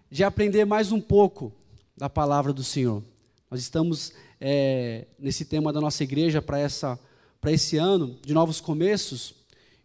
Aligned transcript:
de 0.09 0.23
aprender 0.23 0.65
mais 0.65 0.93
um 0.93 1.01
pouco 1.01 1.53
da 1.97 2.09
palavra 2.09 2.53
do 2.53 2.63
Senhor. 2.63 3.03
Nós 3.51 3.59
estamos 3.59 4.13
é, 4.41 5.05
nesse 5.19 5.45
tema 5.45 5.73
da 5.73 5.81
nossa 5.81 6.05
igreja 6.05 6.41
para 6.41 6.61
essa 6.61 6.97
para 7.45 7.53
esse 7.53 7.77
ano 7.77 8.19
de 8.25 8.33
novos 8.33 8.59
começos, 8.59 9.35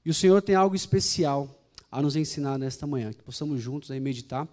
e 0.06 0.10
o 0.10 0.14
Senhor 0.14 0.42
tem 0.42 0.56
algo 0.56 0.78
especial 0.78 1.62
a 1.92 2.02
nos 2.02 2.16
ensinar 2.16 2.58
nesta 2.58 2.88
manhã, 2.88 3.12
que 3.12 3.22
possamos 3.22 3.62
juntos 3.62 3.92
aí 3.92 4.00
meditar. 4.00 4.48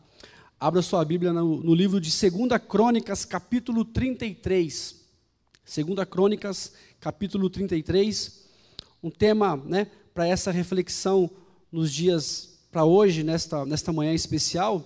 Abra 0.58 0.83
sua 0.83 1.05
Bíblia 1.05 1.33
no, 1.33 1.62
no 1.62 1.72
livro 1.72 2.00
de 2.00 2.11
2 2.11 2.61
Crônicas, 2.69 3.25
capítulo 3.25 3.84
33. 3.84 4.97
2 5.64 6.08
Crônicas, 6.11 6.72
capítulo 6.98 7.48
33. 7.48 8.45
Um 9.00 9.11
tema 9.12 9.56
né, 9.56 9.86
para 10.12 10.27
essa 10.27 10.50
reflexão 10.50 11.30
nos 11.70 11.92
dias, 11.92 12.58
para 12.73 12.84
hoje, 12.84 13.23
nesta, 13.23 13.64
nesta 13.64 13.92
manhã 13.92 14.12
especial, 14.14 14.84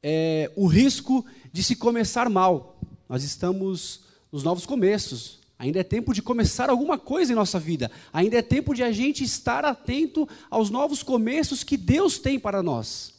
é 0.00 0.48
o 0.54 0.68
risco 0.68 1.26
de 1.52 1.64
se 1.64 1.74
começar 1.74 2.30
mal. 2.30 2.80
Nós 3.08 3.24
estamos 3.24 4.02
nos 4.30 4.44
novos 4.44 4.64
começos, 4.64 5.40
Ainda 5.58 5.80
é 5.80 5.82
tempo 5.82 6.14
de 6.14 6.22
começar 6.22 6.70
alguma 6.70 6.96
coisa 6.96 7.32
em 7.32 7.34
nossa 7.34 7.58
vida. 7.58 7.90
Ainda 8.12 8.38
é 8.38 8.42
tempo 8.42 8.74
de 8.74 8.84
a 8.84 8.92
gente 8.92 9.24
estar 9.24 9.64
atento 9.64 10.28
aos 10.48 10.70
novos 10.70 11.02
começos 11.02 11.64
que 11.64 11.76
Deus 11.76 12.18
tem 12.18 12.38
para 12.38 12.62
nós. 12.62 13.14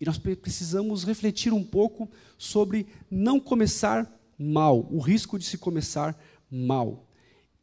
E 0.00 0.04
nós 0.04 0.16
precisamos 0.16 1.02
refletir 1.02 1.52
um 1.52 1.64
pouco 1.64 2.08
sobre 2.38 2.86
não 3.10 3.40
começar 3.40 4.08
mal, 4.38 4.86
o 4.92 5.00
risco 5.00 5.38
de 5.38 5.44
se 5.44 5.58
começar 5.58 6.16
mal. 6.48 7.08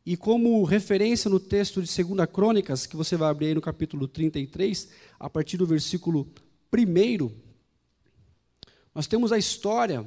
E 0.05 0.17
como 0.17 0.61
referência 0.65 1.29
no 1.29 1.39
texto 1.39 1.81
de 1.81 2.03
2 2.03 2.29
Crônicas, 2.29 2.85
que 2.85 2.97
você 2.97 3.15
vai 3.15 3.29
abrir 3.29 3.47
aí 3.47 3.55
no 3.55 3.61
capítulo 3.61 4.05
33, 4.05 4.89
a 5.17 5.29
partir 5.29 5.55
do 5.55 5.65
versículo 5.65 6.27
1, 6.75 7.31
nós 8.93 9.07
temos 9.07 9.31
a 9.31 9.37
história, 9.37 10.05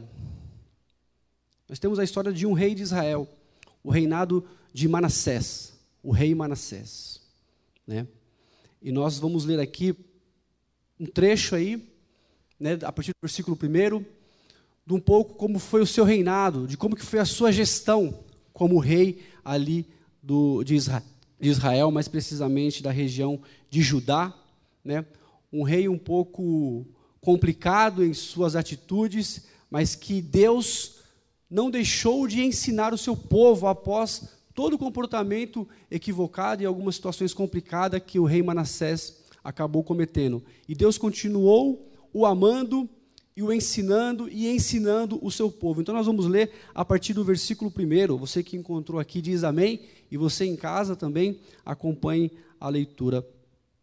nós 1.66 1.78
temos 1.78 1.98
a 1.98 2.04
história 2.04 2.30
de 2.30 2.44
um 2.44 2.52
rei 2.52 2.74
de 2.74 2.82
Israel 2.82 3.26
o 3.86 3.90
reinado 3.90 4.44
de 4.72 4.88
Manassés, 4.88 5.72
o 6.02 6.10
rei 6.10 6.34
Manassés. 6.34 7.20
Né? 7.86 8.04
E 8.82 8.90
nós 8.90 9.16
vamos 9.16 9.44
ler 9.44 9.60
aqui 9.60 9.94
um 10.98 11.06
trecho 11.06 11.54
aí, 11.54 11.88
né, 12.58 12.76
a 12.82 12.90
partir 12.90 13.12
do 13.12 13.22
versículo 13.22 13.56
1, 13.56 14.04
de 14.84 14.92
um 14.92 14.98
pouco 14.98 15.34
como 15.34 15.60
foi 15.60 15.82
o 15.82 15.86
seu 15.86 16.04
reinado, 16.04 16.66
de 16.66 16.76
como 16.76 16.96
que 16.96 17.04
foi 17.04 17.20
a 17.20 17.24
sua 17.24 17.52
gestão 17.52 18.24
como 18.52 18.80
rei 18.80 19.22
ali 19.44 19.86
do, 20.20 20.64
de, 20.64 20.74
Israel, 20.74 21.04
de 21.38 21.48
Israel, 21.48 21.92
mais 21.92 22.08
precisamente 22.08 22.82
da 22.82 22.90
região 22.90 23.40
de 23.70 23.82
Judá. 23.82 24.34
Né? 24.84 25.06
Um 25.52 25.62
rei 25.62 25.88
um 25.88 25.98
pouco 25.98 26.84
complicado 27.20 28.04
em 28.04 28.12
suas 28.12 28.56
atitudes, 28.56 29.46
mas 29.70 29.94
que 29.94 30.20
Deus 30.20 30.95
não 31.50 31.70
deixou 31.70 32.26
de 32.26 32.42
ensinar 32.42 32.92
o 32.92 32.98
seu 32.98 33.16
povo 33.16 33.66
após 33.66 34.28
todo 34.54 34.74
o 34.74 34.78
comportamento 34.78 35.68
equivocado 35.90 36.62
e 36.62 36.66
algumas 36.66 36.96
situações 36.96 37.34
complicadas 37.34 38.02
que 38.04 38.18
o 38.18 38.24
rei 38.24 38.42
Manassés 38.42 39.18
acabou 39.44 39.84
cometendo. 39.84 40.42
E 40.68 40.74
Deus 40.74 40.98
continuou 40.98 41.92
o 42.12 42.24
amando 42.24 42.88
e 43.36 43.42
o 43.42 43.52
ensinando 43.52 44.28
e 44.30 44.48
ensinando 44.48 45.18
o 45.22 45.30
seu 45.30 45.50
povo. 45.50 45.82
Então 45.82 45.94
nós 45.94 46.06
vamos 46.06 46.26
ler 46.26 46.50
a 46.74 46.84
partir 46.84 47.12
do 47.12 47.22
versículo 47.22 47.70
1. 47.70 48.16
Você 48.16 48.42
que 48.42 48.56
encontrou 48.56 48.98
aqui 48.98 49.20
diz 49.20 49.44
amém, 49.44 49.80
e 50.10 50.16
você 50.16 50.46
em 50.46 50.56
casa 50.56 50.96
também 50.96 51.38
acompanhe 51.64 52.30
a 52.58 52.68
leitura 52.68 53.26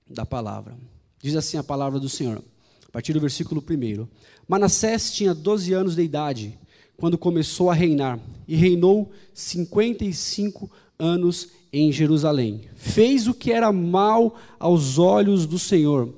da 0.09 0.25
palavra. 0.25 0.75
Diz 1.21 1.35
assim 1.35 1.57
a 1.57 1.63
palavra 1.63 1.99
do 1.99 2.09
Senhor, 2.09 2.43
a 2.87 2.91
partir 2.91 3.13
do 3.13 3.21
versículo 3.21 3.63
1. 3.63 4.07
Manassés 4.47 5.11
tinha 5.11 5.35
12 5.35 5.71
anos 5.71 5.95
de 5.95 6.01
idade 6.01 6.57
quando 6.97 7.17
começou 7.17 7.69
a 7.69 7.73
reinar, 7.73 8.19
e 8.47 8.55
reinou 8.55 9.11
55 9.33 10.69
anos 10.97 11.49
em 11.71 11.91
Jerusalém. 11.91 12.61
Fez 12.75 13.27
o 13.27 13.33
que 13.33 13.51
era 13.51 13.71
mal 13.71 14.35
aos 14.59 14.97
olhos 14.97 15.45
do 15.45 15.57
Senhor, 15.57 16.13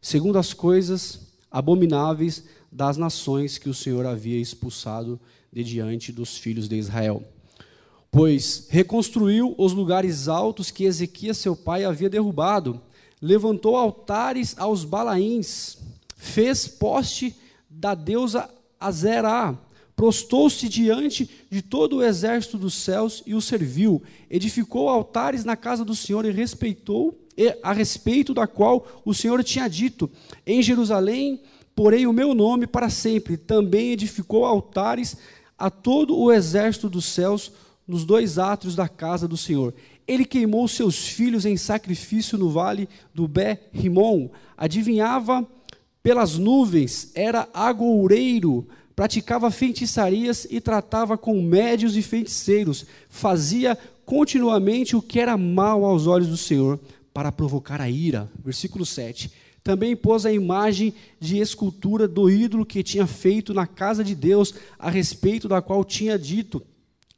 segundo 0.00 0.38
as 0.38 0.52
coisas 0.52 1.20
abomináveis 1.50 2.44
das 2.70 2.96
nações 2.96 3.56
que 3.56 3.68
o 3.68 3.74
Senhor 3.74 4.04
havia 4.04 4.38
expulsado 4.38 5.18
de 5.52 5.64
diante 5.64 6.12
dos 6.12 6.36
filhos 6.36 6.68
de 6.68 6.76
Israel. 6.76 7.22
Pois 8.10 8.66
reconstruiu 8.68 9.54
os 9.56 9.72
lugares 9.72 10.28
altos 10.28 10.70
que 10.70 10.84
Ezequias, 10.84 11.38
seu 11.38 11.54
pai, 11.54 11.84
havia 11.84 12.10
derrubado, 12.10 12.80
levantou 13.20 13.76
altares 13.76 14.54
aos 14.58 14.84
Balaíns, 14.84 15.78
fez 16.16 16.66
poste 16.66 17.34
da 17.70 17.94
deusa 17.94 18.50
Azerá, 18.78 19.56
prostou-se 19.96 20.68
diante 20.68 21.28
de 21.50 21.62
todo 21.62 21.96
o 21.96 22.02
exército 22.04 22.58
dos 22.58 22.74
céus 22.74 23.22
e 23.26 23.34
o 23.34 23.40
serviu, 23.40 24.02
edificou 24.30 24.90
altares 24.90 25.42
na 25.42 25.56
casa 25.56 25.84
do 25.84 25.96
Senhor 25.96 26.26
e 26.26 26.30
respeitou 26.30 27.18
a 27.62 27.72
respeito 27.72 28.34
da 28.34 28.46
qual 28.46 28.86
o 29.04 29.14
Senhor 29.14 29.42
tinha 29.42 29.66
dito: 29.68 30.10
Em 30.46 30.62
Jerusalém 30.62 31.40
porei 31.74 32.06
o 32.06 32.12
meu 32.12 32.34
nome 32.34 32.66
para 32.66 32.90
sempre. 32.90 33.36
Também 33.36 33.92
edificou 33.92 34.44
altares 34.44 35.16
a 35.58 35.70
todo 35.70 36.16
o 36.16 36.30
exército 36.30 36.88
dos 36.88 37.06
céus 37.06 37.50
nos 37.88 38.04
dois 38.04 38.38
átrios 38.38 38.76
da 38.76 38.88
casa 38.88 39.26
do 39.26 39.36
Senhor. 39.36 39.74
Ele 40.06 40.24
queimou 40.24 40.68
seus 40.68 41.08
filhos 41.08 41.44
em 41.44 41.56
sacrifício 41.56 42.38
no 42.38 42.50
vale 42.50 42.88
do 43.14 43.26
Bé-Rimon. 43.26 44.28
Adivinhava 44.56 45.46
pelas 46.02 46.38
nuvens, 46.38 47.10
era 47.14 47.48
agoureiro 47.52 48.66
praticava 48.96 49.50
feitiçarias 49.50 50.46
e 50.50 50.58
tratava 50.58 51.18
com 51.18 51.40
médios 51.42 51.96
e 51.96 52.02
feiticeiros, 52.02 52.86
fazia 53.10 53.76
continuamente 54.06 54.96
o 54.96 55.02
que 55.02 55.20
era 55.20 55.36
mal 55.36 55.84
aos 55.84 56.06
olhos 56.06 56.28
do 56.28 56.36
Senhor, 56.36 56.80
para 57.12 57.32
provocar 57.32 57.80
a 57.80 57.88
ira. 57.88 58.30
Versículo 58.44 58.84
7. 58.84 59.30
Também 59.62 59.96
pôs 59.96 60.26
a 60.26 60.32
imagem 60.32 60.94
de 61.18 61.38
escultura 61.38 62.06
do 62.06 62.30
ídolo 62.30 62.64
que 62.64 62.82
tinha 62.82 63.06
feito 63.06 63.52
na 63.52 63.66
casa 63.66 64.04
de 64.04 64.14
Deus, 64.14 64.54
a 64.78 64.90
respeito 64.90 65.48
da 65.48 65.60
qual 65.60 65.84
tinha 65.84 66.18
dito 66.18 66.62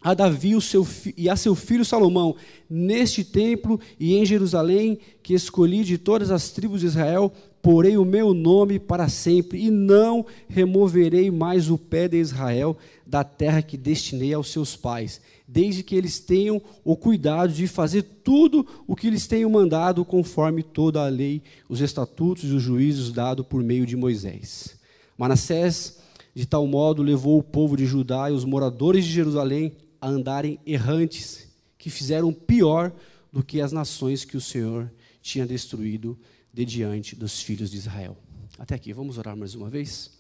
a 0.01 0.15
Davi 0.15 0.55
o 0.55 0.61
seu, 0.61 0.87
e 1.17 1.29
a 1.29 1.35
seu 1.35 1.55
filho 1.55 1.85
Salomão, 1.85 2.37
neste 2.71 3.25
templo 3.25 3.81
e 3.99 4.15
em 4.17 4.25
Jerusalém, 4.25 4.99
que 5.23 5.35
escolhi 5.35 5.83
de 5.83 5.99
todas 5.99 6.31
as 6.31 6.51
tribos 6.51 6.81
de 6.81 6.87
Israel, 6.87 7.33
porei 7.63 7.97
o 7.97 8.05
meu 8.05 8.33
nome 8.33 8.79
para 8.79 9.09
sempre, 9.09 9.65
e 9.65 9.71
não 9.71 10.25
removerei 10.49 11.31
mais 11.31 11.71
o 11.71 11.77
pé 11.77 12.09
de 12.09 12.17
Israel 12.17 12.77
da 13.07 13.25
terra 13.25 13.63
que 13.63 13.77
destinei 13.77 14.35
aos 14.35 14.51
seus 14.51 14.77
pais, 14.77 15.21
desde 15.47 15.83
que 15.83 15.97
eles 15.97 16.21
tenham 16.21 16.61
o 16.85 16.97
cuidado 16.97 17.53
de 17.53 17.67
fazer 17.67 18.03
tudo 18.03 18.67
o 18.87 18.95
que 18.95 19.11
lhes 19.11 19.27
tenho 19.27 19.49
mandado, 19.49 20.05
conforme 20.05 20.63
toda 20.63 21.05
a 21.05 21.09
lei, 21.09 21.43
os 21.69 21.81
estatutos 21.81 22.45
e 22.45 22.53
os 22.53 22.63
juízos 22.63 23.13
dados 23.13 23.47
por 23.47 23.63
meio 23.63 23.87
de 23.87 23.97
Moisés. 23.97 24.77
Manassés, 25.17 25.99
de 26.35 26.47
tal 26.47 26.67
modo, 26.67 27.03
levou 27.03 27.39
o 27.39 27.43
povo 27.43 27.77
de 27.77 27.87
Judá 27.87 28.31
e 28.31 28.35
os 28.35 28.45
moradores 28.45 29.05
de 29.05 29.11
Jerusalém 29.11 29.73
a 30.01 30.09
andarem 30.09 30.59
errantes, 30.67 31.49
que 31.77 31.91
fizeram 31.91 32.33
pior 32.33 32.93
do 33.33 33.43
que 33.43 33.61
as 33.61 33.73
nações 33.73 34.25
que 34.25 34.37
o 34.37 34.41
Senhor 34.41 34.91
tinha 35.23 35.47
destruído 35.47 36.19
de 36.59 36.65
diante 36.65 37.15
dos 37.15 37.41
filhos 37.41 37.71
de 37.71 37.77
Israel. 37.77 38.17
Até 38.59 38.75
aqui, 38.75 38.93
vamos 38.93 39.17
orar 39.17 39.37
mais 39.37 39.55
uma 39.55 39.71
vez. 39.71 40.11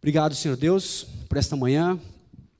Obrigado, 0.00 0.34
Senhor 0.34 0.56
Deus, 0.56 1.06
por 1.28 1.38
esta 1.38 1.54
manhã. 1.54 2.00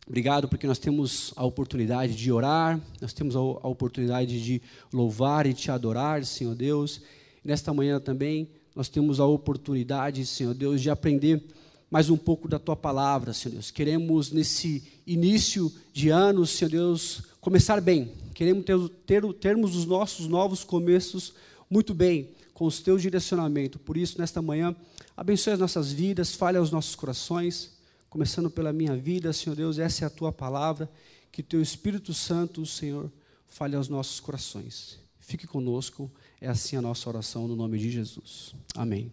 Obrigado 0.07 0.47
porque 0.49 0.69
nós 0.69 0.79
temos 0.79 1.33
a 1.35 1.45
oportunidade 1.45 2.15
de 2.15 2.31
orar, 2.31 2.81
nós 3.01 3.13
temos 3.13 3.35
a, 3.35 3.41
oportunidade 3.41 4.41
de 4.41 4.63
louvar 4.93 5.47
e 5.47 5.55
te 5.55 5.69
adorar, 5.69 6.25
Senhor 6.25 6.55
Deus. 6.55 7.01
Nesta 7.45 7.75
manhã 7.75 7.99
também 7.99 8.49
nós 8.75 8.89
temos 8.89 9.19
a 9.19 9.27
oportunidade, 9.27 10.25
Senhor 10.25 10.55
Deus, 10.55 10.81
de 10.81 10.91
aprender 10.91 11.43
mais 11.91 12.09
um 12.09 12.17
pouco 12.17 12.47
da 12.47 12.61
tua 12.61 12.77
palavra, 12.77 13.33
Senhor 13.33 13.55
Deus. 13.55 13.73
Queremos 13.73 14.31
nesse 14.31 14.85
início 15.05 15.73
de 15.93 16.11
ano, 16.11 16.47
Senhor 16.47 16.71
Deus, 16.71 17.23
começar 17.41 17.81
bem. 17.81 18.13
Queremos 18.33 18.65
ter, 18.65 18.79
ter, 19.05 19.35
termos 19.35 19.75
os 19.75 19.87
nossos 19.87 20.29
novos 20.29 20.63
começos 20.63 21.35
muito 21.71 21.95
bem, 21.95 22.35
com 22.53 22.67
os 22.67 22.81
teus 22.81 23.01
direcionamentos. 23.01 23.81
Por 23.81 23.97
isso, 23.97 24.19
nesta 24.19 24.43
manhã, 24.43 24.77
abençoe 25.17 25.55
as 25.55 25.59
nossas 25.61 25.93
vidas, 25.93 26.35
fale 26.35 26.59
aos 26.59 26.71
nossos 26.71 26.95
corações 26.95 27.79
começando 28.11 28.51
pela 28.51 28.73
minha 28.73 28.97
vida, 28.97 29.33
Senhor 29.33 29.55
Deus, 29.55 29.79
essa 29.79 30.05
é 30.05 30.07
a 30.07 30.11
tua 30.11 30.33
palavra, 30.33 30.91
que 31.31 31.45
teu 31.45 31.63
Espírito 31.63 32.13
Santo, 32.13 32.67
Senhor, 32.67 33.11
fale 33.47 33.77
aos 33.77 33.89
nossos 33.89 34.19
corações. 34.19 34.99
Fique 35.21 35.47
conosco, 35.47 36.11
é 36.41 36.49
assim 36.49 36.77
a 36.77 36.83
nossa 36.83 37.09
oração 37.09 37.47
no 37.47 37.55
nome 37.55 37.79
de 37.79 37.89
Jesus. 37.89 38.53
Amém. 38.75 39.13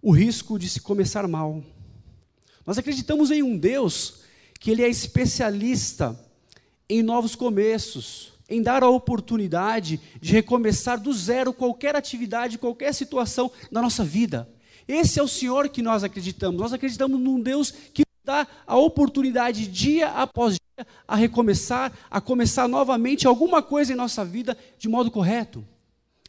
O 0.00 0.12
risco 0.12 0.58
de 0.58 0.66
se 0.66 0.80
começar 0.80 1.28
mal. 1.28 1.62
Nós 2.66 2.78
acreditamos 2.78 3.30
em 3.30 3.42
um 3.42 3.56
Deus 3.56 4.22
que 4.58 4.70
ele 4.70 4.82
é 4.82 4.88
especialista 4.88 6.18
em 6.88 7.02
novos 7.02 7.34
começos, 7.34 8.32
em 8.48 8.62
dar 8.62 8.82
a 8.82 8.88
oportunidade 8.88 10.00
de 10.20 10.32
recomeçar 10.32 10.98
do 10.98 11.12
zero 11.12 11.52
qualquer 11.52 11.94
atividade, 11.94 12.58
qualquer 12.58 12.94
situação 12.94 13.50
na 13.70 13.82
nossa 13.82 14.04
vida. 14.04 14.48
Esse 14.86 15.18
é 15.18 15.22
o 15.22 15.28
Senhor 15.28 15.68
que 15.68 15.82
nós 15.82 16.02
acreditamos. 16.02 16.58
Nós 16.58 16.72
acreditamos 16.72 17.20
num 17.20 17.38
Deus 17.40 17.70
que 17.70 18.04
dá 18.24 18.46
a 18.66 18.76
oportunidade, 18.76 19.66
dia 19.66 20.08
após 20.08 20.54
dia, 20.54 20.86
a 21.06 21.14
recomeçar, 21.14 21.92
a 22.10 22.20
começar 22.20 22.66
novamente 22.68 23.26
alguma 23.26 23.62
coisa 23.62 23.92
em 23.92 23.96
nossa 23.96 24.24
vida 24.24 24.56
de 24.78 24.88
modo 24.88 25.10
correto. 25.10 25.64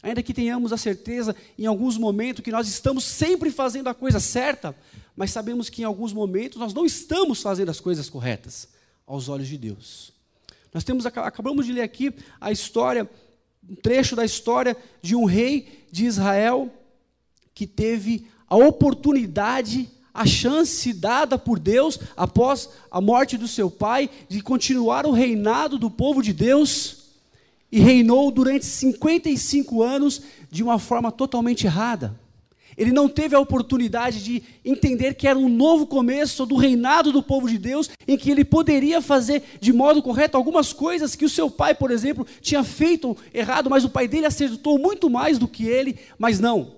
Ainda 0.02 0.22
que 0.22 0.32
tenhamos 0.32 0.72
a 0.72 0.78
certeza, 0.78 1.36
em 1.58 1.66
alguns 1.66 1.98
momentos, 1.98 2.42
que 2.42 2.50
nós 2.50 2.68
estamos 2.68 3.04
sempre 3.04 3.50
fazendo 3.50 3.88
a 3.88 3.94
coisa 3.94 4.18
certa, 4.18 4.74
mas 5.14 5.30
sabemos 5.30 5.68
que 5.68 5.82
em 5.82 5.84
alguns 5.84 6.12
momentos 6.12 6.58
nós 6.58 6.72
não 6.72 6.86
estamos 6.86 7.42
fazendo 7.42 7.70
as 7.70 7.80
coisas 7.80 8.08
corretas 8.08 8.68
aos 9.06 9.28
olhos 9.28 9.48
de 9.48 9.58
Deus. 9.58 10.19
Nós 10.72 10.84
temos 10.84 11.04
acabamos 11.06 11.66
de 11.66 11.72
ler 11.72 11.82
aqui 11.82 12.12
a 12.40 12.52
história, 12.52 13.08
um 13.68 13.74
trecho 13.74 14.14
da 14.14 14.24
história 14.24 14.76
de 15.02 15.16
um 15.16 15.24
rei 15.24 15.86
de 15.90 16.06
Israel 16.06 16.72
que 17.54 17.66
teve 17.66 18.26
a 18.48 18.56
oportunidade, 18.56 19.90
a 20.14 20.24
chance 20.26 20.92
dada 20.92 21.38
por 21.38 21.58
Deus 21.58 21.98
após 22.16 22.68
a 22.90 23.00
morte 23.00 23.36
do 23.36 23.46
seu 23.46 23.70
pai 23.70 24.08
de 24.28 24.40
continuar 24.40 25.06
o 25.06 25.12
reinado 25.12 25.78
do 25.78 25.90
povo 25.90 26.22
de 26.22 26.32
Deus 26.32 27.00
e 27.70 27.78
reinou 27.78 28.30
durante 28.30 28.64
55 28.64 29.82
anos 29.82 30.22
de 30.50 30.62
uma 30.62 30.78
forma 30.78 31.12
totalmente 31.12 31.66
errada. 31.66 32.18
Ele 32.80 32.92
não 32.92 33.10
teve 33.10 33.36
a 33.36 33.38
oportunidade 33.38 34.24
de 34.24 34.42
entender 34.64 35.12
que 35.12 35.28
era 35.28 35.38
um 35.38 35.50
novo 35.50 35.86
começo 35.86 36.46
do 36.46 36.56
reinado 36.56 37.12
do 37.12 37.22
povo 37.22 37.46
de 37.46 37.58
Deus, 37.58 37.90
em 38.08 38.16
que 38.16 38.30
ele 38.30 38.42
poderia 38.42 39.02
fazer 39.02 39.42
de 39.60 39.70
modo 39.70 40.02
correto 40.02 40.34
algumas 40.34 40.72
coisas 40.72 41.14
que 41.14 41.26
o 41.26 41.28
seu 41.28 41.50
pai, 41.50 41.74
por 41.74 41.90
exemplo, 41.90 42.26
tinha 42.40 42.64
feito 42.64 43.14
errado, 43.34 43.68
mas 43.68 43.84
o 43.84 43.90
pai 43.90 44.08
dele 44.08 44.24
acertou 44.24 44.78
muito 44.78 45.10
mais 45.10 45.36
do 45.36 45.46
que 45.46 45.66
ele, 45.66 45.98
mas 46.18 46.40
não. 46.40 46.72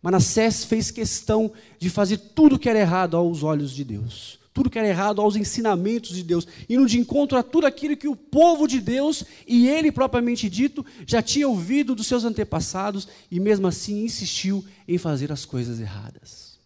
Manassés 0.00 0.64
fez 0.64 0.92
questão 0.92 1.50
de 1.80 1.90
fazer 1.90 2.16
tudo 2.16 2.56
que 2.56 2.68
era 2.68 2.78
errado 2.78 3.16
aos 3.16 3.42
olhos 3.42 3.72
de 3.72 3.82
Deus, 3.82 4.38
tudo 4.54 4.70
que 4.70 4.78
era 4.78 4.86
errado 4.86 5.20
aos 5.20 5.34
ensinamentos 5.34 6.14
de 6.14 6.22
Deus, 6.22 6.46
indo 6.70 6.86
de 6.86 6.96
encontro 6.96 7.36
a 7.36 7.42
tudo 7.42 7.66
aquilo 7.66 7.96
que 7.96 8.06
o 8.06 8.14
povo 8.14 8.68
de 8.68 8.80
Deus 8.80 9.24
e 9.48 9.68
ele 9.68 9.90
propriamente 9.90 10.48
dito 10.48 10.86
já 11.04 11.20
tinha 11.20 11.48
ouvido 11.48 11.92
dos 11.92 12.06
seus 12.06 12.24
antepassados 12.24 13.08
e 13.28 13.40
mesmo 13.40 13.66
assim 13.66 14.04
insistiu 14.04 14.64
em 14.86 14.96
fazer 14.96 15.32
as 15.32 15.44
coisas 15.44 15.80
erradas. 15.80 16.60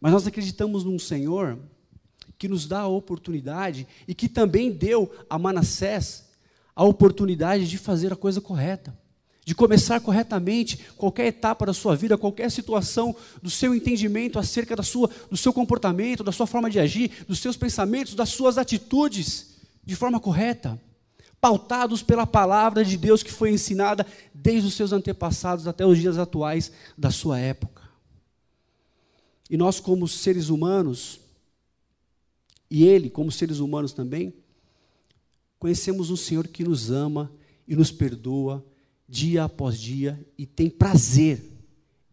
Mas 0.00 0.12
nós 0.12 0.26
acreditamos 0.26 0.82
num 0.82 0.98
Senhor 0.98 1.56
que 2.36 2.48
nos 2.48 2.66
dá 2.66 2.80
a 2.80 2.88
oportunidade 2.88 3.86
e 4.06 4.12
que 4.12 4.28
também 4.28 4.72
deu 4.72 5.12
a 5.30 5.38
Manassés 5.38 6.28
a 6.74 6.82
oportunidade 6.82 7.68
de 7.68 7.78
fazer 7.78 8.12
a 8.12 8.16
coisa 8.16 8.40
correta 8.40 8.97
de 9.48 9.54
começar 9.54 9.98
corretamente 10.00 10.76
qualquer 10.94 11.28
etapa 11.28 11.64
da 11.64 11.72
sua 11.72 11.96
vida, 11.96 12.18
qualquer 12.18 12.50
situação 12.50 13.16
do 13.42 13.48
seu 13.48 13.74
entendimento 13.74 14.38
acerca 14.38 14.76
da 14.76 14.82
sua, 14.82 15.08
do 15.30 15.38
seu 15.38 15.54
comportamento, 15.54 16.22
da 16.22 16.30
sua 16.30 16.46
forma 16.46 16.68
de 16.68 16.78
agir, 16.78 17.24
dos 17.26 17.38
seus 17.38 17.56
pensamentos, 17.56 18.14
das 18.14 18.28
suas 18.28 18.58
atitudes, 18.58 19.54
de 19.82 19.96
forma 19.96 20.20
correta, 20.20 20.78
pautados 21.40 22.02
pela 22.02 22.26
palavra 22.26 22.84
de 22.84 22.98
Deus 22.98 23.22
que 23.22 23.32
foi 23.32 23.50
ensinada 23.50 24.06
desde 24.34 24.68
os 24.68 24.74
seus 24.74 24.92
antepassados 24.92 25.66
até 25.66 25.86
os 25.86 25.96
dias 25.96 26.18
atuais 26.18 26.70
da 26.94 27.10
sua 27.10 27.38
época. 27.38 27.84
E 29.48 29.56
nós, 29.56 29.80
como 29.80 30.06
seres 30.06 30.50
humanos, 30.50 31.20
e 32.70 32.84
Ele, 32.84 33.08
como 33.08 33.32
seres 33.32 33.60
humanos 33.60 33.94
também, 33.94 34.34
conhecemos 35.58 36.10
um 36.10 36.16
Senhor 36.16 36.46
que 36.48 36.62
nos 36.62 36.90
ama 36.90 37.32
e 37.66 37.74
nos 37.74 37.90
perdoa 37.90 38.62
dia 39.08 39.44
após 39.44 39.80
dia 39.80 40.18
e 40.36 40.44
tem 40.44 40.68
prazer 40.68 41.42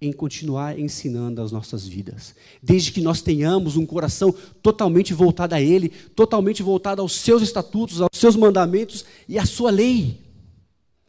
em 0.01 0.11
continuar 0.11 0.77
ensinando 0.79 1.41
as 1.41 1.51
nossas 1.51 1.87
vidas. 1.87 2.35
Desde 2.61 2.91
que 2.91 3.01
nós 3.01 3.21
tenhamos 3.21 3.75
um 3.75 3.85
coração 3.85 4.33
totalmente 4.61 5.13
voltado 5.13 5.55
a 5.55 5.61
Ele, 5.61 5.89
totalmente 5.89 6.61
voltado 6.61 7.01
aos 7.01 7.13
seus 7.13 7.41
estatutos, 7.41 8.01
aos 8.01 8.09
seus 8.13 8.35
mandamentos 8.35 9.05
e 9.27 9.37
à 9.37 9.45
sua 9.45 9.71
lei. 9.71 10.21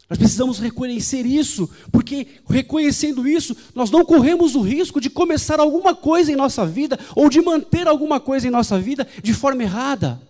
Nós 0.09 0.19
precisamos 0.19 0.61
reconhecer 0.61 1.27
isso, 1.27 1.69
porque 1.91 2.29
reconhecendo 2.49 3.27
isso, 3.27 3.57
nós 3.75 3.91
não 3.91 4.05
corremos 4.05 4.55
o 4.55 4.61
risco 4.61 5.01
de 5.01 5.11
começar 5.11 5.59
alguma 5.59 5.97
coisa 5.97 6.31
em 6.31 6.37
nossa 6.37 6.65
vida 6.65 6.99
ou 7.17 7.29
de 7.29 7.41
manter 7.41 7.89
alguma 7.89 8.21
coisa 8.21 8.47
em 8.47 8.51
nossa 8.51 8.79
vida 8.79 9.07
de 9.21 9.35
forma 9.35 9.65
errada, 9.65 10.23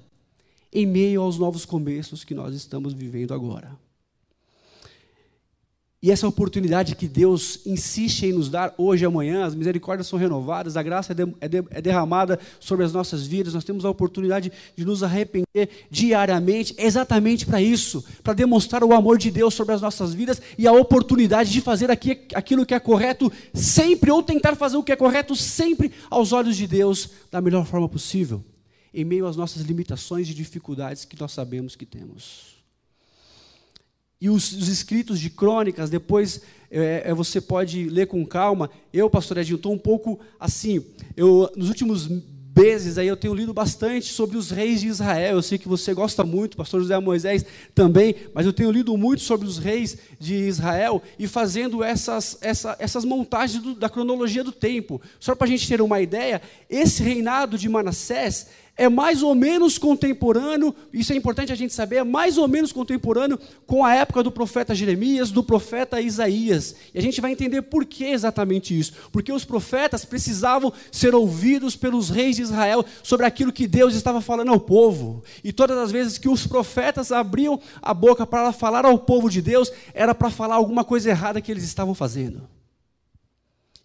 em 0.73 0.87
meio 0.87 1.21
aos 1.21 1.39
novos 1.39 1.67
começos 1.67 2.25
que 2.25 2.35
nós 2.35 2.55
estamos 2.55 2.95
vivendo 2.95 3.35
agora. 3.35 3.86
E 6.07 6.11
essa 6.13 6.29
oportunidade 6.29 6.95
que 6.95 7.09
Deus 7.09 7.59
insiste 7.67 8.27
em 8.27 8.33
nos 8.33 8.49
dar 8.49 8.73
hoje 8.79 9.05
e 9.05 9.07
amanhã, 9.07 9.45
as 9.45 9.57
misericórdias 9.57 10.07
são 10.07 10.17
renovadas, 10.17 10.77
a 10.77 10.83
graça 10.85 11.11
é, 11.11 11.15
de, 11.17 11.35
é, 11.41 11.49
de, 11.49 11.65
é, 11.69 11.83
derramada 11.83 12.39
sobre 12.61 12.85
as 12.85 12.93
nossas 12.93 13.27
vidas, 13.27 13.55
nós 13.55 13.65
temos 13.65 13.85
a 13.85 13.91
oportunidade 13.91 14.53
de 14.77 14.85
nos 14.85 15.03
arrepender 15.03 15.69
diariamente, 15.91 16.77
exatamente 16.79 17.45
para 17.45 17.61
isso, 17.61 18.05
para 18.23 18.35
demonstrar 18.35 18.85
o 18.85 18.95
amor 18.95 19.19
de 19.19 19.33
Deus 19.33 19.53
sobre 19.53 19.75
as 19.75 19.83
nossas 19.83 20.15
vidas 20.15 20.41
e 20.57 20.65
a 20.69 20.73
oportunidade 20.73 21.51
de 21.51 21.61
fazer 21.61 21.91
aqui, 21.91 22.21
aquilo 22.35 22.65
que 22.65 22.75
é 22.75 22.79
correto 22.79 23.33
sempre, 23.53 24.09
ou 24.09 24.23
tentar 24.23 24.55
fazer 24.55 24.77
o 24.77 24.85
que 24.85 24.93
é 24.93 24.97
correto 24.97 25.35
sempre 25.35 25.91
aos 26.09 26.31
olhos 26.31 26.57
de 26.57 26.69
Deus, 26.69 27.11
da 27.33 27.41
melhor 27.41 27.67
forma 27.67 27.89
possível, 27.89 28.45
em 28.95 29.05
meio 29.05 29.27
às 29.27 29.37
nossas 29.37 29.63
limitações 29.63 30.31
e 30.31 30.35
dificuldades 30.35 31.05
que 31.05 31.21
nós 31.21 31.33
sabemos 31.33 31.75
que 31.75 31.85
temos. 31.85 32.56
E 34.21 34.31
os, 34.31 34.53
os 34.53 34.69
escritos 34.69 35.21
de 35.21 35.29
crônicas, 35.29 35.91
depois 35.91 36.41
é, 36.71 37.03
é, 37.07 37.15
você 37.15 37.41
pode 37.41 37.89
ler 37.89 38.07
com 38.07 38.25
calma. 38.25 38.71
Eu, 38.93 39.11
pastor 39.11 39.39
Edinho, 39.39 39.57
estou 39.57 39.73
um 39.73 39.79
pouco 39.79 40.19
assim. 40.41 40.85
Eu, 41.17 41.51
nos 41.55 41.69
últimos 41.69 42.09
meses 42.57 42.97
aí 42.97 43.07
eu 43.07 43.19
tenho 43.19 43.35
lido 43.35 43.53
bastante 43.53 44.07
sobre 44.07 44.39
os 44.39 44.51
reis 44.51 44.81
de 44.81 44.89
Israel. 44.89 45.37
Eu 45.37 45.43
sei 45.43 45.59
que 45.59 45.69
você 45.69 45.93
gosta 45.93 46.25
muito, 46.25 46.57
pastor 46.57 46.81
José 46.81 46.99
Moisés 46.99 47.45
também, 47.75 48.15
mas 48.33 48.47
eu 48.47 48.53
tenho 48.55 48.71
lido 48.71 48.97
muito 48.97 49.21
sobre 49.21 49.47
os 49.47 49.59
reis 49.59 49.99
de 50.19 50.35
Israel 50.35 51.03
e 51.19 51.29
fazendo 51.29 51.85
essas, 51.85 52.39
essa, 52.41 52.75
essas 52.79 53.05
montagens 53.05 53.63
do, 53.63 53.75
da 53.75 53.91
cronologia 53.91 54.43
do 54.43 54.53
tempo. 54.53 55.03
Só 55.21 55.35
para 55.35 55.47
a 55.47 55.51
gente 55.51 55.69
ter 55.69 55.83
uma 55.83 56.01
ideia, 56.01 56.41
esse 56.71 57.03
reinado 57.03 57.59
de 57.59 57.69
Manassés 57.69 58.49
é 58.77 58.89
mais 58.89 59.23
ou 59.23 59.35
menos 59.35 59.79
contemporâneo, 59.79 60.75
isso 60.93 61.13
é 61.13 61.17
importante 61.17 61.53
a 61.53 61.57
gente 61.57 61.73
saber, 61.73 61.97
é 61.97 62.05
mais 62.05 62.37
ou 62.37 62.47
menos 62.47 62.73
contemporâneo 62.73 63.39
com 63.67 63.85
a 63.85 63.95
época 63.95 64.23
do 64.23 64.31
profeta 64.31 64.75
Jeremias, 64.75 65.31
do 65.31 65.43
profeta 65.43 66.01
Isaías. 66.01 66.77
E 66.95 66.99
a 66.99 67.03
gente 67.03 67.21
vai 67.21 67.33
entender 67.33 67.63
por 67.63 67.87
que 67.87 68.05
exatamente 68.05 68.79
isso. 68.79 68.93
Porque 69.11 69.33
os 69.33 69.45
profetas 69.45 70.05
precisavam 70.05 70.73
ser 70.93 71.15
ouvidos 71.15 71.75
pelos 71.75 72.11
reis 72.11 72.37
de 72.37 72.43
Israel 72.43 72.85
sobre 73.03 73.25
aquilo 73.25 73.53
que 73.53 73.67
Deus 73.67 73.95
estava 73.95 74.21
falando 74.21 74.51
ao 74.51 74.61
povo. 74.61 75.23
E 75.43 75.53
todas 75.53 75.79
as 75.79 75.91
vezes 75.91 76.19
que 76.19 76.29
os 76.29 76.47
profetas 76.47 77.11
abriam 77.11 77.59
a 77.81 77.95
boca 77.95 78.27
para 78.27 78.53
falar 78.53 78.85
ao 78.85 78.99
povo 78.99 79.31
de 79.31 79.41
Deus, 79.41 79.73
era 79.95 80.15
para 80.15 80.31
falar 80.31 80.57
alguma 80.57 80.85
coisa 80.85 81.09
errada 81.09 81.41
que 81.41 81.51
eles 81.51 81.65
estavam 81.65 81.95
fazendo. 81.95 82.56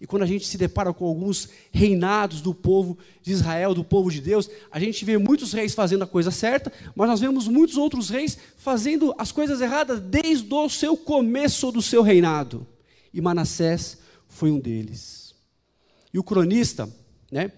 E 0.01 0.07
quando 0.07 0.23
a 0.23 0.25
gente 0.25 0.47
se 0.47 0.57
depara 0.57 0.91
com 0.91 1.05
alguns 1.05 1.47
reinados 1.71 2.41
do 2.41 2.55
povo 2.55 2.97
de 3.21 3.31
Israel, 3.31 3.75
do 3.75 3.83
povo 3.83 4.09
de 4.09 4.19
Deus, 4.19 4.49
a 4.71 4.79
gente 4.79 5.05
vê 5.05 5.15
muitos 5.15 5.53
reis 5.53 5.75
fazendo 5.75 6.03
a 6.03 6.07
coisa 6.07 6.31
certa, 6.31 6.73
mas 6.95 7.07
nós 7.07 7.19
vemos 7.19 7.47
muitos 7.47 7.77
outros 7.77 8.09
reis 8.09 8.35
fazendo 8.57 9.13
as 9.15 9.31
coisas 9.31 9.61
erradas 9.61 9.99
desde 9.99 10.51
o 10.51 10.67
seu 10.69 10.97
começo 10.97 11.71
do 11.71 11.83
seu 11.83 12.01
reinado. 12.01 12.65
E 13.13 13.21
Manassés 13.21 13.99
foi 14.27 14.49
um 14.49 14.59
deles. 14.59 15.35
E 16.11 16.17
o 16.17 16.23
cronista, 16.23 16.89
né, 17.31 17.51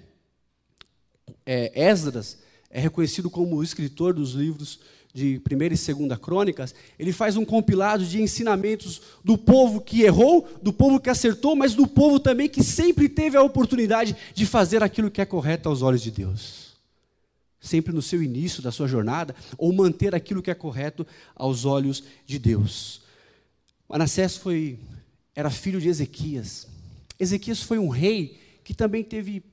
é, 1.46 1.72
Esdras, 1.90 2.40
é 2.70 2.82
reconhecido 2.82 3.30
como 3.30 3.56
o 3.56 3.64
escritor 3.64 4.14
dos 4.14 4.34
livros 4.34 4.82
de 5.14 5.40
1 5.50 5.64
e 5.64 5.70
2 6.08 6.20
Crônicas, 6.20 6.74
ele 6.98 7.14
faz 7.14 7.38
um 7.38 7.46
compilado 7.46 8.04
de 8.04 8.20
ensinamentos 8.20 9.00
do 9.24 9.38
povo 9.38 9.80
que 9.80 10.02
errou, 10.02 10.50
do 10.62 10.74
povo 10.74 11.00
que 11.00 11.10
acertou, 11.10 11.56
mas 11.56 11.76
do 11.76 11.86
povo 11.86 12.20
também 12.20 12.50
que 12.50 12.64
sempre 12.64 13.08
teve 13.08 13.38
a 13.38 13.44
oportunidade 13.44 14.16
de 14.34 14.46
fazer 14.46 14.82
aquilo 14.82 15.12
que 15.12 15.22
é 15.22 15.26
correto 15.26 15.70
aos 15.70 15.84
olhos 15.84 16.02
de 16.02 16.10
Deus. 16.10 16.74
Sempre 17.62 17.94
no 17.94 18.02
seu 18.02 18.24
início 18.24 18.62
da 18.62 18.72
sua 18.72 18.88
jornada, 18.88 19.36
ou 19.56 19.72
manter 19.72 20.16
aquilo 20.16 20.42
que 20.42 20.50
é 20.50 20.56
correto 20.56 21.06
aos 21.36 21.64
olhos 21.64 22.04
de 22.26 22.40
Deus. 22.40 23.04
Manassés 23.88 24.36
foi, 24.36 24.80
era 25.36 25.52
filho 25.52 25.80
de 25.80 25.90
Ezequias. 25.90 26.68
Ezequias 27.20 27.62
foi 27.62 27.78
um 27.78 27.88
rei 27.88 28.40
que 28.64 28.74
também 28.74 29.04
teve 29.04 29.44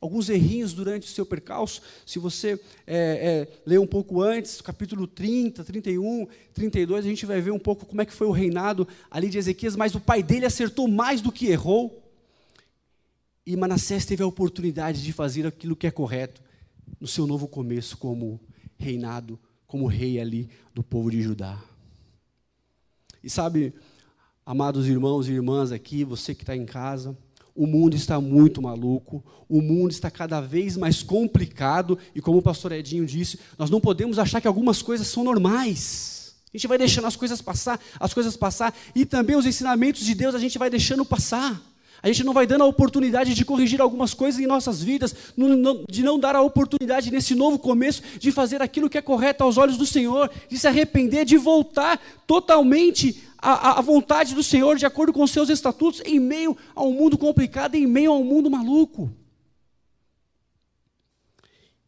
alguns 0.00 0.28
errinhos 0.28 0.72
durante 0.72 1.06
o 1.06 1.10
seu 1.10 1.26
percalço. 1.26 1.82
Se 2.06 2.18
você 2.18 2.60
é, 2.86 3.46
é, 3.46 3.60
ler 3.66 3.80
um 3.80 3.86
pouco 3.86 4.22
antes, 4.22 4.60
capítulo 4.60 5.06
30, 5.06 5.64
31, 5.64 6.26
32, 6.54 7.04
a 7.04 7.08
gente 7.08 7.26
vai 7.26 7.40
ver 7.40 7.50
um 7.50 7.58
pouco 7.58 7.84
como 7.84 8.00
é 8.00 8.04
que 8.04 8.12
foi 8.12 8.26
o 8.26 8.32
reinado 8.32 8.86
ali 9.10 9.28
de 9.28 9.38
Ezequias, 9.38 9.76
mas 9.76 9.94
o 9.94 10.00
pai 10.00 10.22
dele 10.22 10.46
acertou 10.46 10.88
mais 10.88 11.20
do 11.20 11.32
que 11.32 11.46
errou. 11.46 12.04
E 13.44 13.56
Manassés 13.56 14.04
teve 14.04 14.22
a 14.22 14.26
oportunidade 14.26 15.02
de 15.02 15.12
fazer 15.12 15.46
aquilo 15.46 15.74
que 15.74 15.86
é 15.86 15.90
correto 15.90 16.42
no 17.00 17.06
seu 17.06 17.26
novo 17.26 17.48
começo 17.48 17.96
como 17.96 18.40
reinado, 18.78 19.38
como 19.66 19.86
rei 19.86 20.20
ali 20.20 20.48
do 20.74 20.82
povo 20.82 21.10
de 21.10 21.20
Judá. 21.22 21.62
E 23.22 23.28
sabe, 23.28 23.74
amados 24.46 24.86
irmãos 24.86 25.28
e 25.28 25.32
irmãs 25.32 25.72
aqui, 25.72 26.04
você 26.04 26.34
que 26.34 26.42
está 26.42 26.54
em 26.54 26.64
casa, 26.64 27.16
o 27.58 27.66
mundo 27.66 27.96
está 27.96 28.20
muito 28.20 28.62
maluco, 28.62 29.20
o 29.48 29.60
mundo 29.60 29.90
está 29.90 30.08
cada 30.08 30.40
vez 30.40 30.76
mais 30.76 31.02
complicado, 31.02 31.98
e 32.14 32.20
como 32.20 32.38
o 32.38 32.42
pastor 32.42 32.70
Edinho 32.70 33.04
disse, 33.04 33.40
nós 33.58 33.68
não 33.68 33.80
podemos 33.80 34.16
achar 34.16 34.40
que 34.40 34.46
algumas 34.46 34.80
coisas 34.80 35.08
são 35.08 35.24
normais. 35.24 36.36
A 36.54 36.56
gente 36.56 36.68
vai 36.68 36.78
deixando 36.78 37.08
as 37.08 37.16
coisas 37.16 37.42
passar, 37.42 37.80
as 37.98 38.14
coisas 38.14 38.36
passar, 38.36 38.72
e 38.94 39.04
também 39.04 39.34
os 39.34 39.44
ensinamentos 39.44 40.06
de 40.06 40.14
Deus 40.14 40.36
a 40.36 40.38
gente 40.38 40.56
vai 40.56 40.70
deixando 40.70 41.04
passar. 41.04 41.60
A 42.02 42.06
gente 42.06 42.22
não 42.24 42.32
vai 42.32 42.46
dando 42.46 42.62
a 42.62 42.66
oportunidade 42.66 43.34
de 43.34 43.44
corrigir 43.44 43.80
algumas 43.80 44.14
coisas 44.14 44.40
em 44.40 44.46
nossas 44.46 44.82
vidas, 44.82 45.14
de 45.88 46.02
não 46.02 46.18
dar 46.18 46.36
a 46.36 46.42
oportunidade 46.42 47.10
nesse 47.10 47.34
novo 47.34 47.58
começo 47.58 48.02
de 48.18 48.30
fazer 48.30 48.62
aquilo 48.62 48.88
que 48.88 48.98
é 48.98 49.02
correto 49.02 49.42
aos 49.42 49.56
olhos 49.56 49.76
do 49.76 49.86
Senhor, 49.86 50.30
de 50.48 50.58
se 50.58 50.68
arrepender, 50.68 51.24
de 51.24 51.36
voltar 51.36 52.00
totalmente 52.26 53.24
à, 53.36 53.80
vontade 53.80 54.34
do 54.34 54.42
Senhor, 54.42 54.76
de 54.76 54.86
acordo 54.86 55.12
com 55.12 55.22
os 55.22 55.30
seus 55.30 55.48
estatutos, 55.48 56.00
em 56.04 56.20
meio 56.20 56.56
a 56.74 56.82
um 56.82 56.92
mundo 56.92 57.18
complicado, 57.18 57.74
em 57.74 57.86
meio 57.86 58.12
a 58.12 58.16
um 58.16 58.24
mundo 58.24 58.50
maluco. 58.50 59.10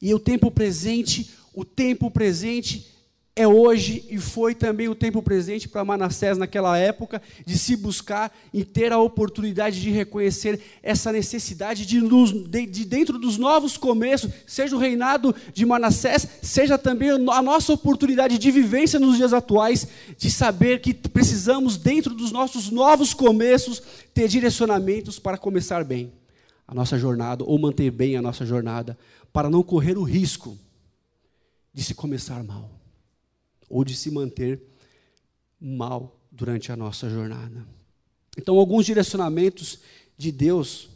E 0.02 0.12
o 0.12 0.18
tempo 0.18 0.50
presente, 0.50 1.30
o 1.54 1.64
tempo 1.64 2.10
presente 2.10 2.86
é 3.40 3.48
hoje 3.48 4.04
e 4.10 4.18
foi 4.18 4.54
também 4.54 4.86
o 4.86 4.94
tempo 4.94 5.22
presente 5.22 5.66
para 5.66 5.82
Manassés 5.82 6.36
naquela 6.36 6.76
época 6.76 7.22
de 7.46 7.56
se 7.56 7.74
buscar 7.74 8.30
e 8.52 8.66
ter 8.66 8.92
a 8.92 8.98
oportunidade 8.98 9.80
de 9.80 9.90
reconhecer 9.90 10.60
essa 10.82 11.10
necessidade 11.10 11.86
de, 11.86 12.00
de, 12.48 12.66
de, 12.66 12.84
dentro 12.84 13.18
dos 13.18 13.38
novos 13.38 13.78
começos, 13.78 14.30
seja 14.46 14.76
o 14.76 14.78
reinado 14.78 15.34
de 15.54 15.64
Manassés, 15.64 16.28
seja 16.42 16.76
também 16.76 17.08
a 17.08 17.40
nossa 17.40 17.72
oportunidade 17.72 18.36
de 18.36 18.50
vivência 18.50 19.00
nos 19.00 19.16
dias 19.16 19.32
atuais, 19.32 19.88
de 20.18 20.30
saber 20.30 20.82
que 20.82 20.92
precisamos, 20.92 21.78
dentro 21.78 22.14
dos 22.14 22.30
nossos 22.30 22.70
novos 22.70 23.14
começos, 23.14 23.82
ter 24.12 24.28
direcionamentos 24.28 25.18
para 25.18 25.38
começar 25.38 25.82
bem 25.82 26.12
a 26.68 26.74
nossa 26.74 26.98
jornada 26.98 27.42
ou 27.42 27.58
manter 27.58 27.90
bem 27.90 28.18
a 28.18 28.22
nossa 28.22 28.44
jornada, 28.44 28.98
para 29.32 29.48
não 29.48 29.62
correr 29.62 29.96
o 29.96 30.02
risco 30.02 30.58
de 31.72 31.82
se 31.82 31.94
começar 31.94 32.44
mal 32.44 32.79
ou 33.70 33.84
de 33.84 33.94
se 33.94 34.10
manter 34.10 34.60
mal 35.60 36.20
durante 36.30 36.72
a 36.72 36.76
nossa 36.76 37.08
jornada. 37.08 37.64
Então, 38.36 38.58
alguns 38.58 38.84
direcionamentos 38.84 39.78
de 40.18 40.32
Deus 40.32 40.90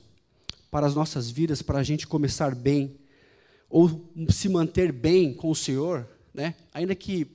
para 0.70 0.86
as 0.86 0.94
nossas 0.94 1.30
vidas, 1.30 1.62
para 1.62 1.78
a 1.78 1.82
gente 1.84 2.06
começar 2.06 2.54
bem, 2.54 2.96
ou 3.70 4.10
se 4.28 4.48
manter 4.48 4.92
bem 4.92 5.32
com 5.32 5.50
o 5.50 5.54
Senhor, 5.54 6.06
né? 6.34 6.54
ainda 6.72 6.94
que 6.94 7.28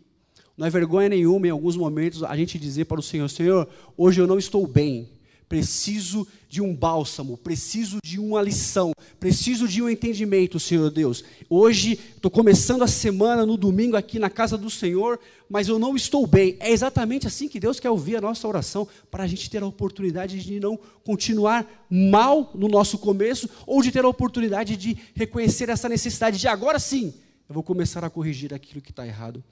não 0.58 0.68
é 0.68 0.70
vergonha 0.70 1.08
nenhuma 1.08 1.48
em 1.48 1.52
alguns 1.52 1.78
momentos 1.78 2.22
a 2.22 2.36
gente 2.36 2.60
dizer 2.60 2.86
para 2.86 3.00
o 3.00 3.04
Senhor: 3.04 3.30
Senhor, 3.30 3.68
hoje 3.96 4.20
eu 4.20 4.28
não 4.28 4.38
estou 4.38 4.68
bem, 4.68 5.10
preciso 5.50 6.28
de 6.48 6.62
um 6.62 6.76
bálsamo, 6.76 7.36
preciso 7.36 7.98
de 8.04 8.20
uma 8.20 8.42
lição, 8.42 8.94
preciso 9.20 9.68
de 9.68 9.82
um 9.82 9.90
entendimento, 9.90 10.60
Senhor 10.60 10.92
Deus. 10.92 11.24
Hoje 11.50 12.00
estou 12.16 12.30
começando 12.30 12.84
a 12.84 12.88
semana 12.88 13.46
no 13.46 13.58
domingo 13.58 13.98
aqui 13.98 14.20
na 14.20 14.30
casa 14.30 14.56
do 14.58 14.70
Senhor, 14.70 15.20
mas 15.50 15.68
eu 15.68 15.80
não 15.80 15.96
estou 15.96 16.28
bem. 16.28 16.56
É 16.60 16.72
exatamente 16.72 17.26
assim 17.26 17.50
que 17.50 17.60
Deus 17.60 17.80
quer 17.80 17.90
ouvir 17.90 18.16
a 18.16 18.22
nossa 18.22 18.48
oração, 18.48 18.88
para 19.10 19.24
a 19.24 19.28
gente 19.28 19.50
ter 19.50 19.64
a 19.64 19.66
oportunidade 19.66 20.40
de 20.40 20.60
não 20.60 20.80
continuar 21.04 21.68
mal 21.90 22.52
no 22.54 22.68
nosso 22.68 23.00
começo, 23.00 23.50
ou 23.66 23.82
de 23.82 23.92
ter 23.92 24.06
a 24.06 24.08
oportunidade 24.08 24.78
de 24.78 24.96
reconhecer 25.16 25.70
essa 25.70 25.90
necessidade 25.90 26.38
de 26.38 26.48
agora 26.48 26.78
sim, 26.78 27.14
eu 27.48 27.56
vou 27.56 27.64
começar 27.64 28.04
a 28.04 28.10
corrigir 28.10 28.54
aquilo 28.54 28.82
que 28.82 28.92
está 28.92 29.06
errado 29.06 29.44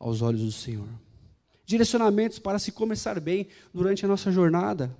aos 0.00 0.22
olhos 0.22 0.40
do 0.40 0.52
Senhor. 0.52 0.88
Direcionamentos 1.66 2.38
para 2.38 2.58
se 2.58 2.72
começar 2.72 3.20
bem 3.20 3.46
durante 3.72 4.04
a 4.04 4.08
nossa 4.08 4.32
jornada 4.32 4.96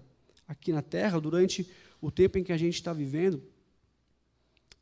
aqui 0.53 0.73
na 0.73 0.83
terra, 0.83 1.21
durante 1.21 1.69
o 2.01 2.11
tempo 2.11 2.39
em 2.39 2.45
que 2.45 2.53
a 2.53 2.57
gente 2.57 2.75
está 2.75 2.93
vivendo. 2.93 3.43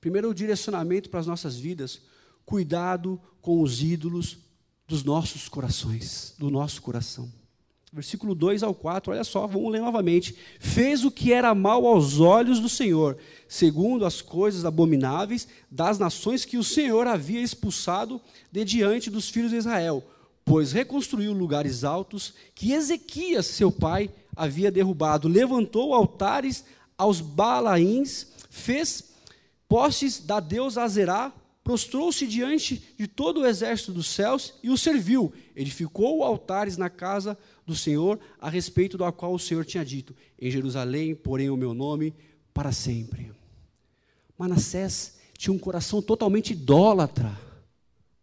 Primeiro, 0.01 0.31
o 0.31 0.35
direcionamento 0.35 1.09
para 1.09 1.21
as 1.21 1.27
nossas 1.27 1.57
vidas. 1.57 2.03
Cuidado 2.45 3.21
com 3.41 3.63
os 3.63 3.83
ídolos 3.83 4.39
dos 4.89 5.05
nossos 5.05 5.49
corações, 5.49 6.35
do 6.39 6.51
nosso 6.51 6.83
coração. 6.83 7.31
Versículo 7.93 8.35
2 8.35 8.63
ao 8.63 8.73
4, 8.73 9.13
olha 9.13 9.25
só, 9.25 9.47
vamos 9.47 9.71
ler 9.71 9.81
novamente. 9.81 10.35
Fez 10.59 11.05
o 11.05 11.11
que 11.11 11.33
era 11.33 11.55
mal 11.55 11.87
aos 11.87 12.21
olhos 12.21 12.61
do 12.61 12.69
Senhor, 12.69 13.19
segundo 13.49 14.05
as 14.05 14.21
coisas 14.23 14.65
abomináveis 14.65 15.47
das 15.71 15.99
nações 15.99 16.45
que 16.45 16.57
o 16.57 16.65
Senhor 16.65 17.07
havia 17.07 17.41
expulsado 17.41 18.21
de 18.51 18.65
diante 18.65 19.11
dos 19.11 19.29
filhos 19.29 19.51
de 19.51 19.57
Israel, 19.57 20.05
pois 20.45 20.73
reconstruiu 20.73 21.33
lugares 21.33 21.85
altos 21.85 22.35
que 22.55 22.73
Ezequias, 22.73 23.47
seu 23.47 23.73
pai, 23.73 24.11
havia 24.35 24.71
derrubado, 24.71 25.29
levantou 25.29 25.95
altares 25.95 26.65
aos 26.97 27.21
Balaíns, 27.21 28.29
fez 28.51 29.13
postes 29.69 30.21
da 30.21 30.41
deusa 30.41 30.83
Azerá, 30.83 31.33
prostrou-se 31.63 32.27
diante 32.27 32.83
de 32.99 33.07
todo 33.07 33.41
o 33.41 33.47
exército 33.47 33.93
dos 33.93 34.09
céus 34.09 34.55
e 34.63 34.71
o 34.71 34.77
serviu. 34.77 35.33
Edificou 35.55 36.25
altares 36.25 36.77
na 36.77 36.91
casa 36.91 37.39
do 37.67 37.75
Senhor, 37.75 38.19
a 38.41 38.49
respeito 38.51 38.99
do 38.99 39.13
qual 39.13 39.35
o 39.35 39.39
Senhor 39.39 39.65
tinha 39.65 39.85
dito: 39.85 40.15
Em 40.41 40.51
Jerusalém, 40.51 41.15
porém, 41.15 41.51
o 41.51 41.57
meu 41.57 41.75
nome 41.75 42.15
para 42.53 42.73
sempre. 42.73 43.31
Manassés 44.37 45.19
tinha 45.37 45.55
um 45.55 45.59
coração 45.59 46.03
totalmente 46.03 46.53
idólatra 46.53 47.50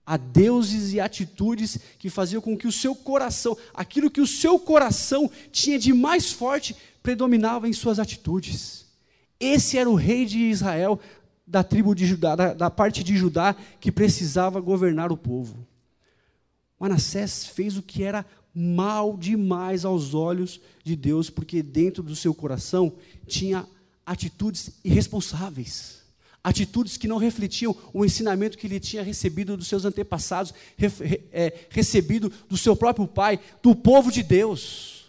a 0.08 0.16
deuses 0.16 0.94
e 0.94 1.02
atitudes 1.02 1.78
que 2.00 2.10
faziam 2.10 2.42
com 2.42 2.58
que 2.58 2.66
o 2.66 2.72
seu 2.72 2.96
coração, 2.96 3.58
aquilo 3.74 4.10
que 4.10 4.22
o 4.22 4.26
seu 4.26 4.58
coração 4.58 5.30
tinha 5.52 5.78
de 5.78 5.92
mais 5.92 6.32
forte, 6.32 6.74
predominava 7.04 7.68
em 7.68 7.74
suas 7.74 8.00
atitudes. 8.00 8.86
Esse 9.38 9.78
era 9.78 9.90
o 9.90 9.96
rei 9.96 10.26
de 10.26 10.40
Israel, 10.40 10.98
da 11.46 11.62
tribo 11.62 11.94
de 11.94 12.06
Judá, 12.06 12.38
da, 12.38 12.54
da 12.54 12.72
parte 12.72 13.04
de 13.04 13.18
Judá, 13.18 13.54
que 13.82 13.92
precisava 13.92 14.62
governar 14.62 15.12
o 15.12 15.18
povo. 15.18 15.68
Manassés 16.80 17.46
fez 17.46 17.76
o 17.76 17.84
que 17.84 18.02
era 18.02 18.26
mal 18.56 19.18
demais 19.18 19.84
aos 19.84 20.14
olhos 20.14 20.62
de 20.86 20.96
Deus, 20.96 21.30
porque 21.30 21.62
dentro 21.62 22.02
do 22.02 22.16
seu 22.16 22.34
coração 22.34 22.94
tinha 23.28 23.68
atitudes 24.06 24.72
irresponsáveis 24.86 26.07
atitudes 26.44 26.98
que 26.98 27.08
não 27.08 27.18
refletiam 27.18 27.76
o 27.94 28.06
ensinamento 28.06 28.58
que 28.58 28.68
ele 28.68 28.80
tinha 28.80 29.04
recebido 29.04 29.58
dos 29.58 29.68
seus 29.68 29.86
antepassados, 29.86 30.54
re, 30.78 30.88
é, 31.32 31.54
recebido 31.70 32.32
do 32.48 32.58
seu 32.58 32.76
próprio 32.76 33.08
pai, 33.08 33.40
do 33.62 33.76
povo 33.76 34.12
de 34.12 34.24
Deus. 34.24 35.06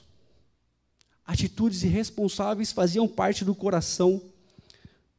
Atitudes 1.25 1.82
irresponsáveis 1.85 2.73
faziam 2.73 3.06
parte 3.06 3.44
do 3.44 3.54
coração 3.54 4.23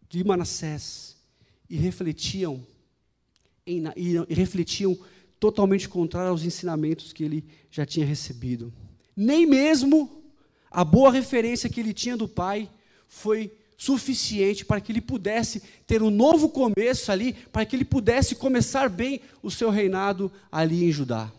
de 0.09 0.23
Manassés 0.23 1.15
e 1.69 1.77
refletiam 1.77 2.65
em, 3.65 3.83
e, 3.95 4.15
e 4.27 4.33
refletiam 4.33 4.97
totalmente 5.39 5.87
contrário 5.87 6.31
aos 6.31 6.43
ensinamentos 6.43 7.13
que 7.13 7.23
ele 7.23 7.45
já 7.71 7.85
tinha 7.85 8.05
recebido. 8.05 8.73
Nem 9.15 9.45
mesmo 9.45 10.23
a 10.69 10.83
boa 10.83 11.11
referência 11.11 11.69
que 11.69 11.79
ele 11.79 11.93
tinha 11.93 12.17
do 12.17 12.27
pai 12.27 12.69
foi 13.07 13.51
suficiente 13.79 14.65
para 14.65 14.81
que 14.81 14.91
ele 14.91 14.99
pudesse 14.99 15.63
ter 15.87 16.03
um 16.03 16.09
novo 16.09 16.49
começo 16.49 17.13
ali, 17.13 17.31
para 17.31 17.65
que 17.65 17.77
ele 17.77 17.85
pudesse 17.85 18.35
começar 18.35 18.89
bem 18.89 19.21
o 19.41 19.49
seu 19.49 19.69
reinado 19.69 20.29
ali 20.51 20.83
em 20.83 20.91
Judá. 20.91 21.31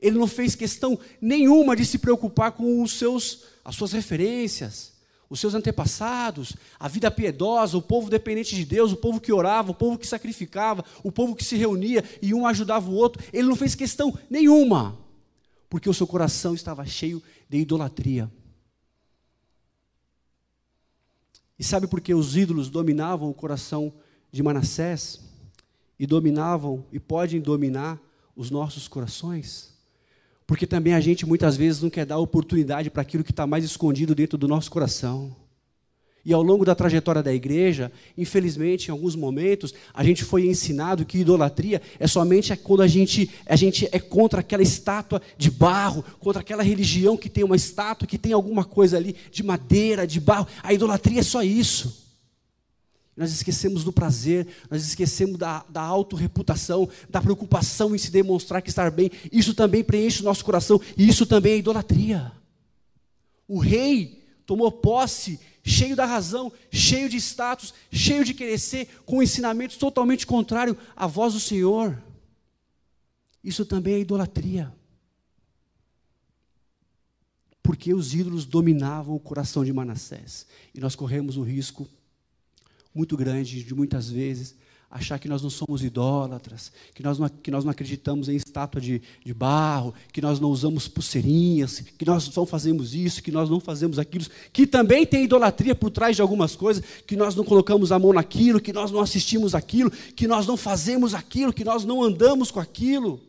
Ele 0.00 0.18
não 0.18 0.26
fez 0.26 0.56
questão 0.56 0.98
nenhuma 1.20 1.76
de 1.76 1.86
se 1.86 1.98
preocupar 1.98 2.50
com 2.50 2.82
os 2.82 2.98
seus, 2.98 3.44
as 3.64 3.76
suas 3.76 3.92
referências, 3.92 4.94
os 5.30 5.38
seus 5.38 5.54
antepassados, 5.54 6.56
a 6.78 6.88
vida 6.88 7.08
piedosa, 7.08 7.78
o 7.78 7.82
povo 7.82 8.10
dependente 8.10 8.56
de 8.56 8.64
Deus, 8.64 8.90
o 8.90 8.96
povo 8.96 9.20
que 9.20 9.32
orava, 9.32 9.70
o 9.70 9.74
povo 9.74 9.96
que 9.96 10.08
sacrificava, 10.08 10.84
o 11.04 11.12
povo 11.12 11.36
que 11.36 11.44
se 11.44 11.54
reunia 11.54 12.02
e 12.20 12.34
um 12.34 12.48
ajudava 12.48 12.90
o 12.90 12.94
outro, 12.94 13.22
ele 13.32 13.46
não 13.46 13.54
fez 13.54 13.76
questão 13.76 14.12
nenhuma, 14.28 14.98
porque 15.70 15.88
o 15.88 15.94
seu 15.94 16.06
coração 16.06 16.52
estava 16.52 16.84
cheio 16.84 17.22
de 17.48 17.58
idolatria. 17.58 18.28
E 21.58 21.64
sabe 21.64 21.86
por 21.86 22.00
que 22.00 22.14
os 22.14 22.36
ídolos 22.36 22.68
dominavam 22.68 23.30
o 23.30 23.34
coração 23.34 23.92
de 24.30 24.42
Manassés? 24.42 25.20
E 25.98 26.06
dominavam 26.06 26.84
e 26.92 27.00
podem 27.00 27.40
dominar 27.40 27.98
os 28.34 28.50
nossos 28.50 28.86
corações? 28.86 29.74
Porque 30.46 30.66
também 30.66 30.94
a 30.94 31.00
gente 31.00 31.26
muitas 31.26 31.56
vezes 31.56 31.82
não 31.82 31.90
quer 31.90 32.04
dar 32.04 32.18
oportunidade 32.18 32.90
para 32.90 33.02
aquilo 33.02 33.24
que 33.24 33.32
está 33.32 33.46
mais 33.46 33.64
escondido 33.64 34.14
dentro 34.14 34.36
do 34.38 34.46
nosso 34.46 34.70
coração. 34.70 35.34
E 36.26 36.32
ao 36.32 36.42
longo 36.42 36.64
da 36.64 36.74
trajetória 36.74 37.22
da 37.22 37.32
igreja, 37.32 37.92
infelizmente, 38.18 38.88
em 38.88 38.90
alguns 38.90 39.14
momentos, 39.14 39.72
a 39.94 40.02
gente 40.02 40.24
foi 40.24 40.44
ensinado 40.48 41.06
que 41.06 41.18
idolatria 41.18 41.80
é 42.00 42.08
somente 42.08 42.54
quando 42.56 42.82
a 42.82 42.88
gente, 42.88 43.30
a 43.46 43.54
gente 43.54 43.88
é 43.92 44.00
contra 44.00 44.40
aquela 44.40 44.60
estátua 44.60 45.22
de 45.38 45.48
barro, 45.52 46.04
contra 46.18 46.40
aquela 46.40 46.64
religião 46.64 47.16
que 47.16 47.30
tem 47.30 47.44
uma 47.44 47.54
estátua, 47.54 48.08
que 48.08 48.18
tem 48.18 48.32
alguma 48.32 48.64
coisa 48.64 48.96
ali 48.96 49.14
de 49.30 49.44
madeira, 49.44 50.04
de 50.04 50.18
barro. 50.18 50.48
A 50.64 50.72
idolatria 50.72 51.20
é 51.20 51.22
só 51.22 51.44
isso. 51.44 52.04
Nós 53.16 53.30
esquecemos 53.30 53.84
do 53.84 53.92
prazer, 53.92 54.48
nós 54.68 54.84
esquecemos 54.84 55.38
da, 55.38 55.64
da 55.68 55.80
autorreputação, 55.80 56.88
da 57.08 57.22
preocupação 57.22 57.94
em 57.94 57.98
se 57.98 58.10
demonstrar 58.10 58.60
que 58.62 58.68
estar 58.68 58.90
bem. 58.90 59.12
Isso 59.30 59.54
também 59.54 59.84
preenche 59.84 60.22
o 60.22 60.24
nosso 60.24 60.44
coração, 60.44 60.80
e 60.98 61.08
isso 61.08 61.24
também 61.24 61.52
é 61.52 61.58
idolatria. 61.58 62.32
O 63.46 63.60
rei 63.60 64.26
tomou 64.44 64.72
posse, 64.72 65.38
cheio 65.66 65.96
da 65.96 66.06
razão, 66.06 66.52
cheio 66.70 67.08
de 67.08 67.16
status, 67.16 67.74
cheio 67.90 68.24
de 68.24 68.32
querer 68.32 68.56
ser, 68.56 68.86
com 69.04 69.20
ensinamentos 69.20 69.76
totalmente 69.76 70.24
contrários 70.24 70.76
à 70.94 71.08
voz 71.08 71.34
do 71.34 71.40
Senhor. 71.40 72.00
Isso 73.42 73.66
também 73.66 73.94
é 73.94 73.98
idolatria. 73.98 74.72
Porque 77.64 77.92
os 77.92 78.14
ídolos 78.14 78.46
dominavam 78.46 79.16
o 79.16 79.20
coração 79.20 79.64
de 79.64 79.72
Manassés. 79.72 80.46
E 80.72 80.78
nós 80.78 80.94
corremos 80.94 81.36
o 81.36 81.42
risco 81.42 81.88
muito 82.94 83.16
grande 83.16 83.64
de 83.64 83.74
muitas 83.74 84.08
vezes 84.08 84.54
achar 84.90 85.18
que 85.18 85.28
nós 85.28 85.42
não 85.42 85.50
somos 85.50 85.82
idólatras, 85.82 86.72
que 86.94 87.02
nós 87.02 87.18
não, 87.18 87.28
que 87.28 87.50
nós 87.50 87.64
não 87.64 87.70
acreditamos 87.70 88.28
em 88.28 88.36
estátua 88.36 88.80
de, 88.80 89.02
de 89.24 89.34
barro, 89.34 89.92
que 90.12 90.20
nós 90.20 90.38
não 90.38 90.48
usamos 90.50 90.86
pulseirinhas, 90.86 91.80
que 91.80 92.04
nós 92.04 92.34
não 92.34 92.46
fazemos 92.46 92.94
isso, 92.94 93.22
que 93.22 93.32
nós 93.32 93.50
não 93.50 93.60
fazemos 93.60 93.98
aquilo, 93.98 94.24
que 94.52 94.66
também 94.66 95.04
tem 95.04 95.24
idolatria 95.24 95.74
por 95.74 95.90
trás 95.90 96.16
de 96.16 96.22
algumas 96.22 96.54
coisas, 96.54 96.84
que 97.06 97.16
nós 97.16 97.34
não 97.34 97.44
colocamos 97.44 97.90
a 97.90 97.98
mão 97.98 98.12
naquilo, 98.12 98.60
que 98.60 98.72
nós 98.72 98.90
não 98.90 99.00
assistimos 99.00 99.54
aquilo, 99.54 99.90
que 99.90 100.26
nós 100.26 100.46
não 100.46 100.56
fazemos 100.56 101.14
aquilo, 101.14 101.52
que 101.52 101.64
nós 101.64 101.84
não 101.84 102.02
andamos 102.02 102.50
com 102.50 102.60
aquilo. 102.60 103.20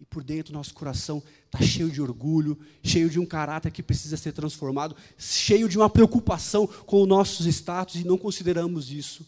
E 0.00 0.04
por 0.04 0.22
dentro 0.22 0.52
nosso 0.52 0.74
coração 0.74 1.22
está 1.46 1.60
cheio 1.60 1.90
de 1.90 2.00
orgulho, 2.00 2.56
cheio 2.82 3.10
de 3.10 3.18
um 3.18 3.26
caráter 3.26 3.72
que 3.72 3.82
precisa 3.82 4.16
ser 4.16 4.32
transformado, 4.32 4.94
cheio 5.18 5.68
de 5.68 5.76
uma 5.76 5.90
preocupação 5.90 6.66
com 6.66 7.02
os 7.02 7.08
nossos 7.08 7.46
status 7.46 7.96
e 7.96 8.04
não 8.04 8.16
consideramos 8.16 8.92
isso 8.92 9.26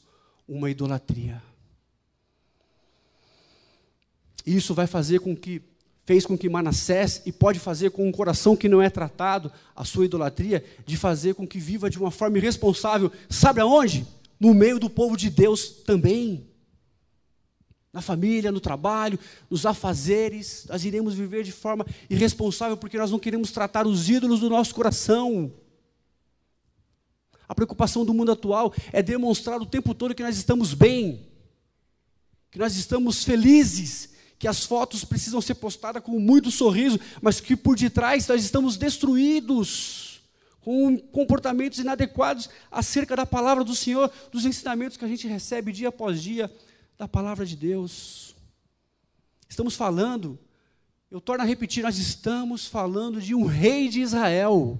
uma 0.48 0.70
idolatria. 0.70 1.42
Isso 4.46 4.72
vai 4.74 4.86
fazer 4.86 5.20
com 5.20 5.36
que 5.36 5.62
fez 6.06 6.24
com 6.24 6.38
que 6.38 6.48
Manassés 6.48 7.20
e 7.26 7.30
pode 7.30 7.58
fazer 7.58 7.90
com 7.90 8.08
um 8.08 8.12
coração 8.12 8.56
que 8.56 8.66
não 8.66 8.80
é 8.80 8.88
tratado 8.88 9.52
a 9.76 9.84
sua 9.84 10.06
idolatria 10.06 10.64
de 10.86 10.96
fazer 10.96 11.34
com 11.34 11.46
que 11.46 11.58
viva 11.58 11.90
de 11.90 11.98
uma 11.98 12.10
forma 12.10 12.38
irresponsável. 12.38 13.12
Sabe 13.28 13.60
aonde? 13.60 14.06
No 14.40 14.54
meio 14.54 14.78
do 14.78 14.88
povo 14.88 15.18
de 15.18 15.28
Deus 15.28 15.68
também 15.68 16.48
na 17.92 18.00
família, 18.00 18.52
no 18.52 18.60
trabalho, 18.60 19.18
nos 19.50 19.66
afazeres, 19.66 20.66
nós 20.68 20.84
iremos 20.84 21.14
viver 21.14 21.42
de 21.42 21.52
forma 21.52 21.86
irresponsável 22.08 22.76
porque 22.76 22.96
nós 22.98 23.10
não 23.10 23.18
queremos 23.18 23.50
tratar 23.50 23.86
os 23.86 24.08
ídolos 24.08 24.40
do 24.40 24.48
nosso 24.48 24.74
coração. 24.74 25.52
A 27.48 27.54
preocupação 27.54 28.04
do 28.04 28.12
mundo 28.12 28.32
atual 28.32 28.74
é 28.92 29.02
demonstrar 29.02 29.60
o 29.60 29.66
tempo 29.66 29.94
todo 29.94 30.14
que 30.14 30.22
nós 30.22 30.36
estamos 30.36 30.74
bem, 30.74 31.26
que 32.50 32.58
nós 32.58 32.76
estamos 32.76 33.24
felizes, 33.24 34.10
que 34.38 34.46
as 34.46 34.64
fotos 34.64 35.04
precisam 35.04 35.40
ser 35.40 35.54
postadas 35.54 36.02
com 36.02 36.20
muito 36.20 36.50
sorriso, 36.50 37.00
mas 37.22 37.40
que 37.40 37.56
por 37.56 37.76
detrás 37.76 38.28
nós 38.28 38.44
estamos 38.44 38.76
destruídos, 38.76 40.20
com 40.60 40.98
comportamentos 40.98 41.78
inadequados 41.78 42.50
acerca 42.70 43.16
da 43.16 43.24
palavra 43.24 43.64
do 43.64 43.74
Senhor, 43.74 44.12
dos 44.30 44.44
ensinamentos 44.44 44.98
que 44.98 45.04
a 45.04 45.08
gente 45.08 45.26
recebe 45.26 45.72
dia 45.72 45.88
após 45.88 46.22
dia 46.22 46.52
da 46.98 47.08
palavra 47.08 47.46
de 47.46 47.56
Deus. 47.56 48.36
Estamos 49.48 49.74
falando, 49.74 50.38
eu 51.10 51.20
torno 51.22 51.42
a 51.42 51.46
repetir, 51.46 51.82
nós 51.82 51.96
estamos 51.96 52.66
falando 52.66 53.20
de 53.20 53.34
um 53.34 53.46
rei 53.46 53.88
de 53.88 54.00
Israel. 54.00 54.78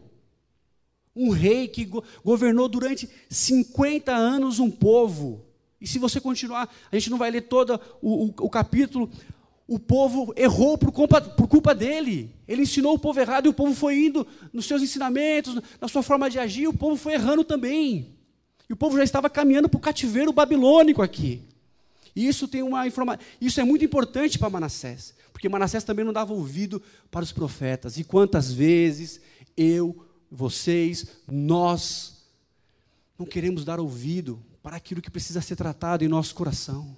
Um 1.18 1.30
rei 1.30 1.66
que 1.66 1.84
go 1.84 2.04
governou 2.24 2.68
durante 2.68 3.08
50 3.28 4.14
anos 4.14 4.58
um 4.58 4.70
povo. 4.70 5.44
E 5.80 5.86
se 5.86 5.98
você 5.98 6.20
continuar, 6.20 6.72
a 6.90 6.96
gente 6.96 7.10
não 7.10 7.18
vai 7.18 7.30
ler 7.30 7.42
todo 7.42 7.80
o, 8.00 8.26
o, 8.26 8.34
o 8.46 8.50
capítulo. 8.50 9.10
O 9.66 9.78
povo 9.78 10.32
errou 10.36 10.78
por 10.78 10.92
culpa, 10.92 11.20
por 11.20 11.46
culpa 11.46 11.74
dele. 11.74 12.34
Ele 12.46 12.62
ensinou 12.62 12.94
o 12.94 12.98
povo 12.98 13.20
errado 13.20 13.46
e 13.46 13.48
o 13.48 13.54
povo 13.54 13.74
foi 13.74 14.06
indo 14.06 14.26
nos 14.52 14.66
seus 14.66 14.80
ensinamentos, 14.80 15.60
na 15.80 15.88
sua 15.88 16.02
forma 16.02 16.30
de 16.30 16.38
agir, 16.38 16.68
o 16.68 16.72
povo 16.72 16.96
foi 16.96 17.14
errando 17.14 17.44
também. 17.44 18.16
E 18.68 18.72
o 18.72 18.76
povo 18.76 18.96
já 18.96 19.04
estava 19.04 19.28
caminhando 19.28 19.68
para 19.68 19.78
o 19.78 19.80
cativeiro 19.80 20.32
babilônico 20.32 21.02
aqui. 21.02 21.42
E 22.14 22.26
isso 22.26 22.48
tem 22.48 22.62
uma 22.62 22.86
informação. 22.86 23.24
Isso 23.40 23.60
é 23.60 23.64
muito 23.64 23.84
importante 23.84 24.38
para 24.38 24.50
Manassés, 24.50 25.14
porque 25.32 25.48
Manassés 25.48 25.84
também 25.84 26.04
não 26.04 26.12
dava 26.12 26.32
ouvido 26.32 26.82
para 27.10 27.22
os 27.22 27.32
profetas. 27.32 27.96
E 27.96 28.04
quantas 28.04 28.52
vezes 28.52 29.20
eu, 29.56 30.04
vocês, 30.30 31.06
nós 31.26 32.24
não 33.18 33.26
queremos 33.26 33.64
dar 33.64 33.80
ouvido 33.80 34.42
para 34.62 34.76
aquilo 34.76 35.02
que 35.02 35.10
precisa 35.10 35.40
ser 35.40 35.56
tratado 35.56 36.04
em 36.04 36.08
nosso 36.08 36.34
coração. 36.34 36.96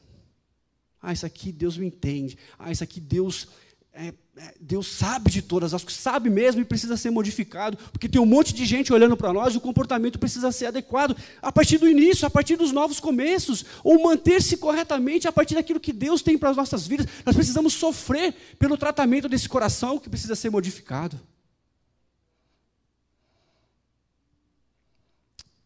Ah, 1.01 1.13
isso 1.13 1.25
aqui 1.25 1.51
Deus 1.51 1.79
me 1.79 1.87
entende. 1.87 2.37
Ah, 2.59 2.71
isso 2.71 2.85
aqui 2.85 3.01
Deus 3.01 3.49
é, 3.93 4.15
é, 4.37 4.55
Deus 4.61 4.87
sabe 4.87 5.31
de 5.31 5.43
todas 5.43 5.75
as 5.75 5.83
coisas, 5.83 6.01
sabe 6.01 6.31
mesmo 6.31 6.61
e 6.61 6.65
precisa 6.65 6.97
ser 6.97 7.11
modificado, 7.11 7.77
porque 7.91 8.09
tem 8.09 8.21
um 8.21 8.27
monte 8.27 8.55
de 8.55 8.65
gente 8.65 8.93
olhando 8.93 9.17
para 9.17 9.33
nós 9.33 9.57
o 9.57 9.61
comportamento 9.61 10.19
precisa 10.19 10.53
ser 10.53 10.67
adequado 10.67 11.17
a 11.43 11.51
partir 11.51 11.77
do 11.77 11.89
início, 11.89 12.25
a 12.25 12.31
partir 12.31 12.57
dos 12.57 12.71
novos 12.71 13.01
começos, 13.01 13.65
ou 13.83 14.01
manter-se 14.01 14.57
corretamente 14.57 15.27
a 15.27 15.33
partir 15.33 15.57
daquilo 15.57 15.81
que 15.81 15.93
Deus 15.93 16.23
tem 16.23 16.39
para 16.39 16.51
as 16.51 16.57
nossas 16.57 16.87
vidas. 16.87 17.07
Nós 17.27 17.35
precisamos 17.35 17.73
sofrer 17.73 18.33
pelo 18.59 18.79
tratamento 18.79 19.29
desse 19.29 19.49
coração 19.49 19.99
que 19.99 20.09
precisa 20.09 20.37
ser 20.37 20.51
modificado. 20.51 21.19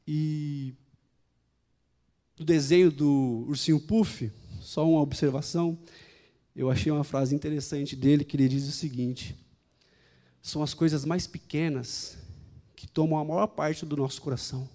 E 0.06 0.74
no 2.38 2.44
desenho 2.44 2.90
do 2.90 3.44
ursinho 3.48 3.80
Puff, 3.80 4.30
só 4.60 4.88
uma 4.88 5.00
observação 5.00 5.78
eu 6.54 6.70
achei 6.70 6.92
uma 6.92 7.02
frase 7.02 7.34
interessante 7.34 7.96
dele 7.96 8.24
que 8.24 8.36
ele 8.36 8.48
diz 8.48 8.68
o 8.68 8.72
seguinte: 8.72 9.34
são 10.40 10.62
as 10.62 10.72
coisas 10.72 11.04
mais 11.04 11.26
pequenas 11.26 12.16
que 12.76 12.86
tomam 12.86 13.18
a 13.18 13.24
maior 13.24 13.48
parte 13.48 13.84
do 13.84 13.96
nosso 13.96 14.22
coração. 14.22 14.68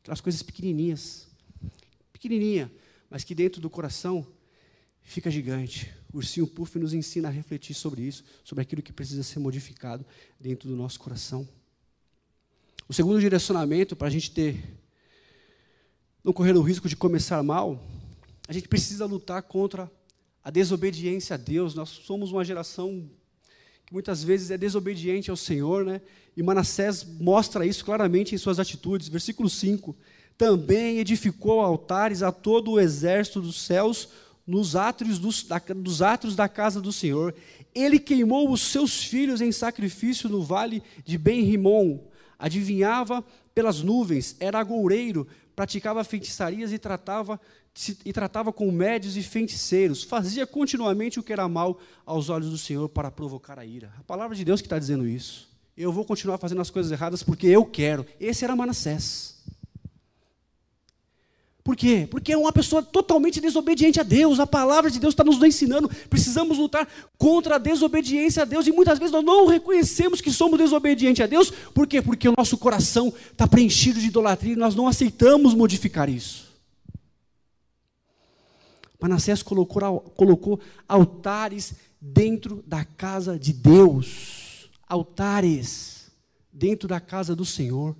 Aquelas 0.00 0.20
coisas 0.20 0.42
pequenininhas, 0.42 1.28
pequenininha, 2.12 2.72
mas 3.10 3.22
que 3.22 3.34
dentro 3.34 3.60
do 3.60 3.68
coração 3.68 4.26
fica 5.02 5.30
gigante. 5.30 5.92
O 6.12 6.16
ursinho 6.16 6.46
Puff 6.46 6.78
nos 6.78 6.94
ensina 6.94 7.28
a 7.28 7.30
refletir 7.30 7.74
sobre 7.74 8.02
isso, 8.02 8.24
sobre 8.42 8.62
aquilo 8.62 8.82
que 8.82 8.92
precisa 8.92 9.22
ser 9.22 9.40
modificado 9.40 10.06
dentro 10.40 10.68
do 10.68 10.74
nosso 10.74 10.98
coração. 10.98 11.46
O 12.92 12.94
segundo 12.94 13.18
direcionamento 13.18 13.96
para 13.96 14.08
a 14.08 14.10
gente 14.10 14.30
ter 14.30 14.62
não 16.22 16.30
correr 16.30 16.54
o 16.54 16.60
risco 16.60 16.90
de 16.90 16.94
começar 16.94 17.42
mal 17.42 17.82
a 18.46 18.52
gente 18.52 18.68
precisa 18.68 19.06
lutar 19.06 19.42
contra 19.44 19.90
a 20.44 20.50
desobediência 20.50 21.32
a 21.32 21.36
Deus. 21.38 21.74
Nós 21.74 21.88
somos 21.88 22.32
uma 22.32 22.44
geração 22.44 23.08
que 23.86 23.94
muitas 23.94 24.22
vezes 24.22 24.50
é 24.50 24.58
desobediente 24.58 25.30
ao 25.30 25.38
Senhor, 25.38 25.86
né? 25.86 26.02
E 26.36 26.42
Manassés 26.42 27.02
mostra 27.02 27.64
isso 27.64 27.82
claramente 27.82 28.34
em 28.34 28.38
suas 28.38 28.60
atitudes. 28.60 29.08
Versículo 29.08 29.48
5: 29.48 29.96
Também 30.36 30.98
edificou 30.98 31.62
altares 31.62 32.22
a 32.22 32.30
todo 32.30 32.72
o 32.72 32.78
exército 32.78 33.40
dos 33.40 33.58
céus 33.62 34.10
nos 34.46 34.76
átrios 34.76 35.18
dos, 35.18 35.44
da, 35.44 35.58
dos 35.74 36.02
átrios 36.02 36.36
da 36.36 36.46
casa 36.46 36.78
do 36.78 36.92
Senhor. 36.92 37.34
Ele 37.74 37.98
queimou 37.98 38.52
os 38.52 38.60
seus 38.60 39.02
filhos 39.02 39.40
em 39.40 39.50
sacrifício 39.50 40.28
no 40.28 40.42
vale 40.42 40.82
de 41.06 41.16
Ben-Rimon. 41.16 42.11
Adivinhava 42.42 43.24
pelas 43.54 43.84
nuvens, 43.84 44.34
era 44.40 44.58
agoureiro, 44.58 45.28
praticava 45.54 46.02
feitiçarias 46.02 46.72
e 46.72 46.78
tratava 46.78 47.40
e 48.04 48.12
tratava 48.12 48.52
com 48.52 48.70
médios 48.72 49.16
e 49.16 49.22
feiticeiros, 49.22 50.02
fazia 50.02 50.44
continuamente 50.44 51.20
o 51.20 51.22
que 51.22 51.32
era 51.32 51.48
mal 51.48 51.78
aos 52.04 52.28
olhos 52.28 52.50
do 52.50 52.58
Senhor 52.58 52.88
para 52.88 53.12
provocar 53.12 53.60
a 53.60 53.64
ira. 53.64 53.94
A 53.96 54.02
palavra 54.02 54.36
de 54.36 54.44
Deus 54.44 54.60
que 54.60 54.66
está 54.66 54.76
dizendo 54.76 55.06
isso. 55.06 55.48
Eu 55.76 55.92
vou 55.92 56.04
continuar 56.04 56.36
fazendo 56.36 56.60
as 56.60 56.68
coisas 56.68 56.90
erradas 56.90 57.22
porque 57.22 57.46
eu 57.46 57.64
quero. 57.64 58.04
Esse 58.18 58.44
era 58.44 58.56
Manassés. 58.56 59.41
Por 61.64 61.76
quê? 61.76 62.08
Porque 62.10 62.32
é 62.32 62.36
uma 62.36 62.52
pessoa 62.52 62.82
totalmente 62.82 63.40
desobediente 63.40 64.00
a 64.00 64.02
Deus. 64.02 64.40
A 64.40 64.46
palavra 64.46 64.90
de 64.90 64.98
Deus 64.98 65.12
está 65.12 65.22
nos 65.22 65.40
ensinando. 65.40 65.88
Precisamos 66.10 66.58
lutar 66.58 66.88
contra 67.16 67.54
a 67.54 67.58
desobediência 67.58 68.42
a 68.42 68.44
Deus. 68.44 68.66
E 68.66 68.72
muitas 68.72 68.98
vezes 68.98 69.12
nós 69.12 69.24
não 69.24 69.46
reconhecemos 69.46 70.20
que 70.20 70.32
somos 70.32 70.58
desobedientes 70.58 71.22
a 71.22 71.26
Deus. 71.26 71.50
Por 71.50 71.86
quê? 71.86 72.02
Porque 72.02 72.28
o 72.28 72.34
nosso 72.36 72.58
coração 72.58 73.12
está 73.30 73.46
preenchido 73.46 74.00
de 74.00 74.08
idolatria 74.08 74.54
e 74.54 74.56
nós 74.56 74.74
não 74.74 74.88
aceitamos 74.88 75.54
modificar 75.54 76.08
isso. 76.08 76.50
Manassés 79.00 79.42
colocou, 79.42 80.00
colocou 80.16 80.60
altares 80.88 81.74
dentro 82.00 82.62
da 82.66 82.84
casa 82.84 83.38
de 83.38 83.52
Deus. 83.52 84.68
Altares 84.88 86.10
dentro 86.52 86.88
da 86.88 86.98
casa 86.98 87.36
do 87.36 87.44
Senhor 87.44 87.96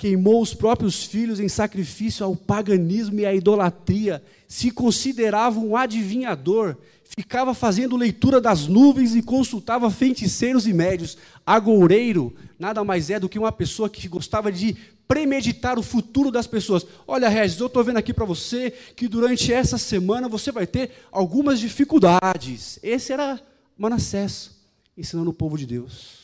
queimou 0.00 0.40
os 0.40 0.54
próprios 0.54 1.04
filhos 1.04 1.38
em 1.38 1.48
sacrifício 1.48 2.24
ao 2.24 2.34
paganismo 2.34 3.20
e 3.20 3.26
à 3.26 3.34
idolatria, 3.34 4.22
se 4.48 4.70
considerava 4.70 5.60
um 5.60 5.76
adivinhador, 5.76 6.74
ficava 7.04 7.52
fazendo 7.52 7.98
leitura 7.98 8.40
das 8.40 8.66
nuvens 8.66 9.14
e 9.14 9.20
consultava 9.20 9.90
feiticeiros 9.90 10.66
e 10.66 10.72
médios. 10.72 11.18
Agoureiro 11.44 12.34
nada 12.58 12.82
mais 12.82 13.10
é 13.10 13.20
do 13.20 13.28
que 13.28 13.38
uma 13.38 13.52
pessoa 13.52 13.90
que 13.90 14.08
gostava 14.08 14.50
de 14.50 14.74
premeditar 15.06 15.78
o 15.78 15.82
futuro 15.82 16.30
das 16.30 16.46
pessoas. 16.46 16.86
Olha, 17.06 17.28
Regis, 17.28 17.60
eu 17.60 17.66
estou 17.66 17.84
vendo 17.84 17.98
aqui 17.98 18.14
para 18.14 18.24
você 18.24 18.70
que 18.96 19.06
durante 19.06 19.52
essa 19.52 19.76
semana 19.76 20.30
você 20.30 20.50
vai 20.50 20.66
ter 20.66 20.92
algumas 21.12 21.60
dificuldades. 21.60 22.78
Esse 22.82 23.12
era 23.12 23.38
Manassés, 23.76 24.52
ensinando 24.96 25.28
o 25.28 25.34
povo 25.34 25.58
de 25.58 25.66
Deus. 25.66 26.19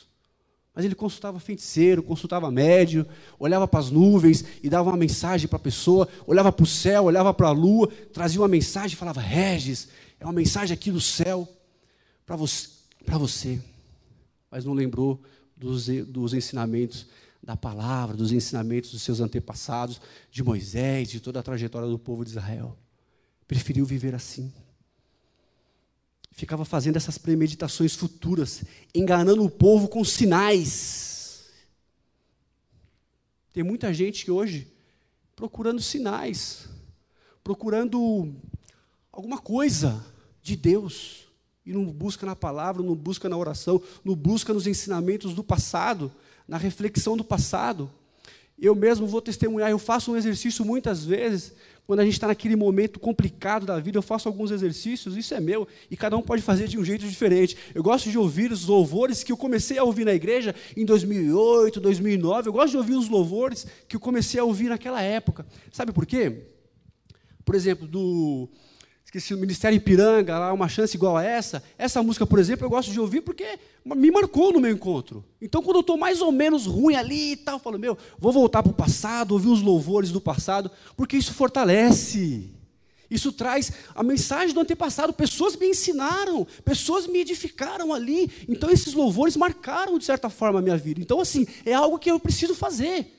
Mas 0.76 0.84
ele 0.84 0.94
consultava 0.94 1.40
feiticeiro, 1.40 2.02
consultava 2.02 2.50
médio, 2.50 3.06
olhava 3.38 3.66
para 3.66 3.80
as 3.80 3.90
nuvens 3.90 4.44
e 4.62 4.68
dava 4.68 4.90
uma 4.90 4.96
mensagem 4.96 5.48
para 5.48 5.56
a 5.56 5.60
pessoa, 5.60 6.06
olhava 6.26 6.52
para 6.52 6.64
o 6.64 6.66
céu, 6.66 7.04
olhava 7.04 7.32
para 7.32 7.48
a 7.48 7.50
lua, 7.50 7.88
trazia 8.12 8.42
uma 8.42 8.46
mensagem 8.46 8.94
e 8.94 8.98
falava: 8.98 9.18
Regis, 9.18 9.88
é 10.20 10.24
uma 10.26 10.34
mensagem 10.34 10.74
aqui 10.74 10.90
do 10.90 11.00
céu 11.00 11.48
para 12.26 12.36
você, 12.36 12.68
você. 13.18 13.58
Mas 14.50 14.66
não 14.66 14.74
lembrou 14.74 15.18
dos, 15.56 15.86
dos 15.86 16.34
ensinamentos 16.34 17.06
da 17.42 17.56
palavra, 17.56 18.14
dos 18.14 18.30
ensinamentos 18.30 18.90
dos 18.90 19.00
seus 19.00 19.18
antepassados, 19.18 19.98
de 20.30 20.42
Moisés, 20.42 21.08
de 21.08 21.20
toda 21.20 21.40
a 21.40 21.42
trajetória 21.42 21.88
do 21.88 21.98
povo 21.98 22.22
de 22.22 22.32
Israel. 22.32 22.76
Preferiu 23.48 23.86
viver 23.86 24.14
assim 24.14 24.52
ficava 26.36 26.66
fazendo 26.66 26.96
essas 26.96 27.16
premeditações 27.16 27.94
futuras, 27.94 28.62
enganando 28.94 29.42
o 29.42 29.50
povo 29.50 29.88
com 29.88 30.04
sinais. 30.04 31.46
Tem 33.54 33.64
muita 33.64 33.92
gente 33.94 34.22
que 34.22 34.30
hoje 34.30 34.70
procurando 35.34 35.80
sinais, 35.80 36.68
procurando 37.42 38.34
alguma 39.10 39.38
coisa 39.38 40.04
de 40.42 40.56
Deus, 40.56 41.24
e 41.64 41.72
não 41.72 41.86
busca 41.86 42.26
na 42.26 42.36
palavra, 42.36 42.82
não 42.82 42.94
busca 42.94 43.30
na 43.30 43.36
oração, 43.36 43.82
não 44.04 44.14
busca 44.14 44.52
nos 44.52 44.66
ensinamentos 44.66 45.34
do 45.34 45.42
passado, 45.42 46.12
na 46.46 46.58
reflexão 46.58 47.16
do 47.16 47.24
passado. 47.24 47.90
Eu 48.58 48.74
mesmo 48.74 49.06
vou 49.06 49.22
testemunhar, 49.22 49.70
eu 49.70 49.78
faço 49.78 50.12
um 50.12 50.16
exercício 50.16 50.66
muitas 50.66 51.02
vezes, 51.02 51.54
quando 51.86 52.00
a 52.00 52.04
gente 52.04 52.14
está 52.14 52.26
naquele 52.26 52.56
momento 52.56 52.98
complicado 52.98 53.64
da 53.64 53.78
vida, 53.78 53.98
eu 53.98 54.02
faço 54.02 54.28
alguns 54.28 54.50
exercícios, 54.50 55.16
isso 55.16 55.32
é 55.34 55.40
meu, 55.40 55.68
e 55.90 55.96
cada 55.96 56.16
um 56.16 56.22
pode 56.22 56.42
fazer 56.42 56.66
de 56.66 56.78
um 56.78 56.84
jeito 56.84 57.06
diferente. 57.06 57.56
Eu 57.74 57.82
gosto 57.82 58.10
de 58.10 58.18
ouvir 58.18 58.50
os 58.50 58.66
louvores 58.66 59.22
que 59.22 59.30
eu 59.30 59.36
comecei 59.36 59.78
a 59.78 59.84
ouvir 59.84 60.04
na 60.04 60.12
igreja 60.12 60.54
em 60.76 60.84
2008, 60.84 61.80
2009. 61.80 62.48
Eu 62.48 62.52
gosto 62.52 62.70
de 62.72 62.76
ouvir 62.76 62.94
os 62.94 63.08
louvores 63.08 63.66
que 63.86 63.94
eu 63.94 64.00
comecei 64.00 64.40
a 64.40 64.44
ouvir 64.44 64.68
naquela 64.68 65.00
época. 65.00 65.46
Sabe 65.70 65.92
por 65.92 66.04
quê? 66.04 66.48
Por 67.44 67.54
exemplo, 67.54 67.86
do 67.86 68.48
esqueci 69.06 69.32
o 69.32 69.38
Ministério 69.38 69.76
Ipiranga, 69.76 70.36
lá, 70.36 70.52
uma 70.52 70.68
chance 70.68 70.96
igual 70.96 71.16
a 71.16 71.22
essa. 71.22 71.62
Essa 71.78 72.02
música, 72.02 72.26
por 72.26 72.40
exemplo, 72.40 72.66
eu 72.66 72.70
gosto 72.70 72.90
de 72.90 72.98
ouvir 72.98 73.20
porque 73.20 73.56
me 73.84 74.10
marcou 74.10 74.52
no 74.52 74.60
meu 74.60 74.72
encontro. 74.72 75.24
Então, 75.40 75.62
quando 75.62 75.76
eu 75.76 75.80
estou 75.80 75.96
mais 75.96 76.20
ou 76.20 76.32
menos 76.32 76.66
ruim 76.66 76.96
ali 76.96 77.32
e 77.32 77.36
tal, 77.36 77.54
eu 77.54 77.60
falo, 77.60 77.78
meu, 77.78 77.96
vou 78.18 78.32
voltar 78.32 78.64
para 78.64 78.72
o 78.72 78.74
passado, 78.74 79.30
ouvir 79.32 79.48
os 79.48 79.62
louvores 79.62 80.10
do 80.10 80.20
passado, 80.20 80.70
porque 80.96 81.16
isso 81.16 81.32
fortalece. 81.32 82.50
Isso 83.08 83.30
traz 83.30 83.70
a 83.94 84.02
mensagem 84.02 84.52
do 84.52 84.60
antepassado. 84.60 85.12
Pessoas 85.12 85.54
me 85.54 85.68
ensinaram, 85.68 86.44
pessoas 86.64 87.06
me 87.06 87.20
edificaram 87.20 87.92
ali. 87.92 88.28
Então, 88.48 88.68
esses 88.68 88.92
louvores 88.92 89.36
marcaram, 89.36 89.96
de 90.00 90.04
certa 90.04 90.28
forma, 90.28 90.58
a 90.58 90.62
minha 90.62 90.76
vida. 90.76 91.00
Então, 91.00 91.20
assim, 91.20 91.46
é 91.64 91.72
algo 91.72 91.96
que 91.96 92.10
eu 92.10 92.18
preciso 92.18 92.56
fazer. 92.56 93.15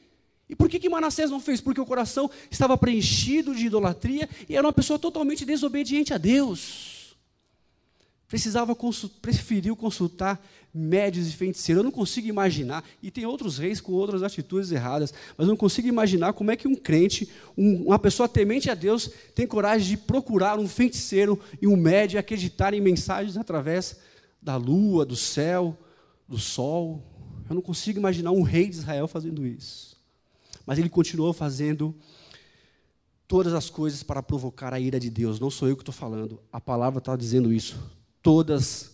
E 0.49 0.55
por 0.55 0.69
que, 0.69 0.79
que 0.79 0.89
Manassés 0.89 1.29
não 1.29 1.39
fez? 1.39 1.60
Porque 1.60 1.81
o 1.81 1.86
coração 1.86 2.29
estava 2.49 2.77
preenchido 2.77 3.53
de 3.53 3.65
idolatria 3.65 4.29
e 4.47 4.55
era 4.55 4.65
uma 4.65 4.73
pessoa 4.73 4.97
totalmente 4.97 5.45
desobediente 5.45 6.13
a 6.13 6.17
Deus. 6.17 7.15
Precisava 8.27 8.75
preferiu 9.21 9.75
consultar 9.75 10.41
médios 10.73 11.27
e 11.27 11.31
feiticeiros. 11.31 11.79
Eu 11.79 11.83
não 11.83 11.91
consigo 11.91 12.27
imaginar, 12.27 12.83
e 13.01 13.10
tem 13.10 13.25
outros 13.25 13.57
reis 13.57 13.81
com 13.81 13.93
outras 13.93 14.21
atitudes 14.21 14.71
erradas, 14.71 15.13
mas 15.38 15.47
não 15.47 15.55
consigo 15.55 15.88
imaginar 15.88 16.33
como 16.33 16.51
é 16.51 16.55
que 16.55 16.67
um 16.67 16.75
crente, 16.75 17.29
um, 17.57 17.88
uma 17.88 17.97
pessoa 17.97 18.27
temente 18.27 18.69
a 18.69 18.75
Deus, 18.75 19.10
tem 19.33 19.47
coragem 19.47 19.88
de 19.88 19.97
procurar 19.97 20.60
um 20.60 20.67
feiticeiro 20.67 21.39
e 21.62 21.67
um 21.67 21.75
médio 21.75 22.17
e 22.17 22.19
acreditar 22.19 22.73
em 22.73 22.81
mensagens 22.81 23.38
através 23.38 23.97
da 24.41 24.55
lua, 24.55 25.05
do 25.05 25.15
céu, 25.15 25.77
do 26.27 26.38
sol. 26.38 27.03
Eu 27.49 27.55
não 27.55 27.62
consigo 27.62 27.97
imaginar 27.97 28.31
um 28.31 28.43
rei 28.43 28.67
de 28.67 28.75
Israel 28.75 29.07
fazendo 29.07 29.45
isso. 29.47 29.96
Mas 30.67 30.77
ele 30.77 30.89
continuou 30.89 31.32
fazendo 31.32 31.95
todas 33.25 33.53
as 33.53 33.69
coisas 33.69 34.03
para 34.03 34.21
provocar 34.21 34.73
a 34.73 34.80
ira 34.80 34.99
de 34.99 35.10
Deus. 35.10 35.39
Não 35.39 35.49
sou 35.49 35.69
eu 35.69 35.77
que 35.77 35.82
estou 35.82 35.93
falando, 35.93 36.41
a 36.51 36.60
palavra 36.60 36.99
está 36.99 37.15
dizendo 37.15 37.53
isso. 37.53 37.80
Todas 38.21 38.91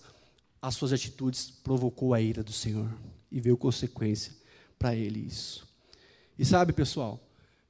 as 0.61 0.75
suas 0.75 0.93
atitudes 0.93 1.49
provocou 1.49 2.13
a 2.13 2.21
ira 2.21 2.43
do 2.43 2.53
Senhor 2.53 2.87
e 3.31 3.41
veio 3.41 3.57
consequência 3.57 4.31
para 4.77 4.95
ele 4.95 5.19
isso. 5.25 5.67
E 6.37 6.45
sabe, 6.45 6.73
pessoal, 6.73 7.19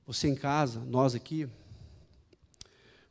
você 0.06 0.28
em 0.28 0.36
casa, 0.36 0.82
nós 0.82 1.16
aqui, 1.16 1.48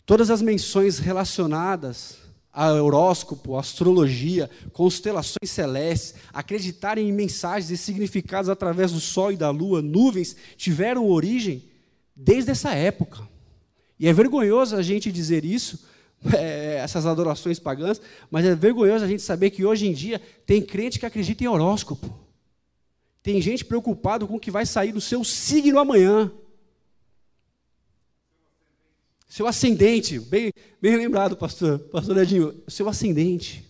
todas 0.05 0.29
as 0.29 0.43
menções 0.43 0.99
relacionadas 0.99 2.19
a 2.53 2.71
horóscopo, 2.73 3.57
astrologia, 3.57 4.51
constelações 4.73 5.51
celestes, 5.51 6.15
acreditarem 6.33 7.09
em 7.09 7.13
mensagens 7.13 7.71
e 7.71 7.77
significados 7.77 8.51
através 8.51 8.93
do 8.93 9.01
sol 9.01 9.33
e 9.33 9.37
da 9.37 9.49
lua, 9.51 9.81
nuvens, 9.81 10.37
tiveram 10.57 11.09
origem 11.09 11.65
desde 12.15 12.51
essa 12.51 12.75
época. 12.75 13.27
E 13.99 14.07
é 14.07 14.13
vergonhoso 14.13 14.77
a 14.77 14.83
gente 14.83 15.11
dizer 15.11 15.45
isso, 15.45 15.87
é, 16.37 16.77
essas 16.83 17.07
adorações 17.07 17.59
pagãs, 17.59 18.01
mas 18.31 18.45
é 18.45 18.55
vergonhoso 18.55 19.05
a 19.05 19.09
gente 19.09 19.23
saber 19.23 19.51
que 19.51 19.65
hoje 19.65 19.87
em 19.87 19.93
dia 19.95 20.21
tem 20.45 20.61
crente 20.61 20.99
que 20.99 21.07
acredita 21.07 21.43
em 21.43 21.49
horóscopo. 21.49 22.23
Tem 23.23 23.41
gente 23.41 23.65
preocupado 23.65 24.27
com 24.27 24.37
o 24.37 24.41
que 24.41 24.51
vai 24.51 24.67
sair 24.67 24.93
do 24.93 25.01
seu 25.01 25.25
signo 25.25 25.79
amanhã. 25.79 26.31
Seu 29.33 29.47
ascendente, 29.47 30.21
bem, 30.21 30.53
bem 30.79 30.95
lembrado, 30.95 31.35
pastor, 31.39 31.79
pastor 31.79 32.19
Edinho, 32.19 32.55
seu 32.69 32.87
ascendente. 32.87 33.65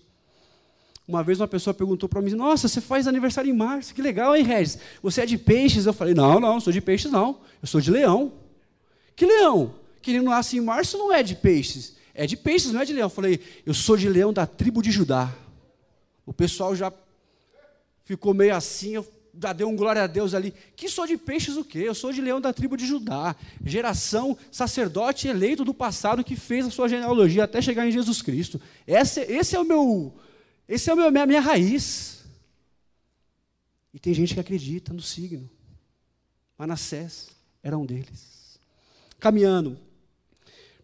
Uma 1.07 1.23
vez 1.23 1.41
uma 1.41 1.47
pessoa 1.47 1.73
perguntou 1.73 2.09
para 2.09 2.21
mim: 2.21 2.33
Nossa, 2.33 2.67
você 2.67 2.81
faz 2.81 3.07
aniversário 3.07 3.49
em 3.49 3.57
março, 3.57 3.95
que 3.95 4.03
legal, 4.03 4.35
hein, 4.35 4.43
Regis? 4.43 4.77
Você 5.01 5.21
é 5.21 5.25
de 5.25 5.39
peixes? 5.39 5.87
Eu 5.87 5.93
falei: 5.93 6.15
Não, 6.15 6.41
não, 6.41 6.55
não 6.55 6.61
sou 6.61 6.73
de 6.73 6.81
peixes, 6.81 7.13
não. 7.13 7.39
Eu 7.63 7.69
sou 7.69 7.81
de 7.81 7.93
leão. 7.93 8.33
Que 9.15 9.25
leão? 9.25 9.77
Que 10.03 10.19
não 10.19 10.33
nasce 10.33 10.57
em 10.57 10.61
março 10.61 10.99
não 10.99 11.13
é 11.13 11.23
de 11.23 11.37
peixes. 11.37 11.95
É 12.13 12.27
de 12.27 12.37
peixes, 12.37 12.73
não 12.73 12.81
é 12.81 12.85
de 12.85 12.93
leão. 12.93 13.07
Eu 13.07 13.11
falei: 13.11 13.39
Eu 13.65 13.73
sou 13.73 13.97
de 13.97 14.09
leão 14.09 14.33
da 14.33 14.49
tribo 14.49 14.83
de 14.83 14.91
Judá. 14.91 15.33
O 16.27 16.33
pessoal 16.33 16.75
já 16.75 16.93
ficou 18.05 18.35
meio 18.35 18.57
assim. 18.57 18.97
Eu 18.97 19.07
já 19.41 19.53
deu 19.53 19.69
um 19.69 19.77
glória 19.77 20.03
a 20.03 20.07
Deus 20.07 20.35
ali. 20.35 20.53
Que 20.77 20.89
sou 20.89 21.07
de 21.07 21.17
peixes 21.17 21.57
o 21.57 21.65
quê? 21.65 21.79
Eu 21.81 21.95
sou 21.95 22.13
de 22.13 22.21
leão 22.21 22.41
da 22.41 22.53
tribo 22.53 22.77
de 22.77 22.87
Judá. 22.87 23.35
Geração 23.65 24.37
sacerdote 24.51 25.29
eleito 25.29 25.65
do 25.65 25.73
passado 25.73 26.25
que 26.25 26.37
fez 26.37 26.67
a 26.67 26.71
sua 26.71 26.89
genealogia 26.89 27.45
até 27.45 27.63
chegar 27.63 27.87
em 27.87 27.93
Jesus 27.93 28.21
Cristo. 28.21 28.61
Esse, 28.87 29.21
esse 29.21 29.57
é 29.57 29.61
o 29.61 29.65
meu, 29.65 30.15
esse 30.69 30.91
é 30.91 30.95
o 30.95 30.97
meu, 30.97 31.11
minha, 31.11 31.27
minha 31.27 31.41
raiz. 31.41 32.25
E 33.95 33.99
tem 33.99 34.13
gente 34.13 34.35
que 34.35 34.41
acredita 34.41 34.93
no 34.93 35.03
signo. 35.03 35.49
Manassés 36.59 37.31
era 37.63 37.77
um 37.77 37.87
deles. 37.87 38.59
Caminhando, 39.19 39.79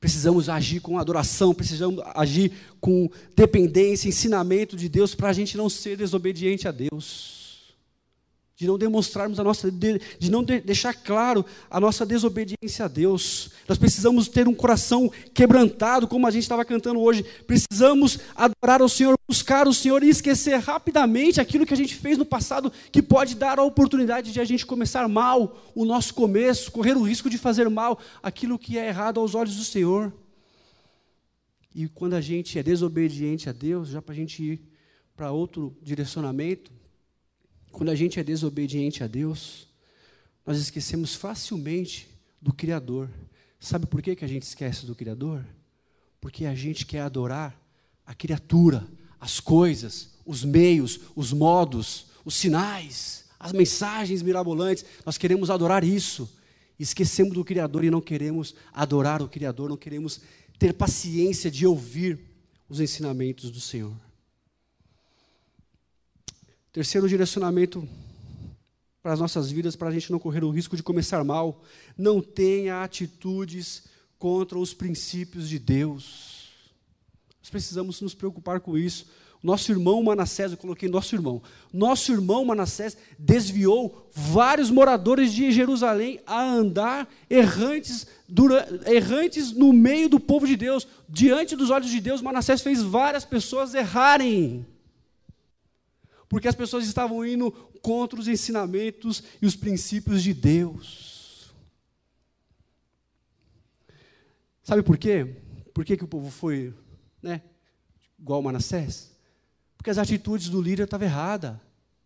precisamos 0.01 0.49
agir 0.49 0.81
com 0.81 0.99
adoração, 0.99 1.55
precisamos 1.55 2.03
agir 2.15 2.53
com 2.81 3.11
dependência, 3.35 4.09
ensinamento 4.09 4.77
de 4.77 4.89
Deus 4.89 5.15
para 5.15 5.29
a 5.29 5.33
gente 5.33 5.57
não 5.57 5.69
ser 5.69 5.97
desobediente 5.97 6.67
a 6.67 6.71
Deus. 6.71 7.38
De 8.59 8.67
não 8.67 8.77
demonstrarmos 8.77 9.39
a 9.39 9.45
nossa, 9.45 9.71
de, 9.71 10.01
de 10.19 10.29
não 10.29 10.43
de, 10.43 10.61
deixar 10.61 10.93
claro 10.93 11.47
a 11.71 11.79
nossa 11.79 12.05
desobediência 12.05 12.87
a 12.87 12.89
Deus. 12.89 13.51
Nós 13.69 13.79
precisamos 13.79 14.27
ter 14.27 14.49
um 14.49 14.55
coração 14.55 15.09
quebrantado, 15.33 16.09
como 16.09 16.27
a 16.27 16.31
gente 16.33 16.43
estava 16.43 16.65
cantando 16.65 16.99
hoje. 16.99 17.25
Precisamos 17.47 18.19
adorar 18.35 18.83
ao 18.83 18.89
Senhor, 18.89 19.17
buscar 19.29 19.69
o 19.69 19.73
Senhor 19.73 20.03
e 20.03 20.09
esquecer 20.09 20.59
rapidamente 20.59 21.41
aquilo 21.41 21.65
que 21.65 21.73
a 21.73 21.77
gente 21.77 21.95
fez 21.95 22.19
no 22.19 22.25
passado, 22.25 22.73
que 22.91 23.01
pode 23.01 23.37
dar 23.37 23.61
a 23.61 23.63
oportunidade 23.63 24.33
de 24.33 24.41
a 24.41 24.45
gente 24.45 24.67
começar 24.67 25.07
mal 25.07 25.63
o 25.73 25.85
nosso 25.85 26.13
começo, 26.13 26.73
correr 26.73 26.97
o 26.97 27.03
risco 27.03 27.31
de 27.31 27.39
fazer 27.39 27.71
mal 27.71 27.97
aquilo 28.21 28.59
que 28.59 28.77
é 28.77 28.89
errado 28.89 29.21
aos 29.21 29.37
olhos 29.37 29.55
do 29.55 29.63
Senhor. 29.63 30.13
E 31.73 31.87
quando 31.87 32.15
a 32.15 32.21
gente 32.21 32.59
é 32.59 32.63
desobediente 32.65 33.49
a 33.49 33.53
Deus, 33.53 33.91
já 33.91 34.03
para 34.03 34.15
a 34.15 34.17
gente 34.17 34.43
ir 34.43 34.61
para 35.15 35.31
outro 35.31 35.77
direcionamento, 35.81 36.73
quando 37.79 37.91
a 37.91 37.95
gente 37.95 38.19
é 38.19 38.25
desobediente 38.25 39.05
a 39.05 39.07
Deus, 39.07 39.69
nós 40.45 40.59
esquecemos 40.59 41.15
facilmente 41.15 42.09
do 42.43 42.53
Criador. 42.53 43.09
Sabe 43.61 43.87
por 43.87 44.03
que, 44.03 44.17
que 44.17 44.25
a 44.25 44.29
gente 44.29 44.43
esquece 44.43 44.85
do 44.85 44.97
Criador? 44.97 45.47
Porque 46.21 46.45
a 46.45 46.57
gente 46.57 46.85
quer 46.85 47.03
adorar 47.03 47.57
a 48.05 48.13
criatura, 48.17 48.85
as 49.21 49.39
coisas, 49.39 50.09
os 50.27 50.43
meios, 50.45 50.99
os 51.15 51.33
modos, 51.33 52.07
os 52.25 52.35
sinais, 52.35 53.27
as 53.39 53.53
mensagens 53.53 54.23
mirabolantes. 54.23 54.85
Nós 55.07 55.17
queremos 55.17 55.49
adorar 55.49 55.85
isso. 55.85 56.29
Esquecemos 56.81 57.35
do 57.35 57.45
Criador 57.45 57.85
e 57.85 57.93
não 57.93 58.01
queremos 58.01 58.57
adorar 58.73 59.23
o 59.23 59.29
Criador, 59.29 59.69
não 59.71 59.77
queremos 59.77 60.21
ter 60.59 60.75
paciência 60.75 61.49
de 61.49 61.65
ouvir 61.65 62.19
os 62.69 62.81
ensinamentos 62.81 63.53
do 63.53 63.61
Senhor. 63.61 64.08
Terceiro 66.73 67.09
direcionamento 67.09 67.89
para 69.03 69.13
as 69.13 69.21
nossas 69.21 69.51
vidas, 69.51 69.75
para 69.75 69.89
a 69.89 69.93
gente 69.93 70.13
não 70.13 70.19
correr 70.19 70.45
o 70.45 70.51
risco 70.51 70.77
de 70.77 70.83
começar 70.83 71.25
mal, 71.25 71.63
não 71.97 72.21
tenha 72.21 72.83
atitudes 72.83 73.85
contra 74.19 74.59
os 74.59 74.75
princípios 74.75 75.49
de 75.49 75.59
Deus. 75.59 76.49
Nós 77.41 77.49
precisamos 77.51 78.01
nos 78.01 78.15
preocupar 78.15 78.61
com 78.61 78.77
isso. 78.77 79.07
Nosso 79.43 79.71
irmão 79.71 80.03
Manassés, 80.03 80.51
eu 80.51 80.59
coloquei 80.59 80.89
nosso 80.89 81.15
irmão. 81.15 81.41
Nosso 81.73 82.13
irmão 82.13 82.45
Manassés 82.45 82.97
desviou 83.19 84.11
vários 84.13 84.69
moradores 84.71 85.33
de 85.33 85.53
Jerusalém 85.53 86.21
a 86.27 86.43
andar 86.43 87.09
errantes, 87.31 88.07
durante, 88.29 88.91
errantes 88.91 89.53
no 89.53 89.73
meio 89.73 90.09
do 90.09 90.19
povo 90.19 90.47
de 90.47 90.57
Deus. 90.57 90.87
Diante 91.09 91.55
dos 91.55 91.71
olhos 91.71 91.89
de 91.89 92.01
Deus, 92.01 92.21
Manassés 92.21 92.61
fez 92.61 92.83
várias 92.83 93.25
pessoas 93.25 93.75
errarem 93.75 94.67
porque 96.29 96.49
as 96.49 96.55
pessoas 96.55 96.87
estavam 96.87 97.25
indo 97.25 97.51
contra 97.81 98.19
os 98.19 98.29
ensinamentos 98.29 99.23
e 99.41 99.47
os 99.47 99.57
princípios 99.57 100.23
de 100.23 100.35
Deus. 100.35 101.53
Sabe 104.63 104.83
por 104.83 104.99
quê? 104.99 105.37
Por 105.73 105.85
que, 105.85 105.97
que 105.97 106.05
o 106.05 106.09
povo 106.09 106.31
foi 106.31 106.75
né, 107.23 107.41
igual 108.19 108.43
Manassés? 108.43 109.17
Porque 109.77 109.91
as 109.91 109.99
atitudes 109.99 110.49
do 110.49 110.61
líder 110.61 110.85
estavam 110.85 111.07
erradas. 111.07 111.57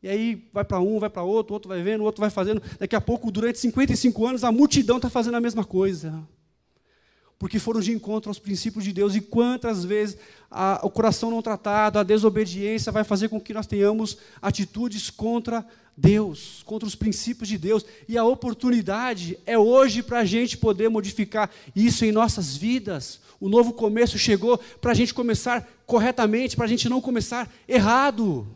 E 0.03 0.09
aí 0.09 0.49
vai 0.53 0.65
para 0.65 0.81
um, 0.81 0.99
vai 0.99 1.11
para 1.11 1.23
outro, 1.23 1.55
outro 1.55 1.69
vai 1.69 1.83
vendo, 1.83 2.05
outro 2.05 2.21
vai 2.21 2.31
fazendo. 2.31 2.63
Daqui 2.79 2.95
a 2.95 3.01
pouco, 3.01 3.31
durante 3.31 3.59
55 3.59 4.27
anos, 4.27 4.45
a 4.45 4.53
multidão 4.53 4.97
está 4.97 5.09
fazendo 5.09 5.37
a 5.37 5.41
mesma 5.41 5.65
coisa 5.65 6.27
porque 7.42 7.59
foram 7.59 7.81
de 7.81 7.90
encontro 7.90 8.31
aos 8.31 8.38
princípios 8.38 8.85
de 8.85 8.92
Deus. 8.92 9.16
E 9.16 9.20
quantas 9.20 9.85
vezes 9.85 10.16
a, 10.48 10.78
o 10.85 10.88
coração 10.88 11.28
não 11.28 11.42
tratado, 11.42 11.98
a 11.98 12.05
desobediência 12.05 12.92
vai 12.92 13.02
fazer 13.02 13.28
com 13.28 13.40
que 13.40 13.52
nós 13.52 13.66
tenhamos 13.66 14.16
atitudes 14.40 15.11
contra 15.11 15.66
Deus, 15.96 16.62
contra 16.64 16.87
os 16.87 16.94
princípios 16.94 17.48
de 17.48 17.59
Deus. 17.59 17.85
E 18.09 18.16
a 18.16 18.22
oportunidade 18.22 19.37
é 19.44 19.59
hoje 19.59 20.05
para 20.05 20.20
a 20.20 20.24
gente 20.24 20.57
poder 20.57 20.88
modificar 20.88 21.50
isso 21.74 22.05
em 22.05 22.12
nossas 22.12 22.57
vidas. 22.57 23.18
O 23.40 23.48
novo 23.48 23.72
começo 23.72 24.16
chegou 24.20 24.57
para 24.81 24.92
a 24.92 24.94
gente 24.94 25.12
começar 25.12 25.68
corretamente, 25.85 26.55
para 26.55 26.66
a 26.66 26.68
gente 26.68 26.88
não 26.88 27.00
começar 27.00 27.52
errado. 27.66 28.46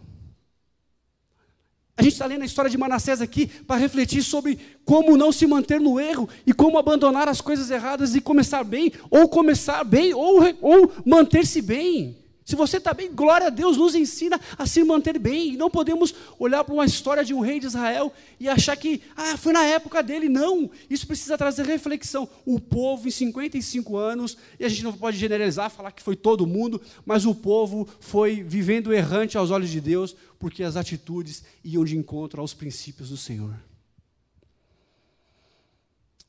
A 1.97 2.03
gente 2.03 2.13
está 2.13 2.27
lendo 2.27 2.43
a 2.43 2.47
história 2.47 2.71
de 2.71 2.77
Manassés 2.77 3.23
aqui 3.23 3.47
para 3.47 3.81
refletir 3.81 4.23
sobre 4.23 4.59
como 4.85 5.17
não 5.17 5.33
se 5.33 5.47
manter 5.47 5.81
no 5.81 5.99
erro 5.99 6.29
e 6.47 6.53
como 6.53 6.77
abandonar 6.77 7.27
as 7.27 7.41
coisas 7.41 7.71
erradas 7.71 8.15
e 8.15 8.21
começar 8.21 8.63
bem, 8.65 8.93
ou 9.11 9.27
começar 9.29 9.83
bem, 9.83 10.13
ou, 10.13 10.43
ou 10.61 10.93
manter-se 11.07 11.63
bem. 11.63 12.26
Se 12.47 12.55
você 12.55 12.77
está 12.77 12.95
bem, 12.95 13.13
glória 13.13 13.49
a 13.49 13.51
Deus, 13.51 13.77
nos 13.77 13.97
ensina 13.97 14.41
a 14.57 14.65
se 14.67 14.85
manter 14.85 15.19
bem. 15.19 15.55
E 15.55 15.57
não 15.57 15.69
podemos 15.69 16.15
olhar 16.39 16.63
para 16.63 16.73
uma 16.73 16.85
história 16.87 17.25
de 17.25 17.35
um 17.35 17.41
rei 17.41 17.59
de 17.59 17.67
Israel 17.67 18.13
e 18.39 18.49
achar 18.49 18.77
que, 18.77 19.03
ah, 19.17 19.37
foi 19.37 19.53
na 19.53 19.65
época 19.65 20.01
dele. 20.01 20.29
Não, 20.29 20.71
isso 20.89 21.09
precisa 21.09 21.37
trazer 21.37 21.67
reflexão. 21.67 22.29
O 22.45 22.61
povo, 22.61 23.09
em 23.09 23.11
55 23.11 23.97
anos, 23.97 24.39
e 24.61 24.65
a 24.65 24.69
gente 24.69 24.85
não 24.85 24.93
pode 24.93 25.19
generalizar, 25.19 25.69
falar 25.71 25.91
que 25.91 26.01
foi 26.01 26.15
todo 26.15 26.47
mundo, 26.47 26.81
mas 27.05 27.27
o 27.27 27.35
povo 27.35 27.89
foi 27.99 28.45
vivendo 28.45 28.95
errante 28.95 29.37
aos 29.37 29.51
olhos 29.51 29.69
de 29.69 29.81
Deus, 29.81 30.15
porque 30.39 30.63
as 30.63 30.77
atitudes 30.77 31.43
iam 31.65 31.85
de 31.85 31.97
encontro 31.97 32.41
aos 32.41 32.55
princípios 32.55 33.09
do 33.09 33.17
Senhor. 33.17 33.57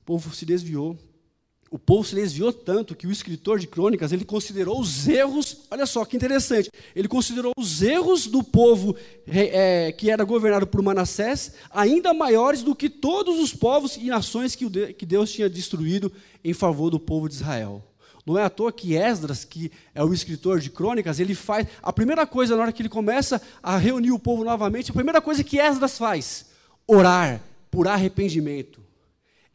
O 0.02 0.04
povo 0.04 0.34
se 0.34 0.48
desviou, 0.48 0.98
o 1.70 1.78
povo 1.78 2.04
se 2.04 2.16
desviou 2.16 2.54
tanto 2.54 2.96
que 2.96 3.06
o 3.06 3.12
escritor 3.12 3.60
de 3.60 3.68
crônicas 3.68 4.12
ele 4.12 4.24
considerou 4.24 4.80
os 4.80 5.08
erros, 5.08 5.58
olha 5.70 5.86
só 5.86 6.06
que 6.06 6.16
interessante, 6.16 6.70
ele 6.96 7.08
considerou 7.08 7.52
os 7.58 7.82
erros 7.82 8.28
do 8.28 8.42
povo 8.42 8.96
é, 9.28 9.92
que 9.92 10.10
era 10.10 10.24
governado 10.24 10.66
por 10.66 10.82
Manassés 10.82 11.54
ainda 11.70 12.14
maiores 12.14 12.64
do 12.64 12.76
que 12.76 12.90
todos 12.90 13.40
os 13.40 13.54
povos 13.54 13.98
e 13.98 14.06
nações 14.06 14.56
que, 14.56 14.94
que 14.94 15.06
Deus 15.06 15.32
tinha 15.32 15.50
destruído 15.50 16.12
em 16.44 16.54
favor 16.54 16.90
do 16.90 17.00
povo 17.00 17.28
de 17.28 17.36
Israel. 17.36 17.84
Não 18.26 18.38
é 18.38 18.44
à 18.44 18.50
toa 18.50 18.74
que 18.74 18.94
Esdras, 18.94 19.46
que 19.46 19.72
é 19.96 20.04
o 20.04 20.14
escritor 20.14 20.60
de 20.60 20.70
crônicas, 20.70 21.18
ele 21.18 21.34
faz. 21.34 21.66
A 21.82 21.94
primeira 21.94 22.28
coisa, 22.28 22.58
na 22.58 22.64
hora 22.64 22.74
que 22.74 22.82
ele 22.82 22.90
começa 22.90 23.42
a 23.64 23.78
reunir 23.78 24.12
o 24.12 24.20
povo 24.20 24.44
novamente, 24.44 24.92
a 24.92 24.94
primeira 24.94 25.22
coisa 25.22 25.46
que 25.46 25.58
Esdras 25.58 25.98
faz: 25.98 26.48
orar 26.86 27.42
por 27.72 27.88
arrependimento 27.88 28.87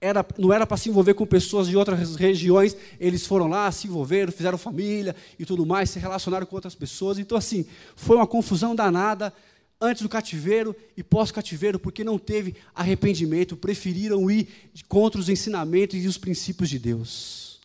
era, 0.02 0.26
não 0.36 0.52
era 0.52 0.66
para 0.66 0.76
se 0.76 0.88
envolver 0.88 1.14
com 1.14 1.24
pessoas 1.24 1.68
de 1.68 1.76
outras 1.76 2.16
regiões, 2.16 2.76
eles 2.98 3.24
foram 3.24 3.46
lá, 3.46 3.70
se 3.70 3.86
envolveram, 3.86 4.32
fizeram 4.32 4.58
família 4.58 5.14
e 5.38 5.46
tudo 5.46 5.64
mais, 5.64 5.90
se 5.90 6.00
relacionaram 6.00 6.44
com 6.44 6.56
outras 6.56 6.74
pessoas. 6.74 7.18
Então, 7.18 7.38
assim, 7.38 7.64
foi 7.94 8.16
uma 8.16 8.26
confusão 8.26 8.74
danada 8.74 9.32
antes 9.80 10.02
do 10.02 10.08
cativeiro 10.08 10.74
e 10.96 11.04
pós-cativeiro, 11.04 11.78
porque 11.78 12.02
não 12.02 12.18
teve 12.18 12.56
arrependimento, 12.74 13.56
preferiram 13.56 14.28
ir 14.28 14.48
contra 14.88 15.20
os 15.20 15.28
ensinamentos 15.28 16.02
e 16.02 16.08
os 16.08 16.18
princípios 16.18 16.68
de 16.68 16.80
Deus. 16.80 17.60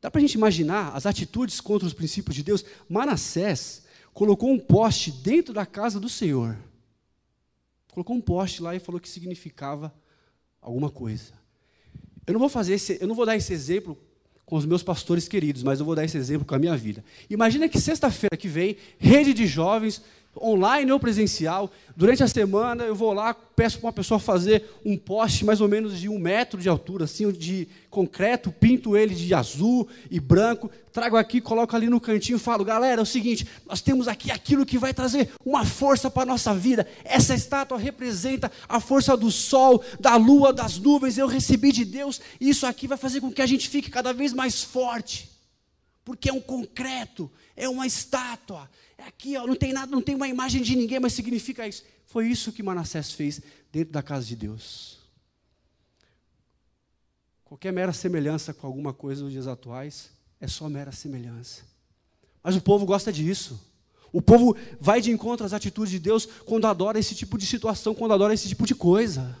Dá 0.00 0.10
para 0.10 0.18
a 0.18 0.22
gente 0.22 0.34
imaginar 0.34 0.94
as 0.94 1.06
atitudes 1.06 1.60
contra 1.60 1.86
os 1.86 1.94
princípios 1.94 2.34
de 2.34 2.42
Deus? 2.42 2.64
Manassés 2.88 3.84
colocou 4.12 4.50
um 4.50 4.58
poste 4.58 5.12
dentro 5.12 5.54
da 5.54 5.64
casa 5.64 6.00
do 6.00 6.08
Senhor. 6.08 6.56
Colocou 7.92 8.16
um 8.16 8.20
poste 8.20 8.60
lá 8.60 8.74
e 8.74 8.80
falou 8.80 9.00
que 9.00 9.08
significava 9.08 9.94
alguma 10.66 10.90
coisa. 10.90 11.32
Eu 12.26 12.32
não 12.32 12.40
vou 12.40 12.48
fazer 12.48 12.74
esse, 12.74 12.98
eu 13.00 13.06
não 13.06 13.14
vou 13.14 13.24
dar 13.24 13.36
esse 13.36 13.52
exemplo 13.52 13.96
com 14.44 14.56
os 14.56 14.66
meus 14.66 14.82
pastores 14.82 15.28
queridos, 15.28 15.62
mas 15.62 15.78
eu 15.78 15.86
vou 15.86 15.94
dar 15.94 16.04
esse 16.04 16.16
exemplo 16.16 16.44
com 16.44 16.54
a 16.56 16.58
minha 16.58 16.76
vida. 16.76 17.04
Imagina 17.30 17.68
que 17.68 17.80
sexta-feira 17.80 18.36
que 18.36 18.48
vem, 18.48 18.76
rede 18.98 19.32
de 19.32 19.46
jovens, 19.46 20.02
online 20.40 20.92
ou 20.92 21.00
presencial, 21.00 21.70
durante 21.96 22.22
a 22.22 22.28
semana 22.28 22.84
eu 22.84 22.94
vou 22.94 23.12
lá, 23.12 23.34
peço 23.34 23.78
para 23.78 23.86
uma 23.86 23.92
pessoa 23.92 24.20
fazer 24.20 24.64
um 24.84 24.96
poste 24.96 25.44
mais 25.44 25.60
ou 25.60 25.68
menos 25.68 25.98
de 25.98 26.08
um 26.08 26.18
metro 26.18 26.60
de 26.60 26.68
altura, 26.68 27.04
assim, 27.04 27.30
de 27.32 27.66
concreto, 27.90 28.52
pinto 28.52 28.96
ele 28.96 29.14
de 29.14 29.32
azul 29.32 29.88
e 30.10 30.20
branco, 30.20 30.70
trago 30.92 31.16
aqui, 31.16 31.40
coloco 31.40 31.74
ali 31.74 31.88
no 31.88 32.00
cantinho 32.00 32.38
falo, 32.38 32.64
galera, 32.64 33.00
é 33.00 33.02
o 33.02 33.06
seguinte, 33.06 33.46
nós 33.66 33.80
temos 33.80 34.08
aqui 34.08 34.30
aquilo 34.30 34.66
que 34.66 34.78
vai 34.78 34.92
trazer 34.92 35.30
uma 35.44 35.64
força 35.64 36.10
para 36.10 36.22
a 36.22 36.26
nossa 36.26 36.54
vida. 36.54 36.86
Essa 37.04 37.34
estátua 37.34 37.78
representa 37.78 38.50
a 38.68 38.80
força 38.80 39.16
do 39.16 39.30
sol, 39.30 39.82
da 39.98 40.16
lua, 40.16 40.52
das 40.52 40.78
nuvens, 40.78 41.18
eu 41.18 41.26
recebi 41.26 41.72
de 41.72 41.84
Deus, 41.84 42.20
e 42.40 42.50
isso 42.50 42.66
aqui 42.66 42.86
vai 42.86 42.98
fazer 42.98 43.20
com 43.20 43.32
que 43.32 43.42
a 43.42 43.46
gente 43.46 43.68
fique 43.68 43.90
cada 43.90 44.12
vez 44.12 44.32
mais 44.32 44.62
forte. 44.62 45.35
Porque 46.06 46.28
é 46.28 46.32
um 46.32 46.40
concreto, 46.40 47.28
é 47.56 47.68
uma 47.68 47.84
estátua, 47.84 48.70
é 48.96 49.02
aqui, 49.02 49.36
ó, 49.36 49.44
não 49.44 49.56
tem 49.56 49.72
nada, 49.72 49.90
não 49.90 50.00
tem 50.00 50.14
uma 50.14 50.28
imagem 50.28 50.62
de 50.62 50.76
ninguém, 50.76 51.00
mas 51.00 51.12
significa 51.12 51.66
isso. 51.66 51.82
Foi 52.06 52.28
isso 52.28 52.52
que 52.52 52.62
Manassés 52.62 53.10
fez 53.10 53.42
dentro 53.72 53.92
da 53.92 54.04
casa 54.04 54.24
de 54.24 54.36
Deus. 54.36 55.00
Qualquer 57.44 57.72
mera 57.72 57.92
semelhança 57.92 58.54
com 58.54 58.68
alguma 58.68 58.94
coisa 58.94 59.24
nos 59.24 59.32
dias 59.32 59.48
atuais 59.48 60.10
é 60.40 60.46
só 60.46 60.68
mera 60.68 60.92
semelhança. 60.92 61.64
Mas 62.40 62.54
o 62.54 62.60
povo 62.60 62.86
gosta 62.86 63.12
disso. 63.12 63.60
O 64.12 64.22
povo 64.22 64.56
vai 64.80 65.00
de 65.00 65.10
encontro 65.10 65.44
às 65.44 65.52
atitudes 65.52 65.90
de 65.90 65.98
Deus 65.98 66.24
quando 66.44 66.68
adora 66.68 67.00
esse 67.00 67.16
tipo 67.16 67.36
de 67.36 67.44
situação, 67.44 67.96
quando 67.96 68.14
adora 68.14 68.32
esse 68.32 68.46
tipo 68.46 68.64
de 68.64 68.76
coisa. 68.76 69.36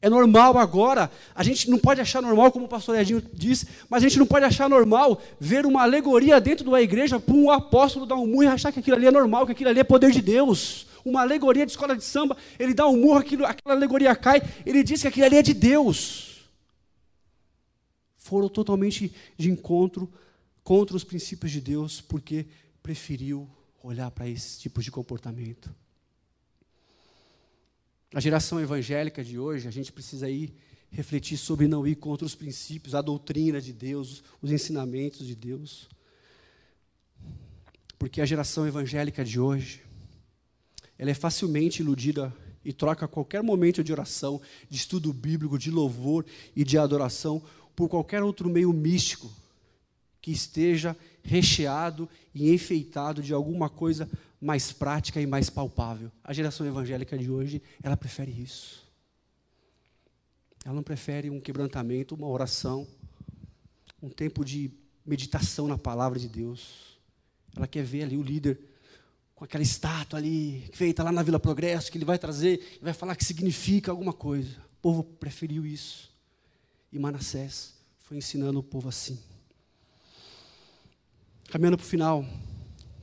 É 0.00 0.08
normal 0.08 0.56
agora, 0.56 1.10
a 1.34 1.42
gente 1.42 1.68
não 1.68 1.76
pode 1.76 2.00
achar 2.00 2.22
normal, 2.22 2.52
como 2.52 2.66
o 2.66 2.68
pastor 2.68 2.96
Edinho 2.96 3.20
disse, 3.32 3.66
mas 3.90 4.04
a 4.04 4.08
gente 4.08 4.18
não 4.18 4.26
pode 4.26 4.44
achar 4.44 4.70
normal 4.70 5.20
ver 5.40 5.66
uma 5.66 5.82
alegoria 5.82 6.40
dentro 6.40 6.70
da 6.70 6.80
igreja 6.80 7.18
para 7.18 7.34
um 7.34 7.50
apóstolo 7.50 8.06
dar 8.06 8.14
um 8.14 8.26
murro 8.26 8.44
e 8.44 8.46
achar 8.46 8.70
que 8.70 8.78
aquilo 8.78 8.96
ali 8.96 9.06
é 9.06 9.10
normal, 9.10 9.44
que 9.44 9.52
aquilo 9.52 9.70
ali 9.70 9.80
é 9.80 9.84
poder 9.84 10.12
de 10.12 10.22
Deus. 10.22 10.86
Uma 11.04 11.22
alegoria 11.22 11.66
de 11.66 11.72
escola 11.72 11.96
de 11.96 12.04
samba, 12.04 12.36
ele 12.60 12.74
dá 12.74 12.86
um 12.86 12.96
murro, 12.96 13.18
aquilo, 13.18 13.44
aquela 13.44 13.74
alegoria 13.74 14.14
cai, 14.14 14.40
ele 14.64 14.84
diz 14.84 15.02
que 15.02 15.08
aquilo 15.08 15.26
ali 15.26 15.36
é 15.36 15.42
de 15.42 15.52
Deus. 15.54 16.48
Foram 18.16 18.48
totalmente 18.48 19.12
de 19.36 19.50
encontro 19.50 20.08
contra 20.62 20.96
os 20.96 21.02
princípios 21.02 21.50
de 21.50 21.60
Deus, 21.60 22.00
porque 22.00 22.46
preferiu 22.84 23.48
olhar 23.82 24.12
para 24.12 24.28
esse 24.28 24.60
tipo 24.60 24.80
de 24.80 24.92
comportamento. 24.92 25.74
A 28.14 28.20
geração 28.20 28.58
evangélica 28.58 29.22
de 29.22 29.38
hoje, 29.38 29.68
a 29.68 29.70
gente 29.70 29.92
precisa 29.92 30.30
ir 30.30 30.54
refletir 30.90 31.36
sobre 31.36 31.68
não 31.68 31.86
ir 31.86 31.96
contra 31.96 32.24
os 32.24 32.34
princípios, 32.34 32.94
a 32.94 33.02
doutrina 33.02 33.60
de 33.60 33.72
Deus, 33.72 34.22
os 34.40 34.50
ensinamentos 34.50 35.26
de 35.26 35.34
Deus. 35.34 35.88
Porque 37.98 38.22
a 38.22 38.26
geração 38.26 38.66
evangélica 38.66 39.22
de 39.22 39.38
hoje, 39.38 39.82
ela 40.98 41.10
é 41.10 41.14
facilmente 41.14 41.82
iludida 41.82 42.34
e 42.64 42.72
troca 42.72 43.06
qualquer 43.06 43.42
momento 43.42 43.84
de 43.84 43.92
oração, 43.92 44.40
de 44.70 44.78
estudo 44.78 45.12
bíblico, 45.12 45.58
de 45.58 45.70
louvor 45.70 46.24
e 46.56 46.64
de 46.64 46.78
adoração 46.78 47.42
por 47.76 47.88
qualquer 47.90 48.22
outro 48.22 48.48
meio 48.48 48.72
místico 48.72 49.30
que 50.20 50.32
esteja 50.32 50.96
recheado 51.28 52.08
e 52.34 52.52
enfeitado 52.52 53.22
de 53.22 53.34
alguma 53.34 53.68
coisa 53.68 54.08
mais 54.40 54.72
prática 54.72 55.20
e 55.20 55.26
mais 55.26 55.50
palpável. 55.50 56.10
A 56.24 56.32
geração 56.32 56.66
evangélica 56.66 57.18
de 57.18 57.30
hoje, 57.30 57.62
ela 57.82 57.96
prefere 57.96 58.30
isso. 58.30 58.86
Ela 60.64 60.74
não 60.74 60.82
prefere 60.82 61.30
um 61.30 61.40
quebrantamento, 61.40 62.14
uma 62.14 62.26
oração, 62.26 62.86
um 64.02 64.08
tempo 64.08 64.44
de 64.44 64.70
meditação 65.04 65.68
na 65.68 65.76
palavra 65.76 66.18
de 66.18 66.28
Deus. 66.28 66.98
Ela 67.54 67.66
quer 67.66 67.84
ver 67.84 68.04
ali 68.04 68.16
o 68.16 68.22
líder 68.22 68.58
com 69.34 69.44
aquela 69.44 69.62
estátua 69.62 70.18
ali, 70.18 70.68
feita 70.72 71.02
lá 71.02 71.12
na 71.12 71.22
Vila 71.22 71.38
Progresso, 71.38 71.92
que 71.92 71.98
ele 71.98 72.04
vai 72.04 72.18
trazer, 72.18 72.78
vai 72.82 72.92
falar 72.92 73.14
que 73.14 73.24
significa 73.24 73.90
alguma 73.90 74.12
coisa. 74.12 74.58
O 74.78 74.80
povo 74.82 75.04
preferiu 75.04 75.64
isso. 75.64 76.10
E 76.92 76.98
Manassés 76.98 77.74
foi 78.00 78.16
ensinando 78.16 78.58
o 78.58 78.62
povo 78.62 78.88
assim. 78.88 79.18
Caminhando 81.48 81.78
para 81.78 81.84
o 81.84 81.88
final, 81.88 82.26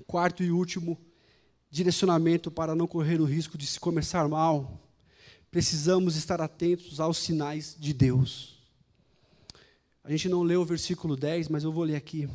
quarto 0.05 0.43
e 0.43 0.51
último 0.51 0.99
direcionamento 1.67 2.51
para 2.51 2.75
não 2.75 2.85
correr 2.85 3.19
o 3.19 3.25
risco 3.25 3.57
de 3.57 3.65
se 3.65 3.79
começar 3.79 4.27
mal, 4.29 4.87
precisamos 5.49 6.15
estar 6.15 6.39
atentos 6.39 6.99
aos 6.99 7.17
sinais 7.17 7.75
de 7.79 7.91
Deus. 7.91 8.59
A 10.03 10.11
gente 10.11 10.29
não 10.29 10.43
leu 10.43 10.61
o 10.61 10.65
versículo 10.65 11.15
10, 11.15 11.49
mas 11.49 11.63
eu 11.63 11.71
vou 11.71 11.83
ler 11.83 11.95
aqui. 11.95 12.29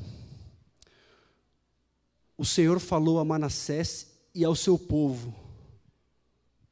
O 2.37 2.45
Senhor 2.45 2.81
falou 2.81 3.21
a 3.21 3.25
Manassés 3.25 4.09
e 4.35 4.45
ao 4.45 4.57
seu 4.57 4.77
povo, 4.77 5.33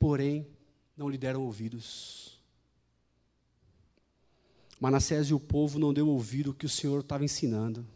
porém 0.00 0.48
não 0.96 1.08
lhe 1.08 1.16
deram 1.16 1.42
ouvidos. 1.42 2.40
Manassés 4.80 5.28
e 5.28 5.34
o 5.34 5.38
povo 5.38 5.78
não 5.78 5.94
deu 5.94 6.08
ouvido 6.08 6.50
o 6.50 6.54
que 6.54 6.66
o 6.66 6.68
Senhor 6.68 6.98
estava 7.00 7.24
ensinando. 7.24 7.86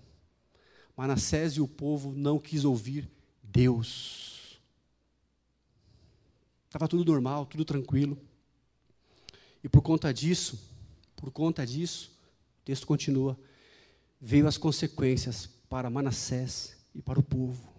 Manassés 0.97 1.55
e 1.55 1.61
o 1.61 1.69
povo 1.69 2.13
não 2.13 2.39
quis 2.39 2.65
ouvir 2.65 3.11
Deus. 3.43 4.61
Estava 6.67 6.89
tudo 6.89 7.05
normal, 7.05 7.47
tudo 7.47 7.65
tranquilo. 7.65 8.19
E 9.63 9.69
por 9.69 9.83
conta 9.83 10.13
disso, 10.13 10.59
por 11.17 11.31
conta 11.31 11.67
disso, 11.67 12.11
o 12.61 12.65
texto 12.65 12.87
continua, 12.87 13.39
veio 14.21 14.47
as 14.47 14.57
consequências 14.57 15.49
para 15.69 15.91
Manassés 15.91 16.77
e 16.95 17.03
para 17.03 17.19
o 17.19 17.23
povo. 17.23 17.73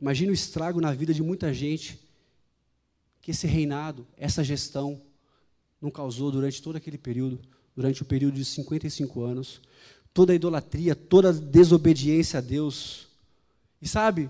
Imagina 0.00 0.30
o 0.30 0.34
estrago 0.34 0.80
na 0.80 0.92
vida 0.92 1.12
de 1.12 1.22
muita 1.22 1.52
gente 1.52 2.00
que 3.20 3.32
esse 3.32 3.46
reinado, 3.46 4.06
essa 4.16 4.42
gestão, 4.42 5.00
não 5.80 5.90
causou 5.90 6.30
durante 6.30 6.62
todo 6.62 6.76
aquele 6.76 6.98
período, 6.98 7.40
durante 7.74 8.02
o 8.02 8.04
período 8.04 8.34
de 8.34 8.44
55 8.44 9.22
anos. 9.22 9.60
Toda 10.12 10.34
idolatria, 10.34 10.94
toda 10.94 11.32
desobediência 11.32 12.38
a 12.38 12.40
Deus. 12.40 13.06
E 13.80 13.88
sabe, 13.88 14.28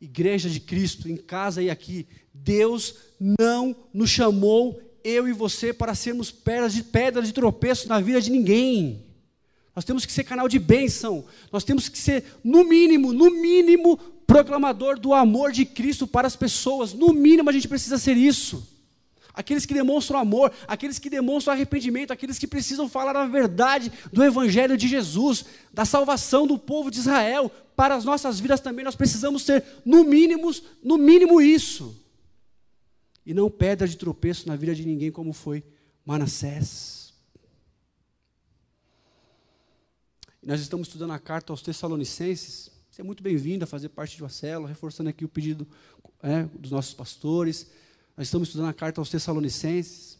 igreja 0.00 0.48
de 0.48 0.60
Cristo, 0.60 1.08
em 1.08 1.16
casa 1.16 1.62
e 1.62 1.70
aqui, 1.70 2.06
Deus 2.32 2.94
não 3.38 3.74
nos 3.92 4.10
chamou, 4.10 4.80
eu 5.02 5.28
e 5.28 5.32
você, 5.32 5.72
para 5.72 5.94
sermos 5.94 6.30
pedras 6.30 6.74
de, 6.74 6.82
pedras 6.82 7.26
de 7.26 7.32
tropeço 7.32 7.88
na 7.88 8.00
vida 8.00 8.20
de 8.20 8.30
ninguém. 8.30 9.04
Nós 9.74 9.84
temos 9.84 10.06
que 10.06 10.12
ser 10.12 10.24
canal 10.24 10.48
de 10.48 10.58
bênção, 10.58 11.24
nós 11.52 11.64
temos 11.64 11.88
que 11.88 11.98
ser, 11.98 12.24
no 12.42 12.64
mínimo, 12.64 13.12
no 13.12 13.30
mínimo, 13.30 13.98
proclamador 14.26 14.98
do 14.98 15.12
amor 15.12 15.52
de 15.52 15.64
Cristo 15.64 16.06
para 16.06 16.26
as 16.26 16.36
pessoas. 16.36 16.92
No 16.92 17.12
mínimo, 17.12 17.50
a 17.50 17.52
gente 17.52 17.68
precisa 17.68 17.98
ser 17.98 18.16
isso 18.16 18.75
aqueles 19.36 19.66
que 19.66 19.74
demonstram 19.74 20.18
amor, 20.18 20.50
aqueles 20.66 20.98
que 20.98 21.10
demonstram 21.10 21.52
arrependimento, 21.52 22.10
aqueles 22.10 22.38
que 22.38 22.46
precisam 22.46 22.88
falar 22.88 23.14
a 23.14 23.26
verdade 23.26 23.92
do 24.10 24.24
Evangelho 24.24 24.78
de 24.78 24.88
Jesus, 24.88 25.44
da 25.72 25.84
salvação 25.84 26.46
do 26.46 26.58
povo 26.58 26.90
de 26.90 26.98
Israel. 26.98 27.50
Para 27.76 27.94
as 27.94 28.04
nossas 28.06 28.40
vidas 28.40 28.60
também 28.60 28.82
nós 28.82 28.96
precisamos 28.96 29.42
ser, 29.42 29.62
no 29.84 30.02
mínimo, 30.02 30.50
no 30.82 30.96
mínimo 30.96 31.42
isso. 31.42 32.02
E 33.26 33.34
não 33.34 33.50
pedra 33.50 33.86
de 33.86 33.96
tropeço 33.98 34.48
na 34.48 34.56
vida 34.56 34.74
de 34.74 34.86
ninguém, 34.86 35.12
como 35.12 35.34
foi 35.34 35.62
Manassés. 36.04 37.12
Nós 40.42 40.60
estamos 40.60 40.86
estudando 40.86 41.12
a 41.12 41.18
carta 41.18 41.52
aos 41.52 41.60
Tessalonicenses. 41.60 42.70
Você 42.90 43.02
é 43.02 43.04
muito 43.04 43.22
bem-vindo 43.22 43.64
a 43.64 43.66
fazer 43.66 43.90
parte 43.90 44.16
de 44.16 44.22
uma 44.22 44.28
célula, 44.28 44.68
reforçando 44.68 45.10
aqui 45.10 45.24
o 45.24 45.28
pedido 45.28 45.66
é, 46.22 46.44
dos 46.44 46.70
nossos 46.70 46.94
pastores. 46.94 47.66
Nós 48.16 48.28
estamos 48.28 48.48
estudando 48.48 48.70
a 48.70 48.72
carta 48.72 48.98
aos 48.98 49.10
Tessalonicenses. 49.10 50.18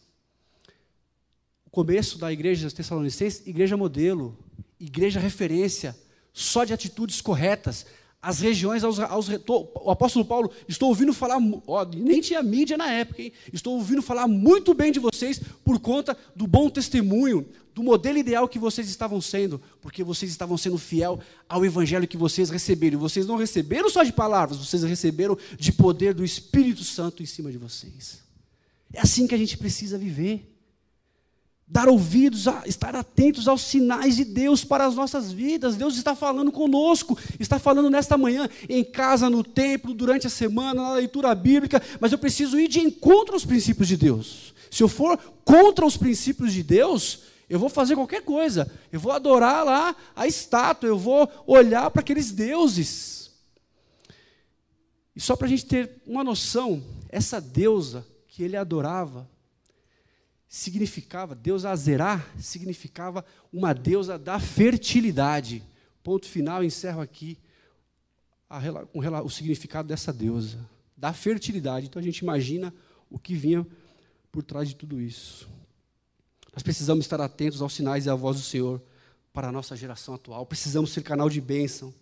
O 1.65 1.71
começo 1.71 2.19
da 2.19 2.31
igreja 2.31 2.65
dos 2.65 2.75
Tessalonicenses, 2.75 3.47
igreja 3.47 3.75
modelo, 3.75 4.37
igreja 4.79 5.19
referência, 5.19 5.97
só 6.31 6.65
de 6.65 6.75
atitudes 6.75 7.23
corretas. 7.23 7.87
As 8.21 8.41
regiões 8.41 8.83
aos, 8.83 8.99
aos 8.99 9.29
o 9.29 9.91
apóstolo 9.91 10.25
Paulo, 10.25 10.51
estou 10.67 10.89
ouvindo 10.89 11.13
falar, 11.13 11.39
ó, 11.67 11.85
nem 11.85 12.21
tinha 12.21 12.43
mídia 12.43 12.77
na 12.77 12.91
época, 12.91 13.23
hein? 13.23 13.33
estou 13.53 13.75
ouvindo 13.75 14.03
falar 14.03 14.27
muito 14.27 14.75
bem 14.75 14.91
de 14.91 14.99
vocês 14.99 15.41
por 15.65 15.79
conta 15.79 16.17
do 16.35 16.47
bom 16.47 16.69
testemunho, 16.69 17.47
do 17.75 17.83
modelo 17.83 18.19
ideal 18.19 18.49
que 18.49 18.59
vocês 18.59 18.89
estavam 18.89 19.21
sendo, 19.21 19.61
porque 19.83 20.03
vocês 20.03 20.31
estavam 20.31 20.57
sendo 20.57 20.79
fiel 20.79 21.21
ao 21.47 21.65
evangelho 21.65 22.09
que 22.09 22.17
vocês 22.17 22.49
receberam. 22.49 22.99
Vocês 22.99 23.27
não 23.27 23.37
receberam 23.37 23.91
só 23.91 24.03
de 24.03 24.13
palavras, 24.13 24.59
vocês 24.59 24.83
receberam 24.83 25.37
de 25.59 25.73
poder 25.73 26.15
do 26.15 26.25
Espírito 26.25 26.83
Santo 26.83 27.23
em 27.23 27.27
cima 27.27 27.53
de 27.53 27.59
vocês. 27.59 28.23
É 28.93 29.01
assim 29.01 29.27
que 29.27 29.35
a 29.35 29.39
gente 29.39 29.59
precisa 29.59 29.99
viver. 29.99 30.56
Dar 31.69 31.89
ouvidos, 31.89 32.47
a, 32.47 32.63
estar 32.67 32.95
atentos 32.95 33.49
aos 33.49 33.63
sinais 33.63 34.17
de 34.17 34.25
Deus 34.25 34.65
para 34.65 34.87
as 34.87 34.95
nossas 34.95 35.33
vidas. 35.33 35.77
Deus 35.77 35.97
está 35.97 36.15
falando 36.15 36.53
conosco, 36.53 37.19
está 37.41 37.59
falando 37.59 37.91
nesta 37.91 38.17
manhã, 38.17 38.49
em 38.69 38.85
casa, 38.85 39.29
no 39.29 39.43
templo, 39.43 39.93
durante 39.93 40.27
a 40.27 40.31
semana, 40.31 40.83
na 40.83 40.95
leitura 40.95 41.35
bíblica, 41.35 41.83
mas 42.01 42.13
eu 42.13 42.19
preciso 42.19 42.59
ir 42.59 42.69
de 42.69 42.81
encontro 42.81 43.35
aos 43.35 43.45
princípios 43.45 43.89
de 43.89 43.97
Deus. 43.97 44.55
Se 44.71 44.83
eu 44.83 44.89
for 44.89 45.19
contra 45.45 45.85
os 45.85 45.97
princípios 45.97 46.53
de 46.53 46.63
Deus, 46.63 47.21
eu 47.49 47.59
vou 47.59 47.69
fazer 47.69 47.95
qualquer 47.95 48.23
coisa. 48.23 48.71
Eu 48.91 48.99
vou 48.99 49.13
adorar 49.13 49.65
lá 49.65 49.97
a 50.15 50.27
estátua. 50.27 50.89
Eu 50.89 50.99
vou 50.99 51.31
olhar 51.47 51.91
para 51.91 52.01
aqueles 52.01 52.33
deuses. 52.33 53.31
E 55.15 55.21
só 55.21 55.37
para 55.37 55.47
a 55.47 55.51
gente 55.51 55.65
ter 55.65 56.03
uma 56.07 56.23
noção, 56.23 56.83
essa 57.09 57.41
deusa 57.41 58.07
que 58.29 58.43
ele 58.43 58.57
adorava 58.57 59.29
significava, 60.49 61.35
deusa 61.35 61.71
Azerá, 61.71 62.25
significava 62.39 63.25
uma 63.53 63.73
deusa 63.75 64.19
da 64.19 64.39
fertilidade. 64.39 65.63
Ponto 66.03 66.27
final, 66.27 66.63
encerro 66.63 67.01
aqui 67.01 67.39
a, 68.49 68.61
o 69.23 69.31
significado 69.31 69.89
dessa 69.89 70.13
deusa, 70.13 70.59
da 70.97 71.13
fertilidade. 71.13 71.87
Então 71.87 72.01
a 72.01 72.05
gente 72.05 72.19
imagina 72.19 72.73
o 73.11 73.19
que 73.19 73.35
vinha 73.35 73.67
por 74.31 74.43
trás 74.43 74.69
de 74.69 74.77
tudo 74.77 75.01
isso. 75.01 75.49
Nós 76.53 76.63
precisamos 76.63 77.05
estar 77.05 77.21
atentos 77.21 77.61
aos 77.61 77.75
sinais 77.75 78.07
e 78.07 78.11
à 78.11 78.15
voz 78.15 78.37
do 78.37 78.43
Senhor 78.43 78.83
para 79.33 79.49
a 79.49 79.53
nossa 79.53 79.77
geração 79.77 80.15
atual. 80.15 80.47
Precisamos 80.47 80.93
ser 80.93 81.03
canal 81.03 81.29
de 81.29 81.41
bênção. 81.41 81.93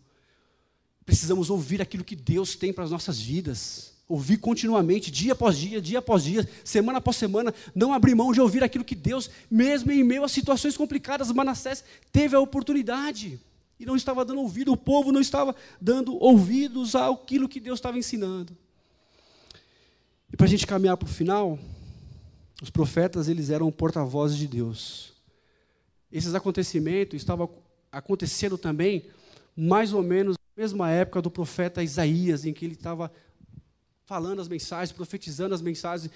Precisamos 1.04 1.50
ouvir 1.50 1.83
aquilo 1.83 2.04
que 2.04 2.14
Deus 2.14 2.54
tem 2.54 2.72
para 2.72 2.85
as 2.85 2.90
nossas 2.90 3.18
vidas. 3.20 3.93
Ouvir 4.08 4.36
continuamente, 4.36 5.10
dia 5.10 5.32
após 5.32 5.56
dia, 5.56 5.80
dia 5.80 5.98
após 5.98 6.24
dia, 6.24 6.48
semana 6.62 6.98
após 6.98 7.16
semana. 7.16 7.54
Não 7.74 7.92
abrir 7.92 8.14
mão 8.14 8.32
de 8.32 8.40
ouvir 8.40 8.62
aquilo 8.62 8.84
que 8.84 8.94
Deus, 8.94 9.30
mesmo 9.50 9.90
em 9.90 10.04
meio 10.04 10.24
a 10.24 10.28
situações 10.28 10.76
complicadas, 10.76 11.33
Manassés 11.33 11.83
teve 12.12 12.37
a 12.37 12.40
oportunidade 12.40 13.40
e 13.81 13.87
não 13.87 13.96
estava 13.96 14.24
dando 14.24 14.40
ouvido, 14.40 14.72
o 14.72 14.76
povo 14.76 15.10
não 15.10 15.20
estava 15.20 15.54
dando 15.81 16.16
ouvidos 16.22 16.94
àquilo 16.94 17.48
que 17.48 17.58
Deus 17.58 17.79
estava 17.79 17.98
ensinando. 17.98 18.56
E 20.33 20.37
para 20.37 20.46
a 20.46 20.48
gente 20.48 20.66
caminhar 20.66 20.96
para 20.96 21.06
o 21.06 21.10
final, 21.10 21.58
Os 22.62 22.70
profetas, 22.70 23.29
eles 23.29 23.50
eram 23.50 23.70
porta-vozes 23.70 24.38
de 24.38 24.46
Deus. 24.46 25.12
Esses 26.10 26.35
acontecimentos 26.35 27.16
estavam 27.16 27.50
acontecendo 27.90 28.56
também 28.56 29.04
mais 29.56 29.92
ou 29.92 30.02
menos 30.02 30.37
na 30.38 30.62
mesma 30.62 30.90
época 30.90 31.20
do 31.20 31.31
profeta 31.31 31.83
Isaías, 31.83 32.44
em 32.44 32.52
que 32.52 32.64
ele 32.64 32.74
estava 32.74 33.12
falando 34.07 34.40
as 34.40 34.48
mensagens, 34.48 34.92
profetizando 34.92 35.55
as 35.55 35.63
mensagens, 35.63 36.11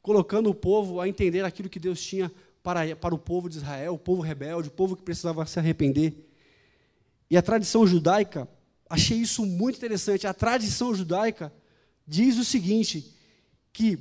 colocando 0.00 0.48
o 0.50 0.54
povo 0.54 1.00
a 1.00 1.08
entender 1.08 1.44
aquilo 1.44 1.68
que 1.68 1.80
Deus 1.80 2.00
tinha 2.02 2.30
para, 2.62 2.94
para 2.94 3.14
o 3.14 3.18
povo 3.18 3.48
de 3.48 3.56
Israel, 3.56 3.94
o 3.94 3.98
povo 3.98 4.22
rebelde, 4.22 4.68
o 4.68 4.72
povo 4.72 4.96
que 4.96 5.02
precisava 5.02 5.44
se 5.46 5.58
arrepender. 5.58 6.28
E 7.28 7.36
a 7.36 7.42
tradição 7.42 7.86
judaica, 7.86 8.48
achei 8.88 9.18
isso 9.18 9.44
muito 9.44 9.76
interessante. 9.76 10.26
A 10.26 10.34
tradição 10.34 10.94
judaica 10.94 11.52
diz 12.06 12.38
o 12.38 12.44
seguinte: 12.44 13.12
que 13.72 13.98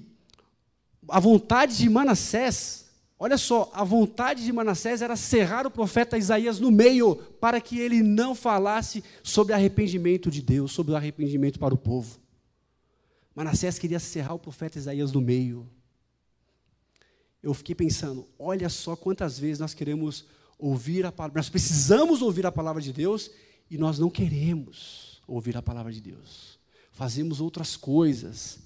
a 1.08 1.20
vontade 1.20 1.78
de 1.78 1.90
Manassés, 1.90 2.92
olha 3.18 3.38
só, 3.38 3.72
a 3.74 3.84
vontade 3.84 4.44
de 4.44 4.52
Manassés 4.52 5.02
era 5.02 5.16
cerrar 5.16 5.66
o 5.66 5.72
profeta 5.72 6.18
Isaías 6.18 6.60
no 6.60 6.70
meio, 6.70 7.16
para 7.16 7.60
que 7.60 7.80
ele 7.80 8.04
não 8.04 8.36
falasse 8.36 9.04
sobre 9.24 9.54
arrependimento 9.54 10.30
de 10.30 10.44
Deus, 10.44 10.72
sobre 10.72 10.92
o 10.92 10.96
arrependimento 10.96 11.58
para 11.58 11.74
o 11.74 11.78
povo. 11.78 12.21
Manassés 13.36 13.80
queria 13.80 14.00
cerrar 14.00 14.34
o 14.34 14.40
profeta 14.40 14.78
Isaías 14.78 15.12
no 15.12 15.22
meio. 15.22 15.70
Eu 17.42 17.54
fiquei 17.54 17.74
pensando, 17.74 18.28
olha 18.38 18.70
só 18.70 18.96
quantas 18.96 19.40
vezes 19.40 19.60
nós 19.60 19.74
queremos 19.74 20.26
ouvir 20.60 21.06
a 21.06 21.12
palavra, 21.12 21.40
nós 21.40 21.50
precisamos 21.50 22.22
ouvir 22.22 22.46
a 22.46 22.52
palavra 22.52 22.82
de 22.82 22.94
Deus 22.94 23.32
e 23.70 23.78
nós 23.78 23.98
não 23.98 24.10
queremos 24.10 25.22
ouvir 25.26 25.58
a 25.58 25.62
palavra 25.62 25.92
de 25.92 26.02
Deus. 26.02 26.60
Fazemos 26.92 27.42
outras 27.42 27.76
coisas. 27.76 28.60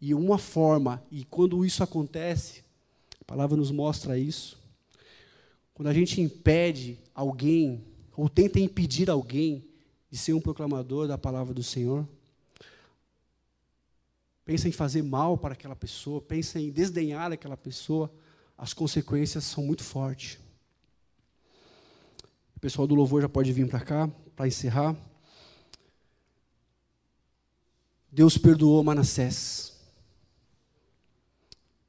E 0.00 0.14
uma 0.14 0.38
forma, 0.38 1.04
e 1.10 1.24
quando 1.24 1.64
isso 1.64 1.82
acontece, 1.82 2.64
a 3.20 3.24
palavra 3.24 3.56
nos 3.56 3.70
mostra 3.70 4.18
isso. 4.18 4.58
Quando 5.74 5.88
a 5.88 5.94
gente 5.94 6.20
impede 6.20 6.98
alguém, 7.14 7.84
ou 8.16 8.28
tenta 8.28 8.58
impedir 8.58 9.10
alguém 9.10 9.64
de 10.10 10.18
ser 10.18 10.32
um 10.32 10.40
proclamador 10.40 11.06
da 11.06 11.18
palavra 11.18 11.54
do 11.54 11.62
Senhor, 11.62 12.08
pensa 14.50 14.68
em 14.68 14.72
fazer 14.72 15.04
mal 15.04 15.38
para 15.38 15.52
aquela 15.52 15.76
pessoa, 15.76 16.20
pensa 16.20 16.58
em 16.58 16.72
desdenhar 16.72 17.30
aquela 17.30 17.56
pessoa, 17.56 18.12
as 18.58 18.74
consequências 18.74 19.44
são 19.44 19.62
muito 19.62 19.84
fortes. 19.84 20.40
O 22.56 22.58
pessoal 22.58 22.84
do 22.84 22.96
louvor 22.96 23.22
já 23.22 23.28
pode 23.28 23.52
vir 23.52 23.68
para 23.68 23.78
cá, 23.78 24.10
para 24.34 24.48
encerrar. 24.48 24.96
Deus 28.10 28.36
perdoou 28.36 28.82
Manassés. 28.82 29.72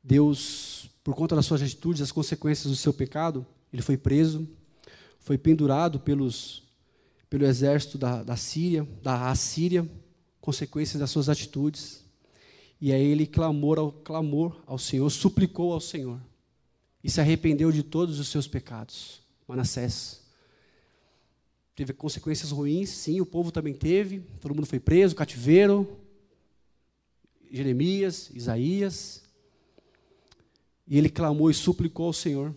Deus, 0.03 0.87
por 1.03 1.15
conta 1.15 1.35
das 1.35 1.47
suas 1.47 1.63
atitudes, 1.63 1.99
as 1.99 2.11
consequências 2.11 2.67
do 2.67 2.77
seu 2.77 2.93
pecado, 2.93 3.43
ele 3.73 3.81
foi 3.81 3.97
preso, 3.97 4.47
foi 5.19 5.35
pendurado 5.35 5.99
pelos, 5.99 6.61
pelo 7.27 7.43
exército 7.43 7.97
da, 7.97 8.21
da 8.21 8.37
Síria, 8.37 8.87
da 9.01 9.31
Assíria, 9.31 9.89
consequências 10.39 10.99
das 10.99 11.09
suas 11.09 11.27
atitudes. 11.27 12.00
E 12.81 12.91
aí 12.91 13.03
ele 13.03 13.27
clamou 13.27 13.79
ao, 13.79 13.91
clamor 13.91 14.59
ao 14.65 14.79
Senhor, 14.79 15.07
suplicou 15.11 15.71
ao 15.71 15.79
Senhor. 15.79 16.19
E 17.03 17.11
se 17.11 17.21
arrependeu 17.21 17.71
de 17.71 17.83
todos 17.83 18.19
os 18.19 18.27
seus 18.27 18.47
pecados. 18.47 19.21
Manassés. 19.47 20.21
Teve 21.75 21.93
consequências 21.93 22.51
ruins, 22.51 22.89
sim, 22.89 23.21
o 23.21 23.25
povo 23.25 23.51
também 23.51 23.73
teve. 23.73 24.21
Todo 24.39 24.55
mundo 24.55 24.65
foi 24.65 24.79
preso, 24.79 25.15
cativeiro. 25.15 25.95
Jeremias, 27.51 28.31
Isaías. 28.33 29.23
E 30.87 30.97
ele 30.97 31.09
clamou 31.09 31.51
e 31.51 31.53
suplicou 31.53 32.07
ao 32.07 32.13
Senhor. 32.13 32.53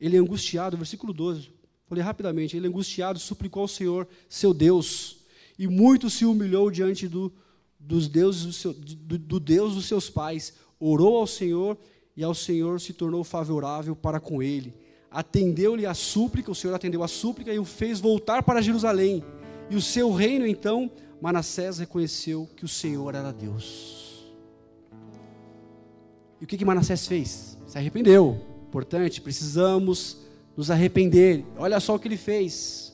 Ele 0.00 0.16
é 0.16 0.20
angustiado, 0.20 0.76
versículo 0.76 1.12
12. 1.12 1.50
Falei 1.88 2.04
rapidamente. 2.04 2.56
Ele 2.56 2.68
angustiado 2.68 3.18
suplicou 3.18 3.62
ao 3.62 3.68
Senhor, 3.68 4.06
seu 4.28 4.54
Deus. 4.54 5.18
E 5.58 5.66
muito 5.66 6.08
se 6.08 6.24
humilhou 6.24 6.70
diante 6.70 7.08
do 7.08 7.32
dos 7.86 8.08
deuses 8.08 8.62
do, 8.62 8.72
do, 8.72 9.18
do 9.18 9.40
Deus 9.40 9.74
dos 9.74 9.86
seus 9.86 10.10
pais, 10.10 10.54
orou 10.78 11.18
ao 11.18 11.26
Senhor 11.26 11.78
e 12.16 12.24
ao 12.24 12.34
Senhor 12.34 12.80
se 12.80 12.92
tornou 12.92 13.22
favorável 13.22 13.94
para 13.94 14.18
com 14.18 14.42
ele. 14.42 14.74
Atendeu-lhe 15.10 15.86
a 15.86 15.94
súplica, 15.94 16.50
o 16.50 16.54
Senhor 16.54 16.74
atendeu 16.74 17.02
a 17.02 17.08
súplica 17.08 17.52
e 17.52 17.58
o 17.58 17.64
fez 17.64 18.00
voltar 18.00 18.42
para 18.42 18.60
Jerusalém. 18.60 19.22
E 19.70 19.76
o 19.76 19.80
seu 19.80 20.12
reino, 20.12 20.46
então, 20.46 20.90
Manassés 21.20 21.78
reconheceu 21.78 22.48
que 22.56 22.64
o 22.64 22.68
Senhor 22.68 23.14
era 23.14 23.32
Deus. 23.32 24.26
E 26.40 26.44
o 26.44 26.46
que, 26.46 26.58
que 26.58 26.64
Manassés 26.64 27.06
fez? 27.06 27.56
Se 27.66 27.78
arrependeu. 27.78 28.38
Importante, 28.68 29.20
precisamos 29.20 30.18
nos 30.56 30.70
arrepender. 30.70 31.44
Olha 31.56 31.78
só 31.78 31.94
o 31.94 31.98
que 31.98 32.08
ele 32.08 32.16
fez. 32.16 32.92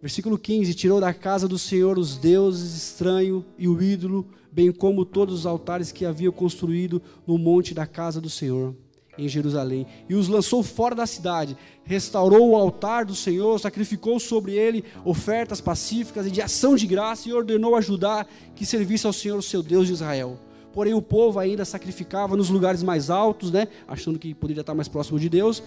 Versículo 0.00 0.38
15: 0.38 0.72
Tirou 0.74 1.00
da 1.00 1.12
casa 1.12 1.46
do 1.46 1.58
Senhor 1.58 1.98
os 1.98 2.16
deuses 2.16 2.74
estranhos 2.74 3.44
e 3.58 3.68
o 3.68 3.80
ídolo, 3.82 4.26
bem 4.50 4.72
como 4.72 5.04
todos 5.04 5.34
os 5.34 5.46
altares 5.46 5.92
que 5.92 6.06
havia 6.06 6.32
construído 6.32 7.02
no 7.26 7.36
monte 7.36 7.74
da 7.74 7.86
casa 7.86 8.20
do 8.20 8.30
Senhor, 8.30 8.74
em 9.18 9.28
Jerusalém, 9.28 9.86
e 10.08 10.14
os 10.14 10.26
lançou 10.26 10.62
fora 10.62 10.94
da 10.94 11.06
cidade. 11.06 11.56
Restaurou 11.84 12.50
o 12.50 12.56
altar 12.56 13.04
do 13.04 13.14
Senhor, 13.14 13.60
sacrificou 13.60 14.18
sobre 14.18 14.52
ele 14.52 14.84
ofertas 15.04 15.60
pacíficas 15.60 16.26
e 16.26 16.30
de 16.30 16.40
ação 16.40 16.76
de 16.76 16.86
graça, 16.86 17.28
e 17.28 17.32
ordenou 17.32 17.76
a 17.76 17.80
Judá 17.82 18.26
que 18.54 18.64
servisse 18.64 19.06
ao 19.06 19.12
Senhor, 19.12 19.42
seu 19.42 19.62
Deus 19.62 19.86
de 19.86 19.92
Israel. 19.92 20.38
Porém, 20.72 20.94
o 20.94 21.02
povo 21.02 21.38
ainda 21.38 21.64
sacrificava 21.64 22.36
nos 22.36 22.48
lugares 22.48 22.82
mais 22.82 23.10
altos, 23.10 23.50
né, 23.50 23.68
achando 23.86 24.18
que 24.18 24.32
poderia 24.32 24.60
estar 24.60 24.74
mais 24.74 24.88
próximo 24.88 25.18
de 25.18 25.28
Deus, 25.28 25.62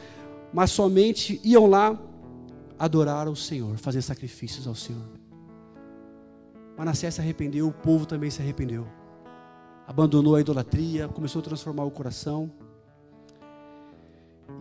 mas 0.53 0.71
somente 0.71 1.41
iam 1.43 1.67
lá 1.67 1.99
adorar 2.83 3.27
ao 3.27 3.35
Senhor, 3.35 3.77
fazer 3.77 4.01
sacrifícios 4.01 4.67
ao 4.67 4.75
Senhor. 4.75 5.07
Manassés 6.77 7.13
se 7.13 7.21
arrependeu, 7.21 7.65
o 7.65 7.71
povo 7.71 8.05
também 8.05 8.29
se 8.29 8.41
arrependeu. 8.41 8.85
Abandonou 9.87 10.35
a 10.35 10.41
idolatria, 10.41 11.07
começou 11.07 11.39
a 11.39 11.43
transformar 11.43 11.85
o 11.85 11.91
coração 11.91 12.51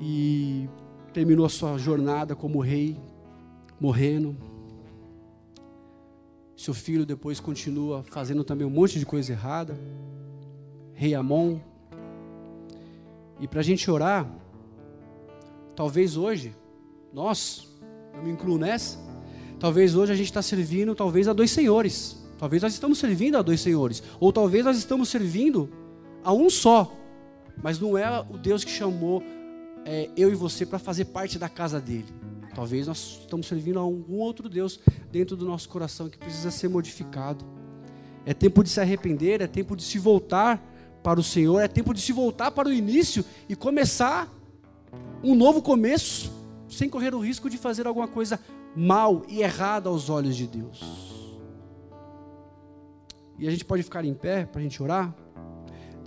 e 0.01 0.69
terminou 1.13 1.45
a 1.45 1.49
sua 1.49 1.77
jornada 1.79 2.37
como 2.37 2.61
rei, 2.61 2.97
morrendo. 3.81 4.37
Seu 6.57 6.75
filho 6.75 7.05
depois 7.05 7.41
continua 7.41 8.05
fazendo 8.05 8.45
também 8.45 8.65
um 8.65 8.71
monte 8.71 9.01
de 9.01 9.07
coisa 9.07 9.33
errada. 9.33 9.77
Rei 10.95 11.13
Amon. 11.13 11.59
E 13.41 13.49
para 13.49 13.59
a 13.59 13.65
gente 13.65 13.91
orar, 13.91 14.33
talvez 15.75 16.17
hoje, 16.17 16.55
nós, 17.13 17.72
eu 18.15 18.23
me 18.23 18.31
incluo 18.31 18.59
nessa. 18.59 18.99
Talvez 19.59 19.95
hoje 19.95 20.13
a 20.13 20.17
gente 20.17 20.27
está 20.27 20.43
servindo, 20.43 20.95
talvez 20.95 21.29
a 21.29 21.33
dois 21.33 21.51
senhores. 21.51 22.17
Talvez 22.39 22.63
nós 22.63 22.73
estamos 22.73 22.99
servindo 22.99 23.37
a 23.39 23.43
dois 23.43 23.61
senhores. 23.61 24.03
Ou 24.19 24.33
talvez 24.33 24.65
nós 24.65 24.77
estamos 24.77 25.09
servindo 25.09 25.71
a 26.25 26.33
um 26.33 26.51
só. 26.51 26.93
Mas 27.63 27.79
não 27.79 27.97
é 27.97 28.21
o 28.21 28.37
Deus 28.37 28.65
que 28.65 28.71
chamou 28.71 29.23
é, 29.85 30.11
eu 30.17 30.33
e 30.33 30.35
você 30.35 30.67
para 30.67 30.79
fazer 30.79 31.05
parte 31.05 31.39
da 31.39 31.49
casa 31.49 31.81
dele. 31.81 32.09
Talvez 32.55 32.87
nós 32.89 33.21
estamos 33.21 33.47
servindo 33.47 33.79
a 33.79 33.83
algum 33.83 34.17
outro 34.17 34.49
Deus 34.49 34.81
dentro 35.13 35.37
do 35.37 35.47
nosso 35.47 35.69
coração 35.69 36.09
que 36.09 36.19
precisa 36.19 36.51
ser 36.51 36.69
modificado. 36.69 37.45
É 38.27 38.35
tempo 38.35 38.65
de 38.65 38.71
se 38.71 38.81
arrepender, 38.81 39.41
é 39.41 39.47
tempo 39.47 39.77
de 39.77 39.83
se 39.83 39.99
voltar 39.99 40.61
para 41.03 41.21
o 41.21 41.23
Senhor, 41.23 41.61
é 41.61 41.69
tempo 41.69 41.95
de 41.95 42.01
se 42.01 42.13
voltar 42.13 42.51
para 42.51 42.69
o 42.69 42.73
início 42.73 43.25
e 43.49 43.55
começar 43.55 44.29
um 45.23 45.35
novo 45.35 45.63
começo 45.63 46.32
sem 46.83 46.89
correr 46.89 47.15
o 47.15 47.21
risco 47.21 47.49
de 47.49 47.57
fazer 47.57 47.87
alguma 47.87 48.09
coisa 48.09 48.41
mal 48.75 49.23
e 49.29 49.41
errada 49.41 49.89
aos 49.89 50.11
olhos 50.11 50.35
de 50.35 50.49
Deus. 50.49 50.83
E 53.39 53.47
a 53.47 53.51
gente 53.53 53.65
pode 53.65 53.85
ficar 53.85 54.05
em 54.05 54.13
pé 54.13 54.45
para 54.45 54.59
a 54.59 54.65
gente 54.65 54.83
orar? 54.83 55.15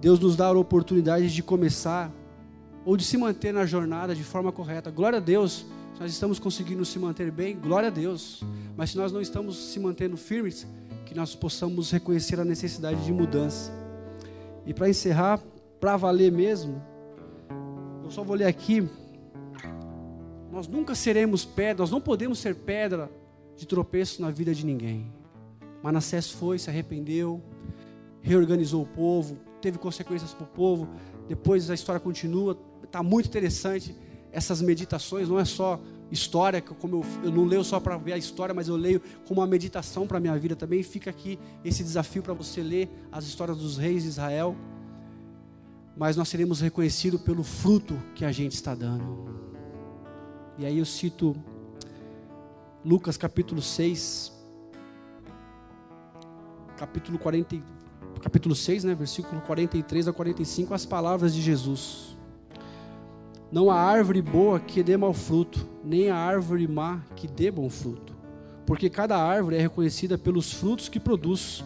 Deus 0.02 0.20
nos 0.20 0.36
dá 0.36 0.48
a 0.48 0.52
oportunidade 0.52 1.34
de 1.34 1.42
começar 1.42 2.12
ou 2.84 2.98
de 2.98 3.06
se 3.06 3.16
manter 3.16 3.54
na 3.54 3.66
jornada 3.66 4.14
de 4.14 4.22
forma 4.22 4.52
correta. 4.52 4.92
Glória 4.92 5.16
a 5.16 5.22
Deus, 5.22 5.66
se 5.94 6.02
nós 6.02 6.12
estamos 6.12 6.40
conseguindo 6.40 6.84
se 6.84 7.00
manter 7.00 7.32
bem, 7.32 7.58
glória 7.58 7.88
a 7.88 7.92
Deus. 7.92 8.44
Mas 8.76 8.90
se 8.90 8.98
nós 8.98 9.14
não 9.14 9.22
estamos 9.22 9.56
se 9.72 9.80
mantendo 9.80 10.18
firmes, 10.18 10.68
que 11.06 11.16
nós 11.16 11.34
possamos 11.34 11.90
reconhecer 11.90 12.38
a 12.38 12.44
necessidade 12.44 13.02
de 13.06 13.14
mudança. 13.14 13.72
E 14.66 14.74
para 14.74 14.90
encerrar, 14.90 15.42
para 15.80 15.96
valer 15.96 16.34
mesmo, 16.34 16.84
eu 18.04 18.12
só 18.12 18.26
vou 18.26 18.36
ler 18.36 18.48
aqui 18.48 18.86
nós 20.56 20.70
nunca 20.70 20.96
seremos 20.96 21.44
pedra, 21.44 21.84
nós 21.84 21.92
não 21.92 22.00
podemos 22.00 22.40
ser 22.40 22.56
pedra 22.56 23.12
de 23.58 23.68
tropeço 23.68 24.22
na 24.22 24.32
vida 24.32 24.56
de 24.56 24.66
ninguém. 24.66 25.12
Manassés 25.84 26.32
foi, 26.32 26.58
se 26.58 26.70
arrependeu, 26.70 27.44
reorganizou 28.22 28.82
o 28.82 28.86
povo, 28.86 29.38
teve 29.62 29.78
consequências 29.78 30.34
para 30.34 30.46
o 30.46 30.48
povo. 30.48 30.88
Depois 31.28 31.70
a 31.70 31.74
história 31.74 32.00
continua, 32.00 32.58
está 32.82 33.04
muito 33.04 33.28
interessante. 33.28 33.94
Essas 34.32 34.62
meditações 34.62 35.28
não 35.28 35.38
é 35.38 35.44
só 35.44 35.78
história, 36.10 36.62
como 36.62 37.04
eu, 37.04 37.06
eu 37.26 37.32
não 37.32 37.44
leio 37.44 37.64
só 37.66 37.78
para 37.78 37.98
ver 37.98 38.14
a 38.14 38.18
história, 38.18 38.56
mas 38.56 38.70
eu 38.70 38.78
leio 38.78 39.02
como 39.28 39.42
uma 39.42 39.48
meditação 39.48 40.08
para 40.08 40.20
a 40.20 40.22
minha 40.22 40.40
vida 40.40 40.56
também. 40.56 40.82
Fica 40.84 41.10
aqui 41.10 41.38
esse 41.66 41.84
desafio 41.84 42.24
para 42.24 42.34
você 42.34 42.64
ler 42.64 42.90
as 43.12 43.26
histórias 43.26 43.58
dos 43.58 43.76
reis 43.76 44.04
de 44.04 44.10
Israel. 44.10 44.56
mas 45.98 46.16
nós 46.16 46.30
seremos 46.30 46.62
reconhecidos 46.62 47.22
pelo 47.22 47.44
fruto 47.44 48.02
que 48.16 48.24
a 48.24 48.32
gente 48.32 48.54
está 48.54 48.74
dando. 48.74 49.55
E 50.58 50.66
aí 50.66 50.78
eu 50.78 50.86
cito 50.86 51.36
Lucas 52.84 53.18
capítulo 53.18 53.62
6, 53.62 54.32
capítulo 56.78 57.20
40, 57.20 57.58
capítulo 58.22 58.56
6, 58.56 58.86
né, 58.86 58.96
versículo 58.96 59.42
43 59.42 60.08
a 60.08 60.14
45, 60.14 60.74
as 60.74 60.86
palavras 60.86 61.36
de 61.36 61.42
Jesus. 61.42 62.16
Não 63.52 63.70
há 63.70 63.76
árvore 63.76 64.22
boa 64.22 64.60
que 64.60 64.82
dê 64.82 64.96
mau 64.96 65.14
fruto, 65.14 65.68
nem 65.84 66.10
a 66.10 66.16
árvore 66.16 66.68
má 66.68 67.02
que 67.18 67.28
dê 67.28 67.52
bom 67.52 67.70
fruto, 67.70 68.14
porque 68.66 68.90
cada 68.90 69.18
árvore 69.18 69.58
é 69.58 69.62
reconhecida 69.62 70.18
pelos 70.18 70.54
frutos 70.54 70.88
que 70.88 71.00
produz. 71.00 71.64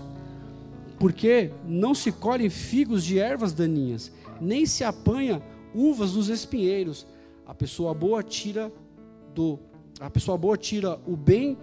Porque 0.97 1.51
não 1.63 1.95
se 1.95 2.11
colhem 2.11 2.49
figos 2.49 3.05
de 3.05 3.19
ervas 3.19 3.53
daninhas, 3.53 4.11
nem 4.41 4.65
se 4.65 4.83
apanha 4.83 5.41
uvas 5.73 6.13
dos 6.13 6.27
espinheiros. 6.27 7.07
A 7.49 7.53
pessoa 7.55 7.95
boa 7.95 8.21
tira 8.21 8.71
do 9.33 9.57
a 9.99 10.07
pessoa 10.07 10.37
boa 10.37 10.55
tira 10.55 11.01
o 11.03 11.17
bem 11.17 11.57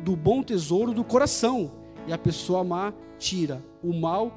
do 0.00 0.16
bom 0.16 0.42
tesouro 0.42 0.92
do 0.92 1.04
coração, 1.04 1.70
e 2.08 2.12
a 2.12 2.18
pessoa 2.18 2.64
má 2.64 2.92
tira 3.20 3.64
o 3.80 3.92
mal 3.92 4.36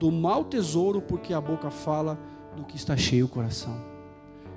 do 0.00 0.10
mau 0.10 0.44
tesouro, 0.44 1.00
porque 1.00 1.32
a 1.32 1.40
boca 1.40 1.70
fala 1.70 2.18
do 2.56 2.64
que 2.64 2.74
está 2.74 2.96
cheio 2.96 3.26
o 3.26 3.28
coração. 3.28 3.80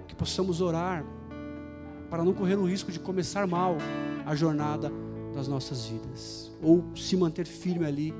Que 0.07 0.15
possamos 0.15 0.61
orar 0.61 1.05
para 2.09 2.23
não 2.23 2.33
correr 2.33 2.55
o 2.55 2.65
risco 2.65 2.91
de 2.91 2.99
começar 2.99 3.45
mal 3.45 3.77
a 4.25 4.33
jornada 4.33 4.91
das 5.31 5.47
nossas 5.47 5.85
vidas, 5.85 6.51
ou 6.59 6.83
se 6.95 7.15
manter 7.15 7.45
firme 7.45 7.85
ali 7.85 8.11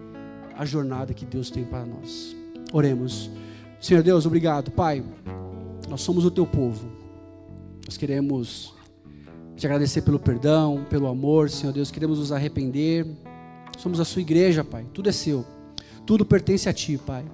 a 0.56 0.64
jornada 0.64 1.12
que 1.12 1.26
Deus 1.26 1.50
tem 1.50 1.66
para 1.66 1.88
nós. 1.88 2.36
Oremos. 2.72 3.32
Senhor 3.82 4.04
Deus, 4.04 4.28
obrigado, 4.28 4.70
Pai. 4.70 5.04
Nós 5.90 6.02
somos 6.02 6.24
o 6.24 6.30
teu 6.30 6.46
povo. 6.46 6.93
Nós 7.86 7.98
queremos 7.98 8.74
te 9.58 9.66
agradecer 9.66 10.02
pelo 10.02 10.18
perdão, 10.18 10.86
pelo 10.90 11.08
amor, 11.08 11.50
Senhor 11.50 11.74
Deus. 11.74 11.92
Queremos 11.92 12.20
nos 12.20 12.32
arrepender. 12.32 13.06
Somos 13.78 14.00
a 14.00 14.06
sua 14.06 14.22
igreja, 14.22 14.64
Pai. 14.64 14.86
Tudo 14.94 15.10
é 15.10 15.12
seu. 15.12 15.46
Tudo 16.06 16.26
pertence 16.26 16.70
a 16.70 16.74
ti, 16.74 16.98
Pai. 16.98 17.26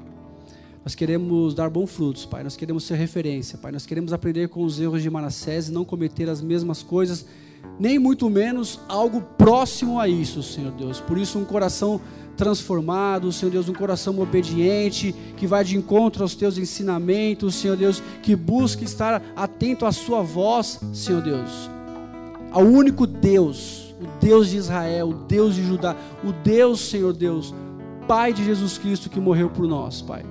Nós 0.84 0.96
queremos 0.96 1.54
dar 1.54 1.70
bons 1.70 1.92
frutos, 1.92 2.26
Pai. 2.26 2.44
Nós 2.44 2.56
queremos 2.56 2.84
ser 2.84 2.96
referência, 2.96 3.58
Pai. 3.58 3.72
Nós 3.72 3.86
queremos 3.86 4.12
aprender 4.12 4.50
com 4.50 4.64
os 4.64 4.80
erros 4.80 5.04
de 5.04 5.10
Manassés 5.10 5.70
e 5.70 5.72
não 5.72 5.86
cometer 5.86 6.30
as 6.30 6.42
mesmas 6.42 6.82
coisas, 6.82 7.26
nem 7.80 8.00
muito 8.00 8.30
menos 8.30 8.80
algo 8.88 9.22
próximo 9.22 10.00
a 10.00 10.08
isso, 10.08 10.42
Senhor 10.42 10.72
Deus. 10.72 11.00
Por 11.00 11.18
isso, 11.18 11.38
um 11.38 11.46
coração 11.46 12.02
transformado, 12.40 13.34
Senhor 13.34 13.52
Deus, 13.52 13.68
um 13.68 13.74
coração 13.74 14.18
obediente, 14.18 15.14
que 15.36 15.46
vai 15.46 15.62
de 15.62 15.76
encontro 15.76 16.24
aos 16.24 16.36
teus 16.36 16.58
ensinamentos, 16.58 17.56
Senhor 17.56 17.76
Deus, 17.76 18.02
que 18.24 18.34
busca 18.34 18.82
estar 18.82 19.22
atento 19.36 19.86
à 19.86 19.92
sua 19.92 20.22
voz, 20.22 20.80
Senhor 20.94 21.22
Deus, 21.22 21.70
ao 22.50 22.64
único 22.64 23.06
Deus, 23.06 23.94
o 24.02 24.08
Deus 24.26 24.50
de 24.52 24.56
Israel, 24.56 25.10
o 25.10 25.14
Deus 25.14 25.54
de 25.54 25.66
Judá, 25.66 25.98
o 26.24 26.32
Deus, 26.32 26.80
Senhor 26.80 27.12
Deus, 27.12 27.54
Pai 28.08 28.32
de 28.32 28.46
Jesus 28.46 28.78
Cristo 28.78 29.10
que 29.10 29.20
morreu 29.20 29.50
por 29.50 29.68
nós, 29.68 30.02
Pai. 30.02 30.24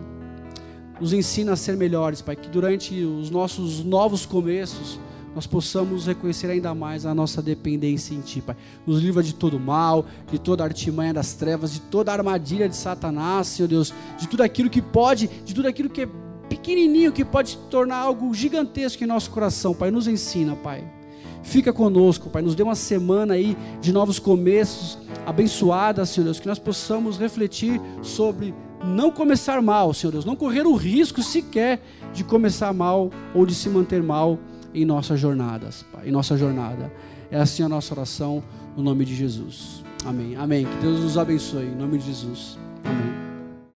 Nos 0.99 1.13
ensina 1.13 1.53
a 1.53 1.57
ser 1.57 1.77
melhores, 1.77 2.23
Pai, 2.23 2.37
que 2.37 2.49
durante 2.49 3.05
os 3.05 3.29
nossos 3.29 3.85
novos 3.85 4.25
começos, 4.25 4.99
nós 5.39 5.47
possamos 5.47 6.05
reconhecer 6.05 6.51
ainda 6.51 6.75
mais 6.75 7.07
a 7.07 7.15
nossa 7.15 7.41
dependência 7.41 8.13
em 8.13 8.21
Ti, 8.21 8.41
Pai. 8.41 8.57
Nos 8.85 9.01
livra 9.01 9.23
de 9.23 9.33
todo 9.33 9.57
mal, 9.61 10.05
de 10.29 10.37
toda 10.37 10.65
artimanha 10.65 11.15
das 11.15 11.35
trevas, 11.35 11.73
de 11.73 11.81
toda 11.81 12.13
armadilha 12.13 12.69
de 12.69 12.75
Satanás, 12.75 13.47
Senhor 13.47 13.69
Deus, 13.69 13.95
de 14.19 14.27
tudo 14.27 14.43
aquilo 14.43 14.69
que 14.69 14.83
pode, 14.83 15.29
de 15.29 15.55
tudo 15.55 15.69
aquilo 15.69 15.89
que 15.89 16.03
é 16.03 16.09
pequenininho, 16.49 17.13
que 17.13 17.25
pode 17.25 17.57
tornar 17.71 17.99
algo 17.99 18.35
gigantesco 18.35 19.05
em 19.05 19.07
nosso 19.07 19.31
coração, 19.31 19.73
Pai. 19.73 19.93
Nos 19.93 20.09
ensina, 20.09 20.57
Pai. 20.57 20.83
Fica 21.45 21.73
conosco, 21.73 22.29
Pai. 22.29 22.43
Nos 22.43 22.57
dê 22.57 22.65
uma 22.65 22.75
semana 22.75 23.35
aí 23.35 23.57
de 23.81 23.93
novos 23.93 24.19
começos, 24.19 24.99
abençoada, 25.25 26.05
Senhor 26.05 26.25
Deus, 26.25 26.41
que 26.41 26.49
nós 26.49 26.59
possamos 26.59 27.17
refletir 27.17 27.81
sobre 28.03 28.53
não 28.85 29.09
começar 29.09 29.63
mal, 29.63 29.95
Senhor 29.95 30.11
Deus, 30.11 30.25
não 30.25 30.35
correr 30.35 30.67
o 30.67 30.75
risco 30.75 31.23
sequer 31.23 31.81
de 32.13 32.25
começar 32.25 32.73
mal 32.73 33.09
ou 33.33 33.47
de 33.47 33.55
se 33.55 33.69
manter 33.69 34.03
mal 34.03 34.37
em 34.75 34.85
nossas 34.85 35.19
jornadas, 35.19 35.85
Pai, 35.93 36.09
em 36.09 36.13
nossa 36.13 36.37
jornada. 36.37 36.93
É 37.31 37.39
assim 37.39 37.63
a 37.63 37.69
nossa 37.69 37.95
oração, 37.95 38.43
no 38.77 38.83
nome 38.83 39.05
de 39.05 39.15
Jesus. 39.15 39.85
Amém. 40.05 40.37
Amém. 40.37 40.67
Que 40.67 40.77
Deus 40.79 41.01
nos 41.01 41.19
abençoe, 41.19 41.67
em 41.67 41.75
nome 41.75 41.99
de 41.99 42.07
Jesus. 42.07 42.59
Amém. 42.85 43.28